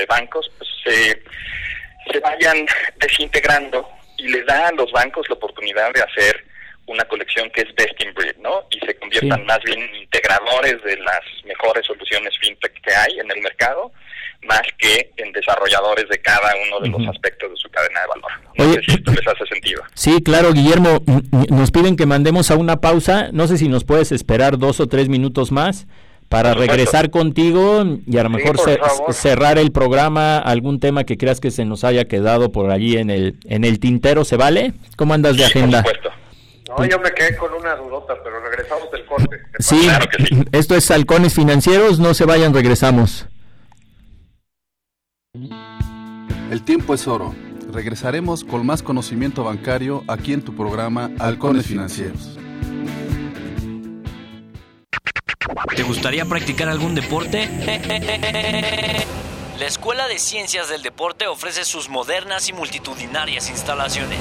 bancos 0.08 0.50
pues, 0.56 0.70
se, 0.84 1.22
se 2.10 2.20
vayan 2.20 2.66
desintegrando 2.96 3.88
y 4.18 4.28
le 4.28 4.42
da 4.44 4.68
a 4.68 4.72
los 4.72 4.90
bancos 4.92 5.28
la 5.28 5.34
oportunidad 5.36 5.92
de 5.94 6.02
hacer 6.02 6.44
una 6.86 7.04
colección 7.04 7.50
que 7.50 7.60
es 7.62 7.74
best 7.74 8.02
in 8.02 8.14
breed, 8.14 8.36
¿no? 8.38 8.66
Y 8.70 8.78
se 8.84 8.94
conviertan 8.96 9.40
Sí. 9.40 9.44
más 9.46 9.58
bien 9.64 9.80
en 9.82 9.94
integradores 9.96 10.82
de 10.84 10.96
las 10.98 11.20
mejores 11.44 11.84
soluciones 11.86 12.32
fintech 12.40 12.72
que 12.80 12.94
hay 12.94 13.18
en 13.20 13.30
el 13.30 13.42
mercado, 13.42 13.92
más 14.42 14.62
que 14.78 15.10
en 15.18 15.30
desarrolladores 15.32 16.08
de 16.08 16.18
cada 16.22 16.50
uno 16.66 16.80
de 16.80 16.88
los 16.88 17.06
aspectos 17.14 17.50
de 17.50 17.56
su 17.56 17.68
cadena 17.70 18.00
de 18.00 18.06
valor. 18.06 18.30
No 18.56 18.64
Oye, 18.64 18.74
sé 18.76 18.82
si 18.86 18.90
esto 18.92 19.10
les 19.12 19.26
hace 19.26 19.46
sentido. 19.46 19.82
Sí, 19.94 20.22
claro, 20.24 20.52
Guillermo, 20.54 21.02
nos 21.50 21.70
piden 21.72 21.96
que 21.96 22.06
mandemos 22.06 22.50
a 22.50 22.56
una 22.56 22.80
pausa. 22.80 23.28
No 23.32 23.46
sé 23.48 23.58
si 23.58 23.68
nos 23.68 23.84
puedes 23.84 24.10
esperar 24.10 24.56
dos 24.58 24.80
o 24.80 24.86
tres 24.88 25.08
minutos 25.10 25.52
más 25.52 25.86
para 26.28 26.50
Por 26.50 26.62
supuesto. 26.62 26.72
regresar 26.76 27.10
contigo 27.10 27.84
y 28.06 28.18
a 28.18 28.22
lo 28.24 28.28
Sí, 28.30 28.36
mejor 28.36 28.56
por 28.56 28.64
ce- 28.66 28.78
cerrar 29.12 29.58
el 29.58 29.72
programa, 29.72 30.38
algún 30.38 30.78
tema 30.78 31.04
que 31.04 31.16
creas 31.16 31.40
que 31.40 31.50
se 31.50 31.64
nos 31.64 31.84
haya 31.84 32.04
quedado 32.06 32.52
por 32.52 32.70
allí 32.70 32.96
en 32.98 33.08
el 33.10 33.36
en 33.44 33.64
el 33.64 33.78
tintero, 33.80 34.24
¿se 34.24 34.36
vale? 34.36 34.74
¿Cómo 34.96 35.14
andas 35.14 35.36
de 35.36 35.44
agenda? 35.46 35.84
No, 36.68 36.84
yo 36.84 36.98
me 37.00 37.10
quedé 37.12 37.34
con 37.38 37.52
una 37.54 37.74
dudota, 37.76 38.12
pero 38.22 38.40
regresamos 38.40 38.90
del 38.92 39.06
corte. 39.06 39.38
Sí, 39.58 39.88
esto 40.52 40.74
es 40.76 40.90
Halcones 40.90 41.32
Financieros, 41.34 41.98
no 41.98 42.12
se 42.12 42.26
vayan, 42.26 42.52
regresamos. 42.52 43.26
El 46.50 46.62
tiempo 46.62 46.94
es 46.94 47.06
oro. 47.08 47.34
Regresaremos 47.72 48.44
con 48.44 48.64
más 48.64 48.82
conocimiento 48.82 49.44
bancario 49.44 50.02
aquí 50.08 50.32
en 50.32 50.42
tu 50.42 50.54
programa 50.54 51.10
Halcones 51.18 51.66
Financieros. 51.66 52.37
¿Te 55.74 55.82
gustaría 55.82 56.24
practicar 56.24 56.68
algún 56.68 56.94
deporte? 56.94 57.48
La 59.58 59.66
Escuela 59.66 60.06
de 60.06 60.18
Ciencias 60.18 60.68
del 60.68 60.82
Deporte 60.82 61.26
ofrece 61.26 61.64
sus 61.64 61.88
modernas 61.88 62.48
y 62.48 62.52
multitudinarias 62.52 63.50
instalaciones. 63.50 64.20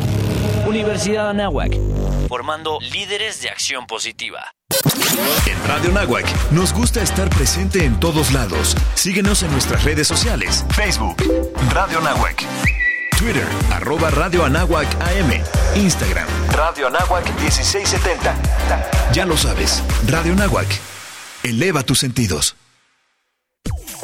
Universidad 0.71 1.29
Anáhuac, 1.29 1.77
formando 2.29 2.79
líderes 2.79 3.41
de 3.41 3.49
acción 3.49 3.85
positiva. 3.87 4.53
En 5.45 5.67
Radio 5.67 5.91
Nahuac 5.91 6.25
nos 6.51 6.73
gusta 6.73 7.01
estar 7.01 7.29
presente 7.29 7.83
en 7.83 7.99
todos 7.99 8.31
lados. 8.31 8.77
Síguenos 8.93 9.43
en 9.43 9.51
nuestras 9.51 9.83
redes 9.83 10.07
sociales. 10.07 10.65
Facebook, 10.73 11.17
Radio 11.73 11.99
Nahuac. 11.99 12.45
Twitter, 13.19 13.45
arroba 13.73 14.11
Radio 14.11 14.45
Anáhuac 14.45 14.87
AM. 15.01 15.43
Instagram, 15.75 16.29
Radio 16.53 16.87
Anáhuac 16.87 17.25
1670. 17.41 18.33
Ya 19.11 19.25
lo 19.25 19.35
sabes, 19.35 19.83
Radio 20.07 20.33
Nahuac. 20.35 20.69
Eleva 21.43 21.83
tus 21.83 21.99
sentidos. 21.99 22.55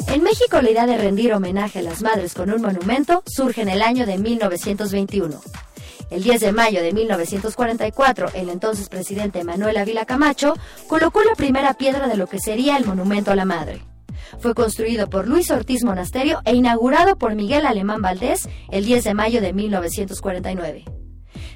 En 0.08 0.22
México, 0.22 0.60
la 0.60 0.70
idea 0.70 0.86
de 0.86 0.98
rendir 0.98 1.32
homenaje 1.32 1.78
a 1.78 1.82
las 1.82 2.02
madres 2.02 2.34
con 2.34 2.50
un 2.50 2.60
monumento 2.60 3.22
surge 3.26 3.62
en 3.62 3.70
el 3.70 3.80
año 3.80 4.04
de 4.04 4.18
1921. 4.18 5.40
El 6.10 6.22
10 6.22 6.40
de 6.40 6.52
mayo 6.52 6.82
de 6.82 6.92
1944, 6.92 8.30
el 8.34 8.48
entonces 8.48 8.88
presidente 8.88 9.44
Manuel 9.44 9.76
Ávila 9.76 10.06
Camacho 10.06 10.54
colocó 10.86 11.22
la 11.22 11.34
primera 11.34 11.74
piedra 11.74 12.08
de 12.08 12.16
lo 12.16 12.26
que 12.26 12.38
sería 12.38 12.78
el 12.78 12.86
monumento 12.86 13.30
a 13.30 13.36
la 13.36 13.44
madre. 13.44 13.82
Fue 14.38 14.54
construido 14.54 15.10
por 15.10 15.28
Luis 15.28 15.50
Ortiz 15.50 15.84
Monasterio 15.84 16.40
e 16.44 16.54
inaugurado 16.54 17.16
por 17.16 17.34
Miguel 17.34 17.66
Alemán 17.66 18.00
Valdés 18.00 18.48
el 18.70 18.86
10 18.86 19.04
de 19.04 19.14
mayo 19.14 19.40
de 19.40 19.52
1949. 19.52 20.84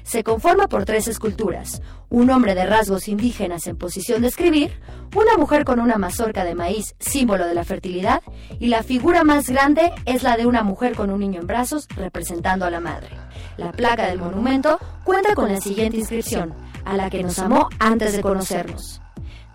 Se 0.03 0.23
conforma 0.23 0.67
por 0.67 0.85
tres 0.85 1.07
esculturas, 1.07 1.81
un 2.09 2.29
hombre 2.29 2.55
de 2.55 2.65
rasgos 2.65 3.07
indígenas 3.07 3.67
en 3.67 3.77
posición 3.77 4.21
de 4.21 4.27
escribir, 4.27 4.79
una 5.15 5.37
mujer 5.37 5.63
con 5.65 5.79
una 5.79 5.97
mazorca 5.97 6.43
de 6.43 6.55
maíz, 6.55 6.93
símbolo 6.99 7.47
de 7.47 7.53
la 7.53 7.63
fertilidad, 7.63 8.21
y 8.59 8.67
la 8.67 8.83
figura 8.83 9.23
más 9.23 9.49
grande 9.49 9.91
es 10.05 10.21
la 10.21 10.35
de 10.35 10.45
una 10.45 10.61
mujer 10.61 10.95
con 10.95 11.09
un 11.09 11.21
niño 11.21 11.39
en 11.39 11.47
brazos 11.47 11.87
representando 11.95 12.65
a 12.65 12.69
la 12.69 12.81
madre 12.81 13.09
la 13.57 13.71
placa 13.71 14.07
del 14.07 14.19
monumento, 14.19 14.79
cuenta 15.03 15.35
con 15.35 15.51
la 15.51 15.59
siguiente 15.59 15.97
inscripción, 15.97 16.53
a 16.85 16.97
la 16.97 17.09
que 17.09 17.23
nos 17.23 17.39
amó 17.39 17.69
antes 17.79 18.13
de 18.13 18.21
conocernos. 18.21 19.01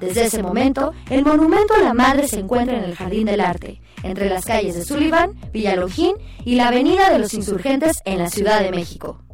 Desde 0.01 0.27
ese 0.27 0.43
momento, 0.43 0.93
el 1.11 1.25
monumento 1.25 1.75
a 1.75 1.83
la 1.83 1.93
madre 1.93 2.29
se 2.29 2.39
encuentra 2.39 2.77
en 2.77 2.85
el 2.85 2.95
Jardín 2.95 3.27
del 3.27 3.41
Arte, 3.41 3.81
entre 4.05 4.29
las 4.29 4.45
calles 4.45 4.77
de 4.77 4.85
Sullivan, 4.85 5.33
Villalojín 5.53 6.15
y 6.45 6.55
la 6.55 6.69
Avenida 6.69 7.11
de 7.11 7.19
los 7.19 7.35
Insurgentes 7.35 7.97
en 8.05 8.19
la 8.19 8.31
Ciudad 8.31 8.61
de 8.61 8.71
México. 8.71 9.25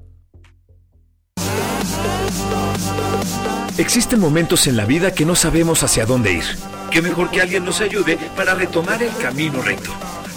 Existen 3.77 4.21
momentos 4.21 4.67
en 4.67 4.77
la 4.77 4.87
vida 4.87 5.13
que 5.13 5.27
no 5.27 5.35
sabemos 5.35 5.83
hacia 5.83 6.07
dónde 6.07 6.33
ir. 6.33 6.45
Qué 6.91 7.03
mejor 7.03 7.31
que 7.31 7.41
alguien 7.43 7.65
nos 7.65 7.81
ayude 7.81 8.17
para 8.37 8.55
retomar 8.55 9.03
el 9.03 9.15
camino 9.17 9.61
recto. 9.63 9.91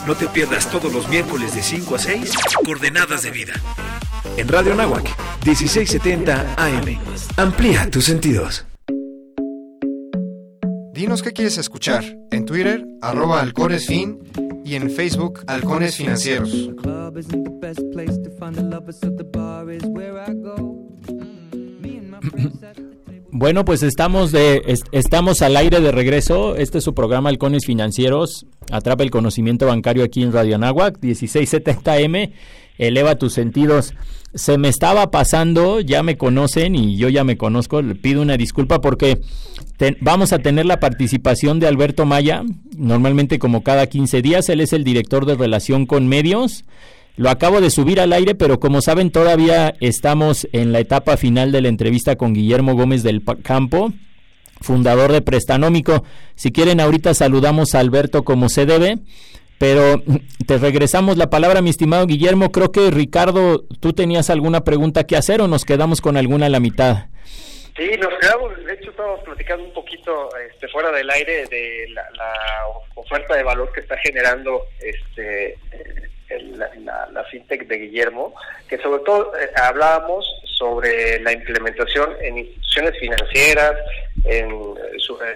No 0.08 0.16
te 0.16 0.28
pierdas 0.28 0.70
todos 0.72 0.92
los 0.92 1.08
miércoles 1.08 1.54
de 1.54 1.62
5 1.62 1.96
a 1.96 2.00
6, 2.00 2.34
Coordenadas 2.66 3.22
de 3.22 3.32
Vida. 3.32 3.54
En 4.36 4.48
Radio 4.48 4.76
Nahuac, 4.76 5.06
1670 5.46 6.56
AM. 6.58 7.00
Amplía 7.38 7.90
tus 7.90 8.06
sentidos. 8.06 8.66
Dinos 10.94 11.22
qué 11.22 11.32
quieres 11.32 11.58
escuchar. 11.58 12.04
En 12.32 12.46
Twitter, 12.46 12.86
arroba 13.02 13.40
halconesfin 13.40 14.20
y 14.66 14.76
en 14.76 14.90
Facebook, 14.90 15.44
Halcones 15.48 15.96
Financieros. 15.96 16.72
Bueno, 23.32 23.64
pues 23.64 23.84
estamos 23.84 24.32
de 24.32 24.62
estamos 24.92 25.42
al 25.42 25.56
aire 25.56 25.80
de 25.80 25.92
regreso. 25.92 26.56
Este 26.56 26.80
es 26.80 26.84
su 26.84 26.94
programa 26.94 27.30
Halcones 27.30 27.66
Financieros. 27.66 28.46
Atrapa 28.72 29.04
el 29.04 29.12
conocimiento 29.12 29.68
bancario 29.68 30.04
aquí 30.04 30.24
en 30.24 30.34
Radio 30.34 30.56
Anáhuac, 30.56 31.00
1670M. 31.00 32.34
Eleva 32.78 33.16
tus 33.16 33.34
sentidos. 33.34 33.94
Se 34.34 34.58
me 34.58 34.68
estaba 34.68 35.10
pasando, 35.10 35.80
ya 35.80 36.04
me 36.04 36.18
conocen 36.18 36.76
y 36.76 36.98
yo 36.98 37.10
ya 37.10 37.24
me 37.24 37.38
conozco. 37.38 37.82
Le 37.82 37.96
pido 37.96 38.22
una 38.22 38.38
disculpa 38.38 38.82
porque 38.82 39.20
vamos 40.02 40.34
a 40.34 40.40
tener 40.40 40.66
la 40.66 40.80
participación 40.80 41.60
de 41.60 41.68
Alberto 41.68 42.06
Maya, 42.06 42.44
normalmente 42.76 43.40
como 43.40 43.64
cada 43.64 43.88
15 43.88 44.22
días. 44.22 44.50
Él 44.50 44.62
es 44.62 44.74
el 44.74 44.84
director 44.84 45.26
de 45.26 45.36
relación 45.36 45.86
con 45.86 46.08
medios. 46.08 46.66
Lo 47.18 47.32
acabo 47.32 47.62
de 47.62 47.72
subir 47.72 48.00
al 48.00 48.14
aire, 48.14 48.36
pero 48.36 48.60
como 48.60 48.80
saben, 48.82 49.10
todavía 49.10 49.74
estamos 49.80 50.48
en 50.52 50.72
la 50.72 50.80
etapa 50.80 51.18
final 51.18 51.52
de 51.52 51.62
la 51.62 51.68
entrevista 51.68 52.16
con 52.16 52.34
Guillermo 52.34 52.76
Gómez 52.76 53.02
del 53.02 53.24
Campo, 53.42 53.92
fundador 54.62 55.12
de 55.12 55.22
Prestanómico. 55.24 56.04
Si 56.36 56.52
quieren, 56.52 56.80
ahorita 56.80 57.16
saludamos 57.16 57.74
a 57.74 57.80
Alberto 57.80 58.24
como 58.24 58.50
se 58.50 58.68
debe, 58.68 59.00
pero 59.58 60.02
te 60.48 60.58
regresamos 60.58 61.18
la 61.18 61.30
palabra, 61.30 61.62
mi 61.62 61.70
estimado 61.70 62.06
Guillermo. 62.06 62.52
Creo 62.52 62.72
que 62.72 62.92
Ricardo, 62.92 63.64
tú 63.80 63.94
tenías 63.94 64.30
alguna 64.30 64.64
pregunta 64.64 65.06
que 65.06 65.16
hacer 65.16 65.42
o 65.42 65.48
nos 65.48 65.66
quedamos 65.66 66.02
con 66.02 66.18
alguna 66.18 66.48
a 66.48 66.50
la 66.50 66.60
mitad. 66.60 67.06
Sí, 67.78 67.92
nos 68.00 68.14
quedamos, 68.20 68.66
de 68.66 68.74
hecho 68.74 68.90
estábamos 68.90 69.24
platicando 69.24 69.64
un 69.64 69.74
poquito 69.74 70.30
este, 70.50 70.68
fuera 70.68 70.92
del 70.92 71.08
aire 71.12 71.46
de 71.46 71.88
la, 71.92 72.04
oferta 72.96 73.36
de 73.36 73.44
valor 73.44 73.72
que 73.72 73.82
está 73.82 73.96
generando 74.00 74.64
este 74.80 75.56
la, 77.12 77.24
fintech 77.30 77.68
de 77.68 77.78
Guillermo, 77.78 78.34
que 78.68 78.80
sobre 78.80 79.04
todo 79.04 79.32
eh, 79.38 79.50
hablábamos 79.56 80.26
sobre 80.58 81.20
la 81.20 81.32
implementación 81.32 82.16
en 82.22 82.40
instituciones 82.40 83.00
financieras, 83.00 83.74
en, 84.26 84.50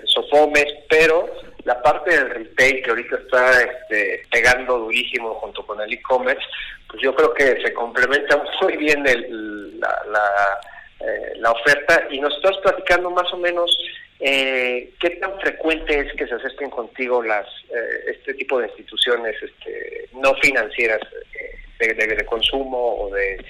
Sofomes, 0.06 0.66
pero 0.90 1.30
la 1.64 1.82
parte 1.82 2.12
del 2.12 2.30
retail 2.30 2.84
que 2.84 2.90
ahorita 2.90 3.16
está 3.18 3.62
este, 3.62 4.24
pegando 4.32 4.78
durísimo 4.80 5.36
junto 5.36 5.66
con 5.66 5.80
el 5.82 5.94
e-commerce, 5.94 6.46
pues 6.88 7.02
yo 7.02 7.16
creo 7.16 7.34
que 7.34 7.62
se 7.62 7.74
complementa 7.74 8.42
muy 8.62 8.78
bien 8.78 9.06
el, 9.08 9.80
la 9.80 10.60
eh, 11.04 11.34
la 11.38 11.52
oferta. 11.52 12.06
Y 12.12 12.20
nos 12.20 12.36
estás 12.36 12.58
platicando 12.58 13.10
más 13.10 13.32
o 13.34 13.38
menos 13.38 13.76
eh, 14.20 14.92
qué 15.00 15.10
tan 15.12 15.40
frecuente 15.40 16.00
es 16.00 16.14
que 16.14 16.28
se 16.28 16.36
acerquen 16.36 16.70
contigo 16.70 17.24
las 17.24 17.48
eh, 17.74 18.12
este 18.12 18.36
tipo 18.36 18.60
de 18.60 18.68
instituciones 18.68 19.36
este, 19.42 20.10
no 20.14 20.36
financieras 20.36 21.02
de, 21.80 22.26
consumo 22.26 23.02
o 23.02 23.10
de 23.16 23.44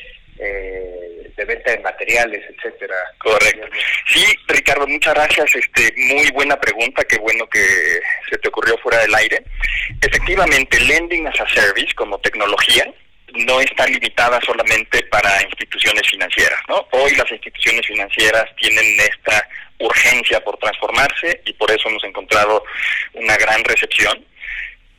de 0.46 1.46
venta 1.46 1.72
de 1.72 1.80
materiales, 1.80 2.44
etcétera. 2.50 2.96
Correcto. 3.18 3.68
Sí, 4.08 4.26
Ricardo, 4.48 4.88
muchas 4.88 5.14
gracias. 5.14 5.56
Este, 5.56 5.94
muy 5.98 6.30
buena 6.32 6.60
pregunta. 6.60 7.04
Qué 7.04 7.18
bueno 7.18 7.48
que 7.48 7.64
se 8.30 8.38
te 8.38 8.48
ocurrió 8.48 8.78
fuera 8.78 9.00
del 9.00 9.16
aire. 9.16 9.44
Efectivamente, 10.02 10.80
lending 10.80 11.28
as 11.28 11.40
a 11.40 11.48
service 11.50 11.94
como 11.96 12.20
tecnología 12.20 12.92
no 13.34 13.62
está 13.62 13.88
limitada 13.88 14.40
solamente 14.46 15.04
para 15.04 15.42
instituciones 15.44 16.04
financieras. 16.10 16.60
¿no? 16.68 16.86
Hoy 16.92 17.16
las 17.16 17.32
instituciones 17.32 17.88
financieras 17.88 18.46
tienen 18.58 18.86
esta 19.00 19.48
urgencia 19.80 20.44
por 20.44 20.58
transformarse 20.58 21.42
y 21.46 21.54
por 21.54 21.72
eso 21.72 21.90
hemos 21.90 22.04
encontrado 22.04 22.64
una 23.14 23.38
gran 23.38 23.64
recepción. 23.64 24.26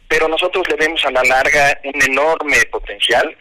Pero 0.08 0.28
nosotros 0.28 0.64
le 0.68 0.76
vemos 0.76 1.04
a 1.04 1.10
la 1.10 1.22
larga 1.24 1.78
un 1.84 2.02
enorme 2.02 2.64
potencial 2.70 3.36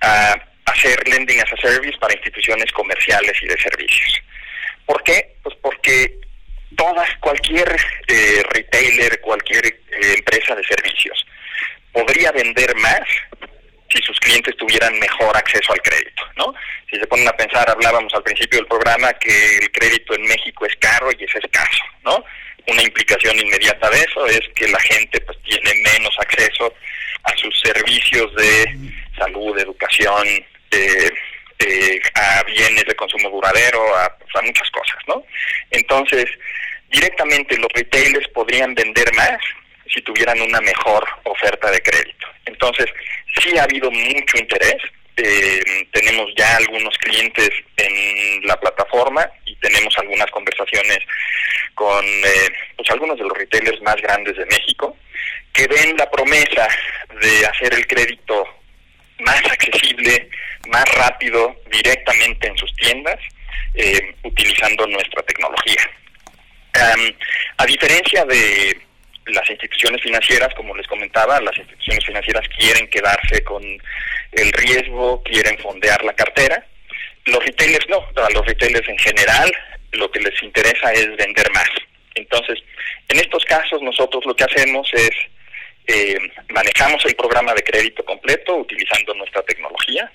a 0.00 0.34
hacer 0.66 1.08
lending 1.08 1.40
as 1.40 1.52
a 1.52 1.56
service 1.56 1.96
para 1.98 2.14
instituciones 2.14 2.70
comerciales 2.72 3.32
y 3.42 3.46
de 3.46 3.58
servicios. 3.60 4.22
¿Por 4.86 5.02
qué? 5.02 5.36
Pues 5.42 5.56
porque 5.62 6.18
todas, 6.76 7.08
cualquier 7.20 7.68
eh, 8.08 8.42
retailer, 8.50 9.20
cualquier 9.20 9.66
eh, 9.66 10.14
empresa 10.16 10.54
de 10.54 10.64
servicios 10.64 11.26
podría 11.92 12.32
vender 12.32 12.74
más 12.76 13.00
si 13.92 14.00
sus 14.02 14.18
clientes 14.20 14.56
tuvieran 14.56 14.98
mejor 14.98 15.36
acceso 15.36 15.72
al 15.72 15.82
crédito, 15.82 16.22
¿no? 16.36 16.54
Si 16.88 16.96
se 16.96 17.06
ponen 17.06 17.26
a 17.26 17.36
pensar, 17.36 17.68
hablábamos 17.68 18.12
al 18.14 18.22
principio 18.22 18.58
del 18.60 18.68
programa 18.68 19.12
que 19.14 19.58
el 19.58 19.70
crédito 19.72 20.14
en 20.14 20.22
México 20.22 20.64
es 20.64 20.76
caro 20.76 21.10
y 21.10 21.24
es 21.24 21.34
escaso, 21.34 21.84
¿no? 22.04 22.24
Una 22.68 22.82
implicación 22.82 23.36
inmediata 23.38 23.90
de 23.90 23.98
eso 23.98 24.26
es 24.26 24.40
que 24.54 24.68
la 24.68 24.78
gente 24.80 25.20
pues 25.22 25.38
tiene 25.42 25.72
menos 25.82 26.16
acceso 26.20 26.72
a 27.24 27.36
sus 27.36 27.60
servicios 27.60 28.32
de 28.36 28.78
salud, 29.20 29.58
educación, 29.58 30.26
eh, 30.70 31.10
eh, 31.58 32.00
a 32.14 32.42
bienes 32.44 32.84
de 32.84 32.94
consumo 32.94 33.28
duradero, 33.30 33.94
a, 33.96 34.04
a 34.06 34.42
muchas 34.42 34.70
cosas, 34.70 34.98
¿no? 35.06 35.22
Entonces, 35.70 36.24
directamente 36.90 37.56
los 37.58 37.68
retailers 37.74 38.26
podrían 38.28 38.74
vender 38.74 39.12
más 39.14 39.38
si 39.92 40.00
tuvieran 40.02 40.40
una 40.40 40.60
mejor 40.60 41.06
oferta 41.24 41.70
de 41.70 41.80
crédito. 41.80 42.26
Entonces, 42.46 42.86
sí 43.40 43.56
ha 43.58 43.64
habido 43.64 43.90
mucho 43.90 44.38
interés. 44.38 44.76
Eh, 45.16 45.86
tenemos 45.92 46.32
ya 46.36 46.56
algunos 46.56 46.96
clientes 46.98 47.50
en 47.76 48.46
la 48.46 48.58
plataforma 48.58 49.28
y 49.44 49.54
tenemos 49.56 49.96
algunas 49.98 50.30
conversaciones 50.30 50.98
con 51.74 52.04
eh, 52.04 52.48
pues 52.76 52.88
algunos 52.90 53.18
de 53.18 53.24
los 53.24 53.36
retailers 53.36 53.82
más 53.82 53.96
grandes 53.96 54.36
de 54.36 54.46
México 54.46 54.96
que 55.52 55.66
ven 55.66 55.96
la 55.98 56.10
promesa 56.10 56.68
de 57.20 57.46
hacer 57.46 57.74
el 57.74 57.86
crédito 57.86 58.46
más 59.20 59.42
accesible, 59.44 60.28
más 60.68 60.84
rápido, 60.94 61.56
directamente 61.70 62.48
en 62.48 62.56
sus 62.56 62.74
tiendas, 62.76 63.18
eh, 63.74 64.14
utilizando 64.24 64.86
nuestra 64.86 65.22
tecnología. 65.22 65.90
a 67.56 67.66
diferencia 67.66 68.24
de 68.24 68.80
las 69.26 69.48
instituciones 69.50 70.00
financieras, 70.02 70.54
como 70.54 70.74
les 70.76 70.86
comentaba, 70.86 71.40
las 71.40 71.56
instituciones 71.58 72.04
financieras 72.04 72.48
quieren 72.56 72.88
quedarse 72.88 73.42
con 73.44 73.62
el 74.32 74.52
riesgo, 74.52 75.22
quieren 75.22 75.58
fondear 75.58 76.02
la 76.04 76.12
cartera. 76.14 76.64
Los 77.26 77.44
retailers 77.44 77.88
no, 77.88 77.98
a 78.16 78.30
los 78.30 78.46
retailers 78.46 78.88
en 78.88 78.98
general 78.98 79.52
lo 79.92 80.10
que 80.10 80.20
les 80.20 80.42
interesa 80.42 80.92
es 80.92 81.16
vender 81.16 81.50
más. 81.52 81.68
Entonces, 82.14 82.58
en 83.08 83.18
estos 83.18 83.44
casos 83.44 83.82
nosotros 83.82 84.24
lo 84.24 84.34
que 84.34 84.44
hacemos 84.44 84.88
es 84.94 85.10
eh, 85.92 86.18
manejamos 86.50 87.04
el 87.04 87.16
programa 87.16 87.52
de 87.52 87.64
crédito 87.64 88.04
completo 88.04 88.54
utilizando 88.54 89.12
nuestra 89.14 89.42
tecnología, 89.42 90.08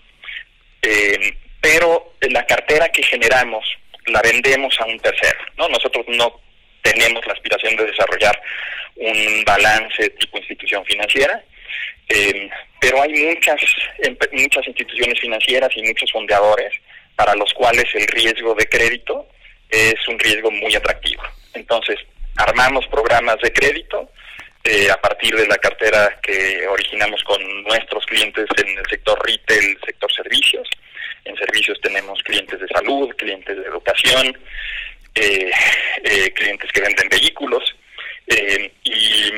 eh, 0.82 1.38
pero 1.59 2.13
la 2.30 2.45
cartera 2.45 2.88
que 2.89 3.03
generamos 3.03 3.65
la 4.05 4.21
vendemos 4.21 4.73
a 4.80 4.86
un 4.86 4.97
tercero, 4.99 5.38
¿no? 5.57 5.67
Nosotros 5.67 6.05
no 6.07 6.39
tenemos 6.82 7.26
la 7.28 7.34
aspiración 7.34 7.76
de 7.76 7.88
desarrollar 7.88 8.41
un 8.95 9.43
balance 9.45 10.09
tipo 10.11 10.38
institución 10.38 10.86
financiera, 10.86 11.43
eh, 12.07 12.49
pero 12.80 13.01
hay 13.01 13.13
muchas, 13.13 13.59
muchas 14.32 14.67
instituciones 14.67 15.19
financieras 15.19 15.71
y 15.76 15.82
muchos 15.84 16.09
fondeadores 16.09 16.71
para 17.17 17.36
los 17.36 17.51
cuales 17.53 17.86
el 17.95 18.07
riesgo 18.07 18.55
de 18.55 18.65
crédito 18.67 19.28
es 19.69 19.95
un 20.07 20.17
riesgo 20.19 20.51
muy 20.51 20.73
atractivo. 20.73 21.23
Entonces, 21.53 21.97
armamos 22.38 22.88
programas 22.88 23.39
de 23.41 23.51
crédito 23.51 24.09
eh, 24.66 24.89
a 24.89 24.99
partir 24.99 25.36
de 25.36 25.47
la 25.47 25.57
cartera 25.57 26.18
que 26.22 26.68
originamos 26.68 27.24
con 27.24 27.63
nuestros 27.63 28.05
clientes 28.05 28.45
en 28.57 28.78
el 28.78 28.86
sector 28.89 29.18
retail, 29.26 29.78
sector 29.86 30.11
servicios. 30.11 30.68
En 31.24 31.36
servicios 31.38 31.80
tenemos 31.82 32.22
clientes 32.24 32.59
de 32.59 32.68
salud, 32.68 33.09
clientes 33.16 33.55
de 33.55 33.63
educación, 33.63 34.38
eh, 35.13 35.51
eh, 36.03 36.34
clientes 36.34 36.70
que 36.74 36.82
venden 36.82 37.07
vehículos 37.07 37.63
eh, 38.28 38.72
y 38.84 39.32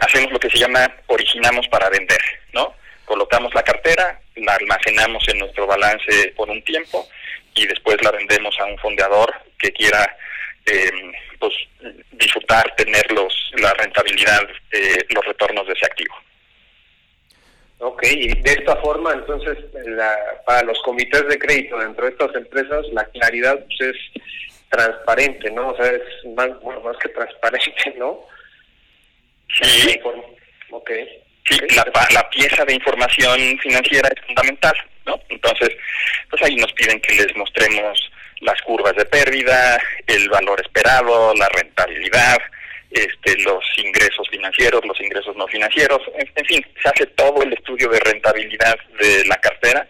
hacemos 0.00 0.32
lo 0.32 0.38
que 0.38 0.48
se 0.48 0.58
llama 0.58 0.90
originamos 1.08 1.66
para 1.68 1.90
vender, 1.90 2.20
¿no? 2.52 2.74
Colocamos 3.04 3.52
la 3.52 3.62
cartera, 3.62 4.20
la 4.36 4.54
almacenamos 4.54 5.28
en 5.28 5.38
nuestro 5.40 5.66
balance 5.66 6.32
por 6.36 6.48
un 6.48 6.62
tiempo 6.62 7.06
y 7.54 7.66
después 7.66 8.02
la 8.02 8.12
vendemos 8.12 8.58
a 8.60 8.64
un 8.66 8.78
fondeador 8.78 9.34
que 9.58 9.72
quiera 9.72 10.16
pues 11.38 11.52
disfrutar, 12.12 12.74
tener 12.76 13.10
los, 13.12 13.52
la 13.56 13.72
rentabilidad, 13.74 14.42
los 15.10 15.24
retornos 15.24 15.66
de 15.66 15.72
ese 15.72 15.86
activo. 15.86 16.14
Ok, 17.78 18.02
y 18.04 18.28
de 18.40 18.50
esta 18.52 18.76
forma, 18.76 19.12
entonces, 19.12 19.58
para 20.46 20.62
los 20.62 20.80
comités 20.82 21.26
de 21.28 21.38
crédito 21.38 21.78
dentro 21.78 22.06
de 22.06 22.12
estas 22.12 22.34
empresas, 22.34 22.86
la 22.92 23.04
claridad 23.06 23.58
pues, 23.66 23.94
es 23.94 24.22
transparente, 24.70 25.50
¿no? 25.50 25.70
O 25.70 25.76
sea, 25.76 25.90
es 25.90 26.02
más, 26.34 26.48
bueno, 26.60 26.80
más 26.80 26.96
que 26.98 27.08
transparente, 27.10 27.94
¿no? 27.98 28.20
Sí. 29.60 30.00
Ok. 30.70 30.90
Sí, 31.46 31.58
la, 31.76 31.84
la 32.10 32.30
pieza 32.30 32.64
de 32.64 32.74
información 32.74 33.58
financiera 33.58 34.08
es 34.08 34.26
fundamental, 34.26 34.74
¿no? 35.04 35.20
Entonces, 35.28 35.70
pues 36.30 36.42
ahí 36.42 36.56
nos 36.56 36.72
piden 36.72 37.00
que 37.00 37.14
les 37.14 37.36
mostremos 37.36 38.10
las 38.44 38.60
curvas 38.62 38.94
de 38.96 39.04
pérdida, 39.06 39.80
el 40.06 40.28
valor 40.28 40.60
esperado, 40.60 41.34
la 41.34 41.48
rentabilidad, 41.48 42.38
este, 42.90 43.36
los 43.42 43.64
ingresos 43.78 44.28
financieros, 44.30 44.84
los 44.84 45.00
ingresos 45.00 45.34
no 45.36 45.46
financieros, 45.48 46.00
en, 46.16 46.46
fin, 46.46 46.64
se 46.82 46.88
hace 46.88 47.06
todo 47.06 47.42
el 47.42 47.52
estudio 47.52 47.88
de 47.88 47.98
rentabilidad 48.00 48.76
de 49.00 49.24
la 49.26 49.36
cartera 49.36 49.86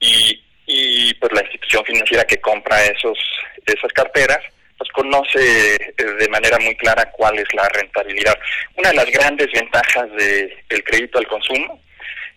y, 0.00 0.42
y 0.66 1.14
pues 1.14 1.32
la 1.32 1.42
institución 1.42 1.84
financiera 1.84 2.24
que 2.24 2.40
compra 2.40 2.84
esos 2.84 3.18
esas 3.66 3.92
carteras 3.92 4.38
pues 4.78 4.90
conoce 4.90 5.74
eh, 5.74 6.04
de 6.18 6.28
manera 6.28 6.58
muy 6.58 6.76
clara 6.76 7.10
cuál 7.12 7.38
es 7.38 7.52
la 7.54 7.66
rentabilidad. 7.70 8.38
Una 8.76 8.90
de 8.90 8.96
las 8.96 9.10
grandes 9.10 9.48
ventajas 9.52 10.10
de, 10.12 10.54
del 10.68 10.84
crédito 10.84 11.18
al 11.18 11.26
consumo 11.26 11.80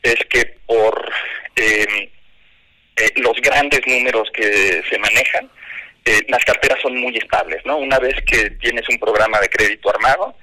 es 0.02 0.16
que 0.30 0.46
por 0.66 1.12
eh, 1.56 2.10
eh, 3.00 3.12
los 3.18 3.40
grandes 3.42 3.82
números 3.88 4.30
que 4.34 4.84
se 4.90 4.98
manejan, 4.98 5.50
eh, 6.06 6.22
las 6.28 6.44
carteras 6.44 6.80
son 6.82 6.96
muy 6.98 7.16
estables, 7.18 7.66
¿no? 7.66 7.78
Una 7.78 8.00
vez 8.00 8.16
que 8.26 8.50
tienes 8.52 8.88
un 8.90 9.00
programa 9.00 9.40
de 9.40 9.50
crédito 9.50 9.90
armado, 9.90 10.36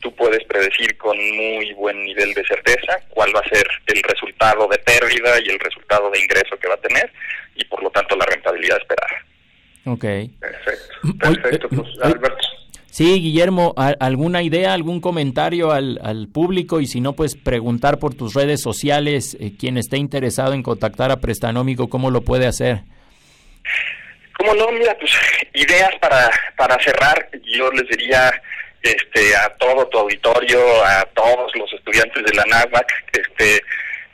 tú 0.00 0.14
puedes 0.14 0.44
predecir 0.44 0.96
con 0.98 1.16
muy 1.16 1.72
buen 1.74 2.04
nivel 2.04 2.34
de 2.34 2.44
certeza 2.44 2.98
cuál 3.08 3.34
va 3.34 3.40
a 3.40 3.48
ser 3.48 3.66
el 3.86 4.02
resultado 4.02 4.68
de 4.68 4.78
pérdida 4.78 5.40
y 5.42 5.48
el 5.48 5.58
resultado 5.58 6.10
de 6.10 6.20
ingreso 6.20 6.58
que 6.58 6.68
va 6.68 6.74
a 6.74 6.80
tener 6.80 7.10
y 7.54 7.64
por 7.64 7.82
lo 7.82 7.90
tanto 7.90 8.16
la 8.16 8.26
rentabilidad 8.26 8.78
esperada. 8.78 9.24
Ok. 9.86 10.04
Perfecto. 10.40 11.18
Perfecto, 11.18 11.66
eh, 11.66 11.76
pues 11.76 11.88
Alberto. 12.02 12.46
Sí, 12.94 13.20
Guillermo, 13.20 13.74
¿a- 13.76 13.96
¿alguna 13.98 14.40
idea, 14.44 14.72
algún 14.72 15.00
comentario 15.00 15.72
al, 15.72 15.98
al 16.00 16.28
público? 16.28 16.80
Y 16.80 16.86
si 16.86 17.00
no, 17.00 17.14
pues 17.14 17.34
preguntar 17.34 17.98
por 17.98 18.14
tus 18.14 18.34
redes 18.34 18.62
sociales, 18.62 19.36
eh, 19.40 19.50
quien 19.58 19.76
esté 19.78 19.96
interesado 19.96 20.52
en 20.54 20.62
contactar 20.62 21.10
a 21.10 21.16
Prestanómico, 21.16 21.88
¿cómo 21.88 22.12
lo 22.12 22.20
puede 22.20 22.46
hacer? 22.46 22.82
¿Cómo 24.38 24.54
no? 24.54 24.70
Mira, 24.70 24.96
pues 24.96 25.10
ideas 25.54 25.90
para, 26.00 26.30
para 26.56 26.78
cerrar, 26.84 27.28
yo 27.44 27.68
les 27.72 27.88
diría 27.98 28.30
este, 28.80 29.34
a 29.38 29.48
todo 29.56 29.88
tu 29.88 29.98
auditorio, 29.98 30.60
a 30.84 31.04
todos 31.16 31.50
los 31.56 31.72
estudiantes 31.72 32.22
de 32.24 32.32
la 32.32 32.44
NAVAC, 32.44 32.86
este, 33.12 33.60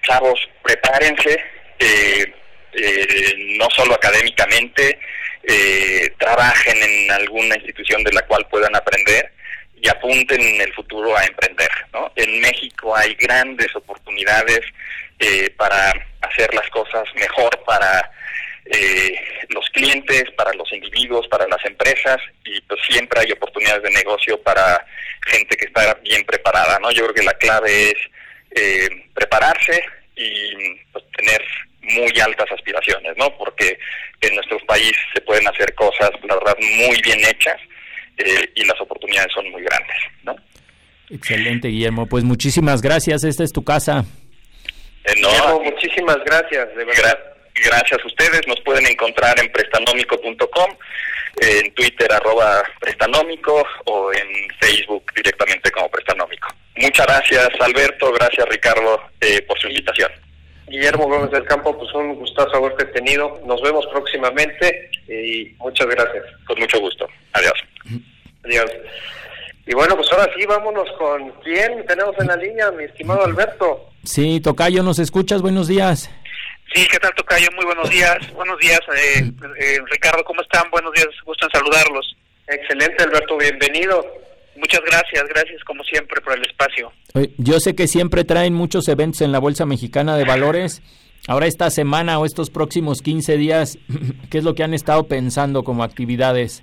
chavos, 0.05 0.41
prepárense, 0.62 1.39
eh, 1.81 2.33
eh, 2.72 3.35
no 3.59 3.66
solo 3.76 3.93
académicamente, 3.93 4.99
eh, 5.43 6.12
trabajen 6.18 6.76
en 6.82 7.11
alguna 7.11 7.57
institución 7.57 8.05
de 8.05 8.12
la 8.12 8.22
cual 8.26 8.47
puedan 8.51 8.74
aprender 8.76 9.32
y 9.80 9.88
apunten 9.88 10.41
en 10.41 10.61
el 10.61 10.72
futuro 10.74 11.16
a 11.16 11.24
emprender. 11.24 11.70
¿no? 11.93 12.12
En 12.16 12.41
México 12.41 12.95
hay 12.95 13.14
grandes 13.14 13.74
oportunidades 13.74 14.61
eh, 15.18 15.51
para 15.57 15.93
hacer 16.22 16.53
las 16.55 16.68
cosas 16.70 17.05
mejor 17.14 17.51
para 17.64 18.11
eh, 18.66 19.14
los 19.49 19.68
clientes, 19.70 20.24
para 20.36 20.53
los 20.53 20.70
individuos, 20.72 21.26
para 21.28 21.49
las 21.49 21.64
empresas 21.64 22.18
y 22.45 22.61
pues 22.62 22.80
siempre 22.88 23.20
hay 23.20 23.32
oportunidades 23.32 23.82
de 23.82 23.91
negocio 23.91 24.41
para 24.43 24.84
gente 25.26 25.57
que 25.57 25.66
está 25.66 25.95
bien 26.03 26.24
preparada, 26.24 26.78
¿no? 26.78 26.91
Yo 26.91 27.05
creo 27.05 27.14
que 27.14 27.22
la 27.22 27.34
clave 27.34 27.91
es 27.91 27.97
eh, 28.53 28.88
prepararse 29.14 29.82
y 30.16 30.74
pues, 30.93 31.05
tener 31.16 31.43
muy 31.83 32.20
altas 32.20 32.47
aspiraciones, 32.53 33.12
¿no? 33.16 33.31
Porque 33.37 33.78
en 34.20 34.35
nuestro 34.35 34.59
país 34.66 34.93
se 35.14 35.20
pueden 35.22 35.47
hacer 35.49 35.74
cosas, 35.74 36.11
la 36.28 36.35
verdad, 36.37 36.57
muy 36.61 37.01
bien 37.03 37.18
hechas 37.24 37.57
eh, 38.18 38.51
y 38.55 38.64
las 38.64 38.81
oportunidades 38.81 39.33
son 39.35 39.51
muy 39.51 39.62
grandes, 39.62 39.97
¿no? 40.24 40.37
Excelente, 41.11 41.68
Guillermo. 41.68 42.07
Pues 42.07 42.22
muchísimas 42.24 42.83
gracias. 42.83 43.24
Esta 43.24 43.43
es 43.45 43.53
tu 43.53 43.64
casa. 43.64 44.05
Eh, 45.05 45.14
no, 45.20 45.28
Guillermo, 45.31 45.61
muchísimas 45.64 46.18
gracias, 46.24 46.68
de 46.76 46.85
verdad. 46.85 47.03
Gra- 47.03 47.62
gracias 47.70 48.01
a 48.03 48.07
ustedes. 48.07 48.47
Nos 48.47 48.61
pueden 48.61 48.87
encontrar 48.87 49.39
en 49.41 49.51
prestanómico.com, 49.51 50.70
en 51.41 51.74
Twitter 51.74 52.12
arroba 52.12 52.62
prestanómico 52.81 53.66
o 53.87 54.12
en 54.12 54.49
Facebook 54.61 55.05
directamente 55.16 55.70
como 55.70 55.89
prestanómico. 55.91 56.49
Muchas 56.76 57.07
gracias 57.07 57.49
Alberto, 57.61 58.12
gracias 58.12 58.49
Ricardo 58.49 59.03
eh, 59.20 59.43
por 59.43 59.59
su 59.59 59.68
invitación. 59.68 60.11
Guillermo 60.71 61.09
Gómez 61.09 61.31
del 61.33 61.45
Campo, 61.45 61.77
pues 61.77 61.93
un 61.95 62.14
gustazo 62.14 62.57
haberte 62.57 62.87
tenido. 62.87 63.41
Nos 63.45 63.61
vemos 63.61 63.85
próximamente 63.89 64.91
y 65.09 65.53
muchas 65.59 65.89
gracias. 65.89 66.25
Con 66.47 66.59
mucho 66.59 66.81
gusto. 66.81 67.09
Adiós. 67.33 67.55
Adiós. 68.45 68.71
Y 69.66 69.75
bueno, 69.75 69.97
pues 69.97 70.11
ahora 70.12 70.33
sí, 70.37 70.47
vámonos 70.47 70.89
con 70.97 71.31
quién 71.43 71.85
tenemos 71.87 72.14
en 72.18 72.29
la 72.29 72.37
línea, 72.37 72.71
mi 72.71 72.85
estimado 72.85 73.25
Alberto. 73.25 73.91
Sí, 74.05 74.41
Tocayo, 74.41 74.83
¿nos 74.83 74.99
escuchas? 74.99 75.43
Buenos 75.43 75.68
días. 75.68 76.11
Sí, 76.73 76.87
¿qué 76.91 76.99
tal, 76.99 77.12
Tocayo? 77.14 77.49
Muy 77.57 77.64
buenos 77.64 77.91
días. 77.91 78.18
Buenos 78.35 78.59
días, 78.59 78.81
eh, 78.97 79.31
eh, 79.59 79.79
Ricardo, 79.91 80.25
¿cómo 80.25 80.41
están? 80.41 80.71
Buenos 80.71 80.93
días, 80.93 81.09
gusto 81.25 81.47
en 81.47 81.53
saludarlos. 81.53 82.16
Excelente, 82.47 83.03
Alberto, 83.03 83.37
bienvenido. 83.37 84.05
Muchas 84.61 84.81
gracias, 84.83 85.25
gracias 85.29 85.65
como 85.65 85.83
siempre 85.85 86.21
por 86.21 86.35
el 86.37 86.45
espacio. 86.45 86.93
Yo 87.39 87.59
sé 87.61 87.75
que 87.75 87.89
siempre 87.89 88.25
traen 88.25 88.53
muchos 88.53 88.89
eventos 88.89 89.23
en 89.23 89.33
la 89.33 89.39
Bolsa 89.39 89.65
Mexicana 89.65 90.17
de 90.17 90.25
Valores. 90.25 90.83
Ahora 91.27 91.47
esta 91.47 91.71
semana 91.71 92.19
o 92.19 92.27
estos 92.27 92.51
próximos 92.51 93.01
15 93.01 93.37
días, 93.39 93.79
¿qué 94.31 94.39
es 94.39 94.45
lo 94.45 94.55
que 94.55 94.63
han 94.63 94.75
estado 94.75 95.09
pensando 95.09 95.65
como 95.65 95.83
actividades? 95.83 96.63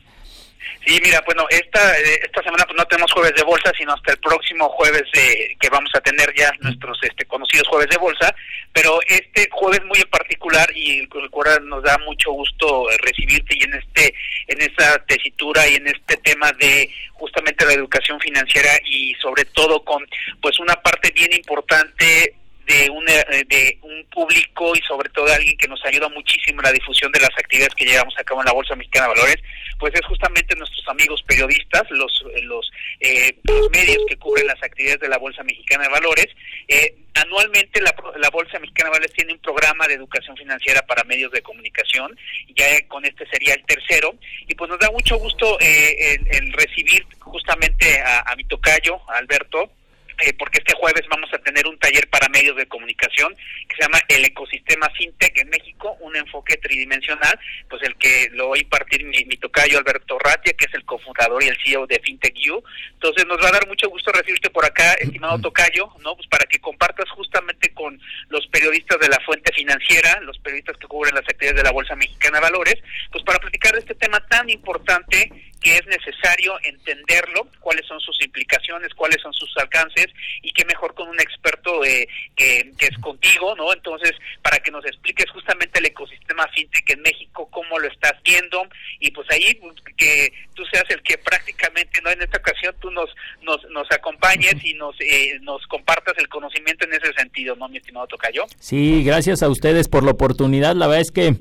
Sí, 0.86 1.00
mira, 1.04 1.22
bueno, 1.26 1.46
esta 1.50 2.00
eh, 2.00 2.20
esta 2.24 2.42
semana 2.44 2.66
pues 2.66 2.78
no 2.78 2.86
tenemos 2.86 3.12
jueves 3.12 3.34
de 3.36 3.44
bolsa, 3.44 3.72
sino 3.78 3.94
hasta 3.94 4.14
el 4.14 4.20
próximo 4.20 4.70
jueves 4.70 5.04
de, 5.14 5.58
que 5.60 5.70
vamos 5.70 5.90
a 5.94 6.02
tener 6.02 6.34
ya 6.36 6.52
nuestros 6.62 6.98
este, 7.04 7.26
conocidos 7.26 7.68
jueves 7.68 7.90
de 7.90 7.98
bolsa, 7.98 8.34
pero 8.72 9.00
este 9.08 9.50
jueves 9.52 9.84
muy 9.86 10.00
en 10.00 10.10
particular 10.10 10.70
y 10.76 11.00
el 11.00 11.30
cual 11.30 11.68
nos 11.68 11.84
da 11.84 11.98
mucho 12.00 12.32
gusto 12.32 12.88
recibirte 13.04 13.56
y 13.58 13.64
en 13.64 13.74
este 13.74 14.14
en 14.48 14.62
esta 14.62 15.04
tesitura 15.06 15.68
y 15.68 15.76
en 15.76 15.88
este 15.88 16.18
tema 16.18 16.52
de 16.54 16.90
justamente 17.14 17.66
la 17.66 17.74
educación 17.74 18.20
financiera 18.20 18.70
y 18.86 19.14
sobre 19.16 19.46
todo 19.46 19.84
con 19.84 20.06
pues 20.42 20.60
una 20.60 20.76
parte 20.76 21.12
bien 21.12 21.34
importante 21.34 22.36
de 22.68 22.90
un, 22.90 23.08
eh, 23.08 23.46
de 23.48 23.78
un 23.82 24.06
público 24.12 24.76
y 24.76 24.82
sobre 24.82 25.10
todo 25.10 25.26
de 25.26 25.36
alguien 25.36 25.58
que 25.58 25.68
nos 25.68 25.84
ayuda 25.86 26.10
muchísimo 26.10 26.60
en 26.60 26.66
la 26.66 26.72
difusión 26.74 27.12
de 27.14 27.22
las 27.22 27.30
actividades 27.38 27.74
que 27.76 27.86
llevamos 27.86 28.14
a 28.18 28.24
cabo 28.24 28.42
en 28.42 28.46
la 28.46 28.54
Bolsa 28.54 28.76
Mexicana 28.76 29.08
de 29.08 29.14
Valores, 29.14 29.38
pues 29.80 29.94
es 29.94 30.06
justamente 30.06 30.56
nuestros 30.56 30.88
amigos 30.88 31.24
periodistas, 31.24 31.84
los 31.92 32.24
eh, 32.34 32.42
los, 32.44 32.72
eh, 33.00 33.36
los 33.44 33.70
medios 33.72 34.04
que 34.08 34.18
cubren 34.18 34.48
las 34.48 34.62
actividades 34.62 35.02
de 35.02 35.10
la 35.10 35.18
Bolsa 35.18 35.44
Mexicana 35.44 35.84
de 35.84 35.90
Valores. 35.90 36.28
Eh, 36.68 36.96
anualmente 37.14 37.82
la, 37.82 37.94
la 38.18 38.30
Bolsa 38.30 38.60
Mexicana 38.60 38.90
de 38.90 38.94
Valores 38.94 39.14
tiene 39.14 39.34
un 39.34 39.40
programa 39.40 39.88
de 39.88 39.96
educación 39.96 40.36
financiera 40.38 40.82
para 40.84 41.04
medios 41.04 41.32
de 41.32 41.42
comunicación, 41.42 42.18
ya 42.56 42.66
con 42.88 43.06
este 43.06 43.26
sería 43.28 43.54
el 43.54 43.66
tercero, 43.66 44.16
y 44.48 44.56
pues 44.56 44.70
nos 44.70 44.80
da 44.80 44.92
mucho 44.92 45.18
gusto 45.18 45.58
eh, 45.60 46.20
recibir 46.54 47.06
justamente 47.20 48.00
a, 48.02 48.32
a 48.32 48.36
mi 48.36 48.44
tocayo, 48.46 49.00
a 49.10 49.18
Alberto, 49.18 49.72
eh, 50.20 50.34
porque 50.34 50.60
este 50.60 50.74
jueves 50.74 51.04
vamos 51.10 51.32
a 51.34 51.38
tener 51.38 51.68
un 51.68 51.78
taller 51.78 52.10
para 52.10 52.28
medios 52.30 52.56
de 52.56 52.68
comunicación 52.68 53.36
que 53.68 53.76
se 53.76 53.84
llama 53.84 54.00
El 54.08 54.26
Ecosistema 54.26 54.90
FinTech 54.90 55.38
en 55.38 55.50
México, 55.50 55.96
un 56.00 56.16
enfoque 56.16 56.58
tridimensional, 56.58 57.40
pues 57.70 57.84
el 57.84 57.96
que 57.98 58.30
lo 58.32 58.50
va 58.50 58.56
a 58.56 58.60
impartir 58.60 59.04
mi, 59.06 59.38
tocayo 59.38 59.78
Alberto 59.78 60.18
Ratia, 60.18 60.54
que 60.54 60.66
es 60.66 60.74
el 60.74 60.86
cofundador 60.86 61.44
y 61.44 61.48
el 61.48 61.58
CEO 61.64 61.86
de 61.86 62.00
FinTech 62.00 62.36
U. 62.52 62.64
Entonces 62.94 63.28
nos 63.28 63.38
va 63.44 63.50
a 63.50 63.52
dar 63.52 63.68
mucho 63.68 63.90
gusto 63.90 64.12
recibirte 64.12 64.50
por 64.50 64.66
acá, 64.66 64.94
estimado 64.94 65.40
tocayo, 65.40 65.90
¿no? 66.02 66.16
Pues 66.16 66.28
para 66.28 66.46
que 66.46 66.60
compartas 66.60 67.10
justamente 67.12 67.74
con 67.74 68.00
los 68.30 68.48
periodistas 68.48 69.00
de 69.00 69.10
la 69.10 69.20
fuente 69.20 69.52
financiera, 69.54 70.20
los 70.22 70.40
periodistas 70.40 70.78
que 70.78 70.88
cubren 70.88 71.14
las 71.14 71.24
actividades 71.24 71.58
de 71.58 71.64
la 71.64 71.72
Bolsa 71.72 71.96
Mexicana 71.96 72.38
de 72.38 72.42
Valores, 72.42 72.76
pues 73.12 73.24
para 73.24 73.40
platicar 73.40 73.74
de 73.74 73.80
este 73.80 73.96
tema 73.96 74.20
tan 74.28 74.50
importante 74.50 75.32
que 75.62 75.76
es 75.76 75.86
necesario 75.88 76.58
entenderlo, 76.64 77.48
cuáles 77.60 77.86
son 77.86 78.00
sus 78.00 78.24
implicaciones, 78.24 78.94
cuáles 78.94 79.22
son 79.22 79.34
sus 79.34 79.56
alcances 79.58 80.07
y 80.42 80.52
qué 80.52 80.66
mejor 80.66 80.94
con 80.94 81.10
un 81.10 81.20
experto 81.20 81.84
eh, 81.86 82.08
que, 82.36 82.72
es 82.80 82.98
contigo, 83.00 83.56
¿no? 83.56 83.74
Entonces, 83.74 84.12
para 84.42 84.60
que 84.60 84.72
nos 84.72 84.86
expliques 84.86 85.30
justamente 85.32 85.80
el 85.80 85.86
ecosistema 85.86 86.48
fintech 86.56 86.90
en 86.92 87.02
México, 87.02 87.48
cómo 87.52 87.80
lo 87.80 87.88
estás 87.88 88.14
viendo 88.24 88.68
y 89.00 89.12
pues 89.12 89.28
ahí 89.32 89.54
pues, 89.56 89.76
que 89.98 90.32
tú 90.54 90.64
seas 90.72 90.86
el 90.90 91.02
que 91.02 91.18
prácticamente, 91.18 92.02
¿no? 92.02 92.10
En 92.10 92.22
esta 92.22 92.38
ocasión 92.38 92.76
tú 92.80 92.92
nos 92.92 93.10
nos, 93.42 93.60
nos 93.72 93.90
acompañes 93.92 94.56
y 94.64 94.74
nos 94.74 94.96
eh, 95.00 95.40
nos 95.42 95.66
compartas 95.68 96.14
el 96.18 96.28
conocimiento 96.28 96.86
en 96.86 96.94
ese 96.94 97.14
sentido, 97.14 97.56
¿no, 97.56 97.68
mi 97.68 97.78
estimado 97.78 98.08
Tocayo? 98.08 98.46
Sí, 98.60 99.04
gracias 99.04 99.44
a 99.44 99.50
ustedes 99.50 99.88
por 99.88 100.04
la 100.04 100.12
oportunidad. 100.12 100.76
La 100.76 100.88
verdad 100.88 101.02
es 101.02 101.12
que 101.12 101.36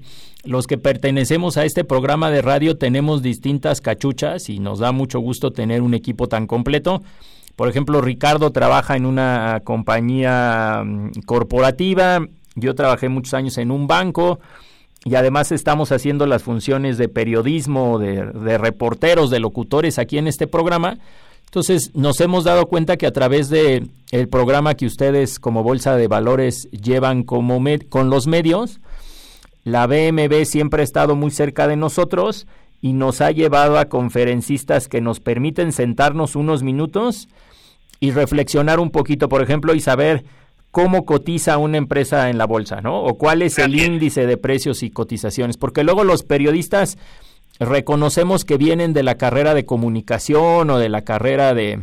los 0.45 0.67
que 0.67 0.79
pertenecemos 0.79 1.57
a 1.57 1.65
este 1.65 1.85
programa 1.85 2.31
de 2.31 2.43
radio 2.43 2.79
tenemos 2.79 3.23
distintas 3.23 3.81
cachuchas 3.81 4.49
y 4.49 4.61
nos 4.61 4.79
da 4.79 4.93
mucho 4.93 5.19
gusto 5.19 5.51
tener 5.51 5.83
un 5.83 5.95
equipo 5.95 6.29
tan 6.29 6.47
completo. 6.47 7.03
Por 7.57 7.69
ejemplo, 7.69 8.03
Ricardo 8.03 8.53
trabaja 8.53 8.97
en 8.97 9.07
una 9.07 9.63
compañía 9.65 10.83
mm, 10.85 11.23
corporativa, 11.25 12.21
yo 12.55 12.75
trabajé 12.75 13.09
muchos 13.09 13.35
años 13.35 13.57
en 13.59 13.71
un 13.71 13.87
banco, 13.87 14.39
y 15.05 15.15
además 15.15 15.53
estamos 15.53 15.91
haciendo 15.91 16.27
las 16.27 16.43
funciones 16.43 16.99
de 16.99 17.09
periodismo, 17.09 17.99
de, 17.99 18.27
de, 18.27 18.59
reporteros, 18.59 19.31
de 19.31 19.41
locutores 19.41 19.99
aquí 19.99 20.19
en 20.19 20.27
este 20.27 20.47
programa. 20.47 20.99
Entonces 21.45 21.93
nos 21.95 22.21
hemos 22.21 22.45
dado 22.45 22.67
cuenta 22.67 22.97
que 22.97 23.07
a 23.07 23.13
través 23.13 23.49
de 23.49 23.87
el 24.11 24.29
programa 24.29 24.75
que 24.75 24.85
ustedes 24.85 25.39
como 25.39 25.63
Bolsa 25.63 25.97
de 25.97 26.09
Valores 26.09 26.69
llevan 26.73 27.23
como 27.23 27.63
con 27.89 28.11
los 28.11 28.27
medios, 28.27 28.81
la 29.63 29.87
BMB 29.87 30.45
siempre 30.45 30.83
ha 30.83 30.85
estado 30.85 31.15
muy 31.15 31.31
cerca 31.31 31.69
de 31.69 31.77
nosotros 31.77 32.47
y 32.83 32.93
nos 32.93 33.21
ha 33.21 33.31
llevado 33.31 33.79
a 33.79 33.87
conferencistas 33.87 34.89
que 34.89 35.01
nos 35.01 35.21
permiten 35.21 35.73
sentarnos 35.73 36.37
unos 36.37 36.63
minutos 36.63 37.29
y 38.01 38.11
reflexionar 38.11 38.81
un 38.81 38.91
poquito, 38.91 39.29
por 39.29 39.43
ejemplo, 39.43 39.75
y 39.75 39.81
saber 39.81 40.25
cómo 40.71 41.07
cotiza 41.07 41.57
una 41.59 41.79
empresa 41.79 42.29
en 42.29 42.39
la 42.39 42.47
bolsa, 42.47 42.81
¿no? 42.83 43.03
O 43.03 43.17
cuál 43.17 43.43
es 43.43 43.59
el 43.59 43.75
índice 43.75 44.27
de 44.27 44.37
precios 44.37 44.83
y 44.83 44.91
cotizaciones, 44.91 45.57
porque 45.57 45.85
luego 45.85 46.05
los 46.05 46.23
periodistas 46.23 46.99
reconocemos 47.59 48.45
que 48.45 48.59
vienen 48.59 48.93
de 48.93 49.03
la 49.03 49.15
carrera 49.15 49.55
de 49.55 49.65
comunicación 49.65 50.69
o 50.69 50.79
de 50.79 50.91
la 50.91 51.03
carrera 51.03 51.55
de, 51.55 51.81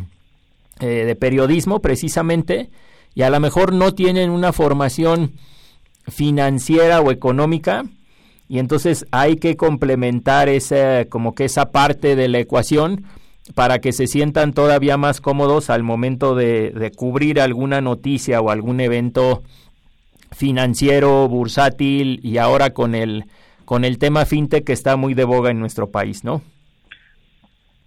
eh, 0.80 0.86
de 0.86 1.16
periodismo 1.16 1.80
precisamente, 1.80 2.70
y 3.16 3.24
a 3.24 3.30
lo 3.30 3.40
mejor 3.40 3.74
no 3.74 3.94
tienen 3.94 4.30
una 4.30 4.54
formación 4.54 5.32
financiera 6.08 7.02
o 7.02 7.12
económica, 7.12 7.86
y 8.48 8.60
entonces 8.60 9.08
hay 9.10 9.38
que 9.38 9.56
complementar 9.56 10.50
esa, 10.50 11.06
como 11.06 11.34
que 11.34 11.46
esa 11.46 11.72
parte 11.72 12.16
de 12.16 12.28
la 12.28 12.40
ecuación 12.40 13.06
para 13.56 13.80
que 13.80 13.92
se 13.92 14.08
sientan 14.08 14.54
todavía 14.54 14.98
más 14.98 15.20
cómodos 15.22 15.70
al 15.70 15.84
momento 15.84 16.36
de, 16.36 16.92
cubrir 16.96 17.42
alguna 17.42 17.82
noticia 17.82 18.42
o 18.42 18.50
algún 18.50 18.80
evento 18.80 19.44
financiero, 20.32 21.28
bursátil 21.28 22.20
y 22.24 22.38
ahora 22.38 22.74
con 22.74 22.96
el, 22.96 23.26
con 23.66 23.86
el 23.86 23.98
tema 23.98 24.26
fintech 24.26 24.64
que 24.64 24.74
está 24.74 24.96
muy 24.96 25.14
de 25.14 25.26
boga 25.26 25.52
en 25.52 25.60
nuestro 25.60 25.92
país, 25.92 26.24
¿no? 26.24 26.42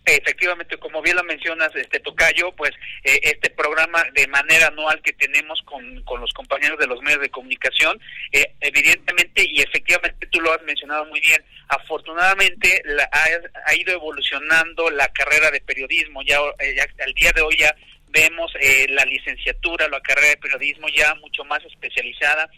Efectivamente, 0.09 0.77
como 0.79 1.03
bien 1.03 1.17
lo 1.17 1.25
mencionas, 1.25 1.75
este 1.75 1.99
Tocayo, 1.99 2.53
pues 2.53 2.71
eh, 3.03 3.19
este 3.23 3.51
programa 3.51 4.05
de 4.15 4.29
manera 4.29 4.69
anual 4.69 5.03
que 5.03 5.13
tenemos 5.13 5.61
con, 5.63 6.01
con 6.05 6.21
los 6.21 6.33
compañeros 6.33 6.79
de 6.79 6.87
los 6.87 7.03
medios 7.03 7.23
de 7.23 7.29
comunicación, 7.29 8.01
eh, 8.31 8.55
evidentemente 8.61 9.45
y 9.45 9.63
efectivamente 9.63 10.29
tú 10.29 10.41
lo 10.41 10.53
has 10.53 10.63
mencionado 10.63 11.07
muy 11.07 11.19
bien, 11.19 11.45
afortunadamente 11.67 12.83
la, 12.85 13.11
ha, 13.11 13.75
ido 13.75 13.95
evolucionando 13.95 14.91
la 14.91 15.09
carrera 15.09 15.51
de 15.51 15.61
periodismo, 15.61 16.23
ya, 16.23 16.39
eh, 16.61 16.77
ya 16.77 16.87
al 17.05 17.13
día 17.15 17.33
de 17.33 17.41
hoy 17.41 17.57
ya 17.59 17.75
vemos 18.11 18.53
la 18.89 19.05
licenciatura, 19.05 19.89
la 19.89 20.01
carrera 20.01 20.29
de 20.29 20.37
periodismo 20.37 20.87
ya 20.89 21.17
mucho 21.17 21.45
más 21.45 21.63
especializada, 21.65 22.49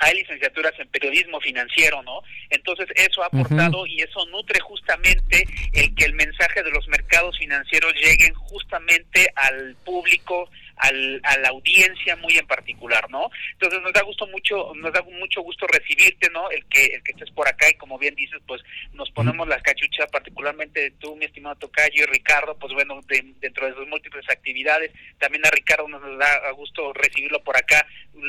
hay 0.00 0.16
licenciaturas 0.16 0.72
en 0.78 0.88
periodismo 0.88 1.40
financiero, 1.40 2.02
¿no? 2.02 2.22
Entonces 2.48 2.88
eso 2.96 3.22
ha 3.22 3.26
aportado 3.26 3.86
y 3.86 4.00
eso 4.00 4.26
nutre 4.26 4.58
justamente 4.60 5.44
el 5.72 5.94
que 5.94 6.06
el 6.06 6.14
mensaje 6.14 6.62
de 6.62 6.70
los 6.70 6.88
mercados 6.88 7.38
financieros 7.38 7.92
lleguen 7.94 8.34
justamente 8.34 9.30
al 9.36 9.76
público 9.84 10.48
al, 10.80 11.20
a 11.24 11.38
la 11.38 11.48
audiencia 11.48 12.16
muy 12.16 12.36
en 12.36 12.46
particular, 12.46 13.08
¿no? 13.10 13.30
Entonces 13.52 13.80
nos 13.82 13.92
da 13.92 14.02
gusto 14.02 14.26
mucho, 14.26 14.72
nos 14.74 14.92
da 14.92 15.02
mucho 15.02 15.42
gusto 15.42 15.66
recibirte, 15.66 16.28
¿no? 16.30 16.50
El 16.50 16.64
que, 16.66 16.84
el 16.86 17.02
que 17.02 17.12
estés 17.12 17.30
por 17.30 17.46
acá 17.48 17.68
y 17.68 17.74
como 17.74 17.98
bien 17.98 18.14
dices, 18.14 18.40
pues 18.46 18.62
nos 18.92 19.10
ponemos 19.10 19.46
las 19.46 19.62
cachuchas, 19.62 20.10
particularmente 20.10 20.92
tú, 20.98 21.16
mi 21.16 21.26
estimado 21.26 21.56
Tocayo 21.56 22.04
y 22.04 22.06
Ricardo, 22.06 22.56
pues 22.58 22.72
bueno, 22.72 23.00
dentro 23.06 23.66
de 23.66 23.74
sus 23.74 23.86
múltiples 23.88 24.28
actividades, 24.28 24.90
también 25.18 25.44
a 25.46 25.50
Ricardo 25.50 25.88
nos 25.88 26.18
da 26.18 26.50
gusto 26.52 26.92
recibirlo 26.92 27.42
por 27.42 27.56
acá 27.56 27.86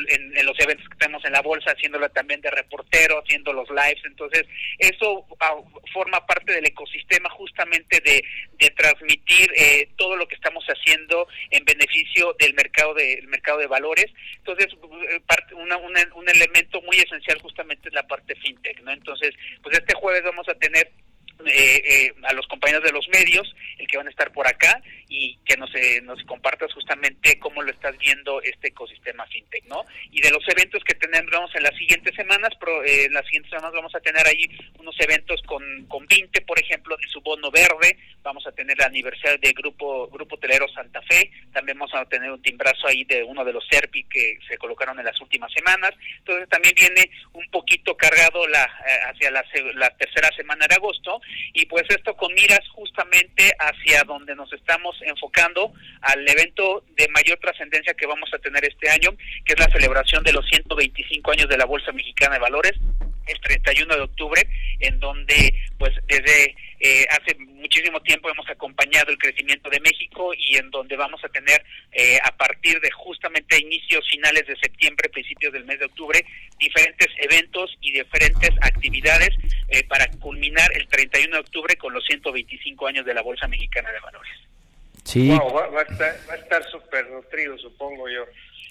en, 0.09 0.37
en, 0.37 0.45
los 0.45 0.59
eventos 0.59 0.87
que 0.89 0.97
tenemos 0.97 1.23
en 1.25 1.33
la 1.33 1.41
bolsa, 1.41 1.71
haciéndolo 1.71 2.09
también 2.09 2.41
de 2.41 2.51
reportero, 2.51 3.19
haciendo 3.19 3.53
los 3.53 3.69
lives, 3.69 4.03
entonces 4.05 4.45
eso 4.77 5.25
ah, 5.39 5.55
forma 5.93 6.25
parte 6.25 6.53
del 6.53 6.67
ecosistema 6.67 7.29
justamente 7.29 7.99
de, 8.01 8.23
de 8.57 8.69
transmitir 8.71 9.51
eh, 9.55 9.89
todo 9.97 10.15
lo 10.15 10.27
que 10.27 10.35
estamos 10.35 10.63
haciendo 10.65 11.27
en 11.49 11.65
beneficio 11.65 12.35
del 12.45 12.53
mercado 12.53 12.93
de 12.93 13.13
el 13.13 13.27
mercado 13.27 13.59
de 13.59 13.67
valores. 13.67 14.07
Entonces 14.37 14.67
eh, 14.73 15.19
parte, 15.25 15.55
una, 15.55 15.77
un 15.77 16.29
elemento 16.29 16.81
muy 16.81 16.97
esencial 16.97 17.39
justamente 17.41 17.89
es 17.89 17.93
la 17.93 18.07
parte 18.07 18.35
fintech 18.35 18.81
no 18.81 18.91
entonces 18.91 19.31
pues 19.61 19.77
este 19.77 19.93
jueves 19.93 20.23
vamos 20.23 20.47
a 20.49 20.53
tener 20.55 20.91
eh, 21.47 21.83
eh, 21.85 22.13
a 22.23 22.33
los 22.33 22.47
compañeros 22.47 22.83
de 22.83 22.91
los 22.91 23.07
medios, 23.09 23.53
el 23.77 23.87
que 23.87 23.97
van 23.97 24.07
a 24.07 24.11
estar 24.11 24.31
por 24.31 24.47
acá 24.47 24.81
y 25.11 25.37
que 25.45 25.57
nos, 25.57 25.69
eh, 25.75 25.99
nos 26.01 26.23
compartas 26.23 26.73
justamente 26.73 27.37
cómo 27.37 27.61
lo 27.61 27.69
estás 27.69 27.97
viendo 27.97 28.41
este 28.41 28.69
ecosistema 28.69 29.25
fintech, 29.27 29.65
¿no? 29.65 29.85
Y 30.09 30.21
de 30.21 30.31
los 30.31 30.47
eventos 30.47 30.81
que 30.85 30.95
tendremos 30.95 31.53
en 31.53 31.63
las 31.63 31.75
siguientes 31.75 32.15
semanas, 32.15 32.51
pro, 32.57 32.81
eh, 32.85 33.05
en 33.05 33.13
las 33.13 33.25
siguientes 33.25 33.49
semanas 33.49 33.73
vamos 33.73 33.93
a 33.93 33.99
tener 33.99 34.25
ahí 34.25 34.45
unos 34.79 34.95
eventos 35.01 35.41
con, 35.41 35.63
con 35.87 36.07
20, 36.07 36.41
por 36.41 36.57
ejemplo, 36.57 36.95
de 36.95 37.07
su 37.09 37.19
bono 37.19 37.51
verde, 37.51 37.97
vamos 38.23 38.47
a 38.47 38.53
tener 38.53 38.77
el 38.79 38.85
aniversario 38.85 39.37
del 39.39 39.53
Grupo 39.53 40.07
Grupo 40.07 40.37
Telero 40.37 40.67
Santa 40.69 41.01
Fe, 41.01 41.29
también 41.51 41.77
vamos 41.77 41.93
a 41.93 42.05
tener 42.05 42.31
un 42.31 42.41
timbrazo 42.41 42.87
ahí 42.87 43.03
de 43.03 43.21
uno 43.21 43.43
de 43.43 43.51
los 43.51 43.67
SERPI 43.69 44.05
que 44.05 44.39
se 44.47 44.57
colocaron 44.57 44.97
en 44.97 45.05
las 45.05 45.19
últimas 45.19 45.51
semanas, 45.51 45.91
entonces 46.19 46.47
también 46.47 46.73
viene 46.73 47.11
un 47.33 47.49
poquito 47.51 47.97
cargado 47.97 48.47
la 48.47 48.63
hacia 49.09 49.29
la, 49.29 49.43
la 49.75 49.89
tercera 49.97 50.29
semana 50.37 50.67
de 50.67 50.75
agosto 50.75 51.19
y 51.53 51.65
pues 51.65 51.83
esto 51.89 52.15
con 52.15 52.33
miras 52.33 52.61
justamente 52.69 53.51
hacia 53.59 54.03
donde 54.03 54.35
nos 54.35 54.51
estamos 54.53 54.95
enfocando 55.01 55.73
al 56.01 56.27
evento 56.27 56.83
de 56.95 57.07
mayor 57.09 57.37
trascendencia 57.39 57.93
que 57.93 58.05
vamos 58.05 58.33
a 58.33 58.39
tener 58.39 58.63
este 58.65 58.89
año, 58.89 59.11
que 59.45 59.53
es 59.53 59.59
la 59.59 59.69
celebración 59.71 60.23
de 60.23 60.33
los 60.33 60.45
125 60.47 61.31
años 61.31 61.49
de 61.49 61.57
la 61.57 61.65
Bolsa 61.65 61.91
Mexicana 61.91 62.35
de 62.35 62.41
Valores, 62.41 62.73
el 63.27 63.39
31 63.39 63.95
de 63.95 64.01
octubre, 64.01 64.47
en 64.79 64.99
donde 64.99 65.53
pues 65.77 65.93
desde 66.07 66.55
eh, 66.83 67.05
hace 67.11 67.37
muchísimo 67.37 68.01
tiempo 68.01 68.27
hemos 68.27 68.49
acompañado 68.49 69.11
el 69.11 69.17
crecimiento 69.19 69.69
de 69.69 69.79
México 69.81 70.31
y 70.35 70.57
en 70.57 70.71
donde 70.71 70.97
vamos 70.97 71.23
a 71.23 71.29
tener 71.29 71.63
eh, 71.91 72.17
a 72.23 72.35
partir 72.35 72.81
de 72.81 72.89
justamente 72.89 73.61
inicios 73.61 74.03
finales 74.09 74.47
de 74.47 74.55
septiembre, 74.57 75.07
principios 75.09 75.53
del 75.53 75.65
mes 75.65 75.77
de 75.77 75.85
octubre, 75.85 76.25
diferentes 76.57 77.07
eventos 77.17 77.77
y 77.81 77.91
diferentes 77.91 78.49
actividades 78.61 79.29
eh, 79.67 79.83
para 79.87 80.09
culminar 80.19 80.75
el 80.75 80.87
31 80.87 81.35
de 81.35 81.39
octubre 81.41 81.75
con 81.75 81.93
los 81.93 82.03
125 82.05 82.87
años 82.87 83.05
de 83.05 83.13
la 83.13 83.21
Bolsa 83.21 83.47
Mexicana 83.47 83.91
de 83.91 83.99
Valores. 83.99 84.33
Sí. 85.03 85.29
va, 85.29 85.81
a 85.81 86.35
estar 86.35 86.63
súper 86.71 87.07
nutrido, 87.11 87.59
supongo 87.59 88.09
yo. 88.09 88.25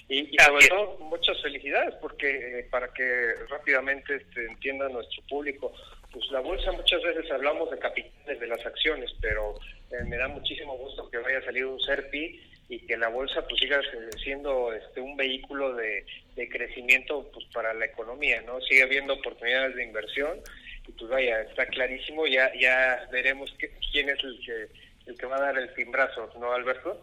Y, 0.09 0.35
sobre 0.37 0.67
todo, 0.67 0.97
muchas 1.09 1.41
felicidades, 1.41 1.95
porque 2.01 2.67
para 2.69 2.91
que 2.93 3.35
rápidamente 3.49 4.15
este, 4.17 4.47
entienda 4.47 4.89
nuestro 4.89 5.23
público, 5.29 5.73
pues 6.11 6.25
la 6.31 6.41
bolsa 6.41 6.71
muchas 6.71 7.01
veces 7.01 7.29
hablamos 7.31 7.71
de 7.71 7.79
capitales 7.79 8.39
de 8.39 8.47
las 8.47 8.65
acciones, 8.65 9.11
pero 9.21 9.55
eh, 9.91 10.03
me 10.05 10.17
da 10.17 10.27
muchísimo 10.27 10.77
gusto 10.77 11.09
que 11.09 11.17
vaya 11.17 11.39
a 11.39 11.45
salir 11.45 11.65
un 11.65 11.79
SERPI 11.79 12.39
y 12.69 12.79
que 12.79 12.97
la 12.97 13.09
bolsa 13.09 13.45
pues 13.47 13.59
siga 13.61 13.81
siendo 14.23 14.73
este 14.73 15.01
un 15.01 15.17
vehículo 15.17 15.75
de, 15.75 16.05
crecimiento 16.49 17.29
pues 17.33 17.45
para 17.53 17.73
la 17.73 17.85
economía, 17.85 18.41
¿no? 18.41 18.59
Sigue 18.61 18.83
habiendo 18.83 19.13
oportunidades 19.13 19.75
de 19.75 19.83
inversión 19.83 20.39
y 20.87 20.91
pues 20.93 21.09
vaya, 21.11 21.41
está 21.41 21.65
clarísimo, 21.67 22.25
ya 22.27 22.51
ya 22.59 23.07
veremos 23.11 23.53
quién 23.91 24.09
es 24.09 24.23
el 24.23 24.39
que 24.45 24.67
el 25.11 25.17
que 25.17 25.25
va 25.25 25.37
a 25.37 25.41
dar 25.41 25.57
el 25.57 25.73
timbrazo, 25.75 26.31
¿no, 26.39 26.51
Alberto? 26.53 26.99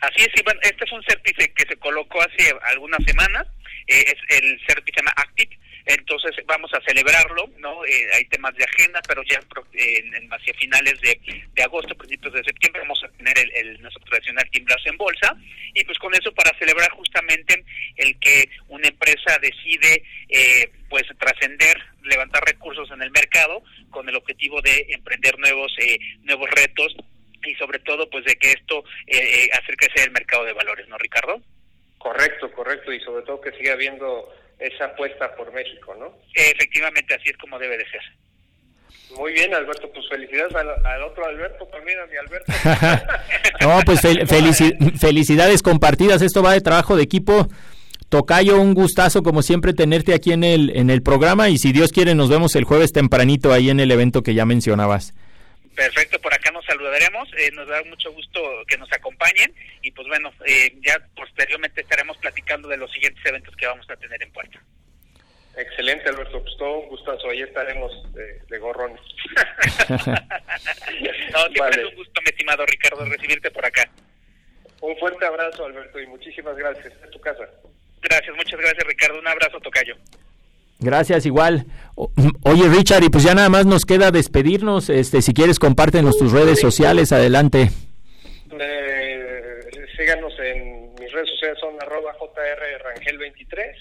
Así 0.00 0.22
es, 0.22 0.40
Iván, 0.40 0.58
este 0.62 0.86
fue 0.86 0.98
un 0.98 1.04
SERPI 1.04 1.32
que 1.32 1.68
se 1.68 1.76
colocó 1.76 2.20
hace 2.20 2.54
algunas 2.62 3.02
semanas, 3.04 3.46
eh, 3.86 4.04
es 4.06 4.42
el 4.42 4.60
SERPI 4.66 4.92
se 4.92 5.00
llama 5.00 5.12
Active, 5.16 5.58
entonces 5.86 6.34
vamos 6.46 6.72
a 6.74 6.80
celebrarlo, 6.80 7.48
¿no? 7.58 7.84
Eh, 7.84 8.08
hay 8.14 8.24
temas 8.24 8.54
de 8.56 8.64
agenda, 8.64 9.00
pero 9.06 9.22
ya 9.22 9.40
en, 9.72 10.32
hacia 10.32 10.52
finales 10.54 11.00
de, 11.00 11.62
agosto, 11.62 11.94
principios 11.94 12.34
de 12.34 12.42
septiembre, 12.42 12.82
vamos 12.82 13.02
a 13.04 13.08
tener 13.16 13.34
el, 13.54 13.80
nuestro 13.80 14.04
tradicional 14.04 14.50
timbrazo 14.50 14.88
en 14.88 14.96
bolsa, 14.96 15.36
y 15.74 15.84
pues 15.84 15.96
con 15.98 16.12
eso 16.14 16.32
para 16.32 16.56
celebrar 16.58 16.90
justamente 16.90 17.64
el 17.96 18.18
que 18.18 18.48
una 18.68 18.88
empresa 18.88 19.38
decide, 19.40 20.02
eh, 20.28 20.70
pues 20.90 21.04
trascender, 21.18 21.76
levantar 22.02 22.42
recursos 22.44 22.90
en 22.90 23.02
el 23.02 23.12
mercado, 23.12 23.62
con 23.90 24.08
el 24.08 24.16
objetivo 24.16 24.60
de 24.62 24.86
emprender 24.88 25.38
nuevos, 25.38 25.72
eh, 25.78 25.98
nuevos 26.24 26.50
retos, 26.50 26.96
y 27.44 27.54
sobre 27.54 27.78
todo, 27.78 28.10
pues 28.10 28.24
de 28.24 28.34
que 28.34 28.50
esto 28.50 28.82
eh, 29.06 29.48
hacer 29.52 29.76
crecer 29.76 30.08
el 30.08 30.10
mercado 30.10 30.44
de 30.44 30.52
valores, 30.52 30.88
¿no, 30.88 30.98
Ricardo? 30.98 31.40
Correcto, 31.98 32.50
correcto, 32.52 32.92
y 32.92 33.00
sobre 33.00 33.24
todo 33.24 33.40
que 33.40 33.52
siga 33.52 33.74
habiendo 33.74 34.32
esa 34.58 34.86
apuesta 34.86 35.34
por 35.36 35.52
México, 35.52 35.94
¿no? 35.98 36.16
Efectivamente, 36.34 37.14
así 37.14 37.30
es 37.30 37.36
como 37.36 37.58
debe 37.58 37.78
de 37.78 37.88
ser. 37.88 38.02
Muy 39.16 39.32
bien, 39.32 39.54
Alberto, 39.54 39.90
pues 39.92 40.06
felicidades 40.08 40.54
al, 40.54 41.02
otro 41.02 41.24
Alberto 41.26 41.66
también, 41.66 41.98
a 42.00 42.06
mi 42.06 42.16
Alberto. 42.16 42.52
no, 43.60 43.80
pues 43.84 44.00
felicidades 45.00 45.62
compartidas, 45.62 46.22
esto 46.22 46.42
va 46.42 46.52
de 46.52 46.60
trabajo 46.60 46.96
de 46.96 47.04
equipo. 47.04 47.48
Tocayo, 48.08 48.60
un 48.60 48.74
gustazo 48.74 49.22
como 49.22 49.42
siempre 49.42 49.74
tenerte 49.74 50.14
aquí 50.14 50.32
en 50.32 50.44
el, 50.44 50.76
en 50.76 50.90
el 50.90 51.02
programa 51.02 51.48
y 51.48 51.58
si 51.58 51.72
Dios 51.72 51.92
quiere 51.92 52.14
nos 52.14 52.28
vemos 52.28 52.54
el 52.54 52.64
jueves 52.64 52.92
tempranito 52.92 53.52
ahí 53.52 53.70
en 53.70 53.80
el 53.80 53.90
evento 53.90 54.22
que 54.22 54.34
ya 54.34 54.44
mencionabas. 54.44 55.12
Perfecto, 55.74 56.18
por 56.20 56.32
saludaremos, 56.96 57.28
eh, 57.36 57.50
nos 57.52 57.68
da 57.68 57.82
mucho 57.84 58.12
gusto 58.12 58.40
que 58.66 58.78
nos 58.78 58.90
acompañen 58.92 59.54
y 59.82 59.90
pues 59.92 60.06
bueno, 60.08 60.32
eh, 60.44 60.74
ya 60.80 60.98
posteriormente 61.14 61.80
estaremos 61.82 62.16
platicando 62.18 62.68
de 62.68 62.76
los 62.76 62.90
siguientes 62.92 63.24
eventos 63.24 63.54
que 63.56 63.66
vamos 63.66 63.88
a 63.90 63.96
tener 63.96 64.22
en 64.22 64.32
puerta. 64.32 64.60
Excelente, 65.56 66.08
Alberto. 66.08 66.42
Pues 66.42 66.56
todo 66.58 66.80
un 66.80 66.88
gustazo. 66.88 67.30
Ahí 67.30 67.40
estaremos 67.40 67.90
de, 68.12 68.40
de 68.40 68.58
gorrones. 68.58 69.00
no, 69.88 69.98
siempre 69.98 71.60
Vale. 71.60 71.82
es 71.82 71.88
un 71.88 71.94
gusto, 71.94 72.20
mi 72.20 72.28
estimado 72.28 72.66
Ricardo, 72.66 73.04
recibirte 73.06 73.50
por 73.50 73.64
acá. 73.64 73.88
Un 74.82 74.96
fuerte 74.98 75.24
abrazo, 75.24 75.64
Alberto, 75.64 75.98
y 75.98 76.06
muchísimas 76.08 76.56
gracias. 76.56 76.92
En 77.02 77.10
tu 77.10 77.20
casa. 77.20 77.48
Gracias, 78.02 78.36
muchas 78.36 78.60
gracias, 78.60 78.86
Ricardo. 78.86 79.18
Un 79.18 79.28
abrazo, 79.28 79.58
Tocayo. 79.60 79.96
Gracias, 80.78 81.24
igual. 81.26 81.64
O- 81.94 82.10
Oye, 82.44 82.68
Richard, 82.68 83.02
y 83.04 83.08
pues 83.08 83.24
ya 83.24 83.34
nada 83.34 83.48
más 83.48 83.64
nos 83.66 83.84
queda 83.84 84.10
despedirnos. 84.10 84.90
Este, 84.90 85.22
si 85.22 85.32
quieres, 85.32 85.58
compártenos 85.58 86.18
tus 86.18 86.32
redes 86.32 86.60
sociales. 86.60 87.12
Adelante. 87.12 87.70
Eh, 88.58 89.60
síganos 89.96 90.32
en 90.38 90.94
mis 91.00 91.12
redes 91.12 91.30
sociales, 91.30 91.58
son 91.60 91.74
arroba 91.80 92.14
jrrangel23 92.18 93.74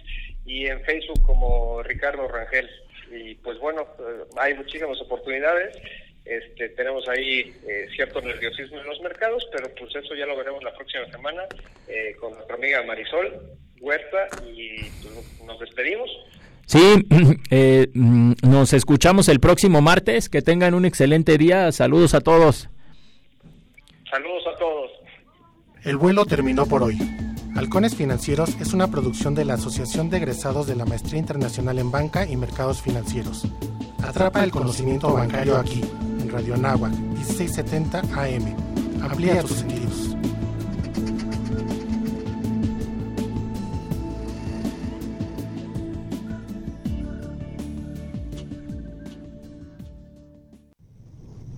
y 0.46 0.68
en 0.68 0.82
Facebook 0.82 1.22
como 1.26 1.84
Ricardo 1.84 2.28
Rangel. 2.28 2.70
Y 3.12 3.36
pues 3.36 3.60
bueno, 3.60 3.82
eh, 4.00 4.24
hay 4.38 4.54
muchísimas 4.56 5.00
oportunidades. 5.02 5.78
Este, 6.26 6.70
tenemos 6.70 7.08
ahí 7.08 7.54
eh, 7.68 7.88
cierto 7.96 8.20
nerviosismo 8.22 8.80
en 8.80 8.88
los 8.88 9.00
mercados, 9.02 9.46
pero 9.52 9.70
pues 9.76 9.96
eso 9.96 10.16
ya 10.16 10.26
lo 10.26 10.36
veremos 10.36 10.64
la 10.64 10.74
próxima 10.74 11.06
semana 11.12 11.44
eh, 11.88 12.16
con 12.20 12.34
nuestra 12.34 12.56
amiga 12.56 12.82
Marisol 12.84 13.32
Huerta 13.80 14.28
y 14.48 14.80
pues, 15.04 15.44
nos 15.46 15.60
despedimos. 15.60 16.10
Sí, 16.66 17.08
eh, 17.50 17.90
mm, 17.94 18.34
nos 18.44 18.74
escuchamos 18.74 19.30
el 19.30 19.40
próximo 19.40 19.82
martes. 19.82 20.30
Que 20.30 20.42
tengan 20.42 20.74
un 20.74 20.86
excelente 20.86 21.38
día. 21.38 21.72
Saludos 21.72 22.14
a 22.14 22.22
todos. 22.22 22.70
Saludos 24.10 24.44
a 24.54 24.58
todos. 24.58 24.92
El 25.84 25.98
vuelo 25.98 26.26
terminó 26.26 26.66
por 26.66 26.84
hoy. 26.84 26.98
Halcones 27.56 27.96
Financieros 27.96 28.50
es 28.60 28.74
una 28.74 28.88
producción 28.88 29.34
de 29.34 29.46
la 29.46 29.54
Asociación 29.54 30.10
de 30.10 30.18
Egresados 30.18 30.68
de 30.68 30.76
la 30.76 30.86
Maestría 30.86 31.20
Internacional 31.20 31.80
en 31.80 31.90
Banca 31.90 32.28
y 32.28 32.36
Mercados 32.36 32.82
Financieros. 32.82 33.48
Atrapa 34.04 34.44
el 34.44 34.52
conocimiento 34.52 35.14
bancario 35.14 35.56
aquí, 35.58 35.82
en 36.20 36.30
Radio 36.30 36.56
Anáhuac, 36.56 36.92
1670 36.92 38.00
AM. 38.00 38.56
Amplía 39.02 39.42
tus 39.42 39.58
sentidos. 39.58 40.16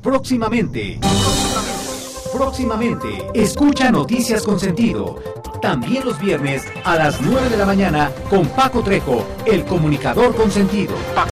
Próximamente. 0.01 0.99
Próximamente. 2.31 3.07
Escucha 3.33 3.91
Noticias 3.91 4.43
con 4.43 4.59
Sentido. 4.59 5.15
También 5.61 6.05
los 6.05 6.19
viernes 6.19 6.63
a 6.83 6.95
las 6.95 7.19
9 7.21 7.49
de 7.49 7.57
la 7.57 7.65
mañana 7.65 8.11
con 8.29 8.45
Paco 8.47 8.81
Trejo, 8.81 9.25
el 9.45 9.65
comunicador 9.65 10.35
con 10.35 10.51
sentido. 10.51 10.93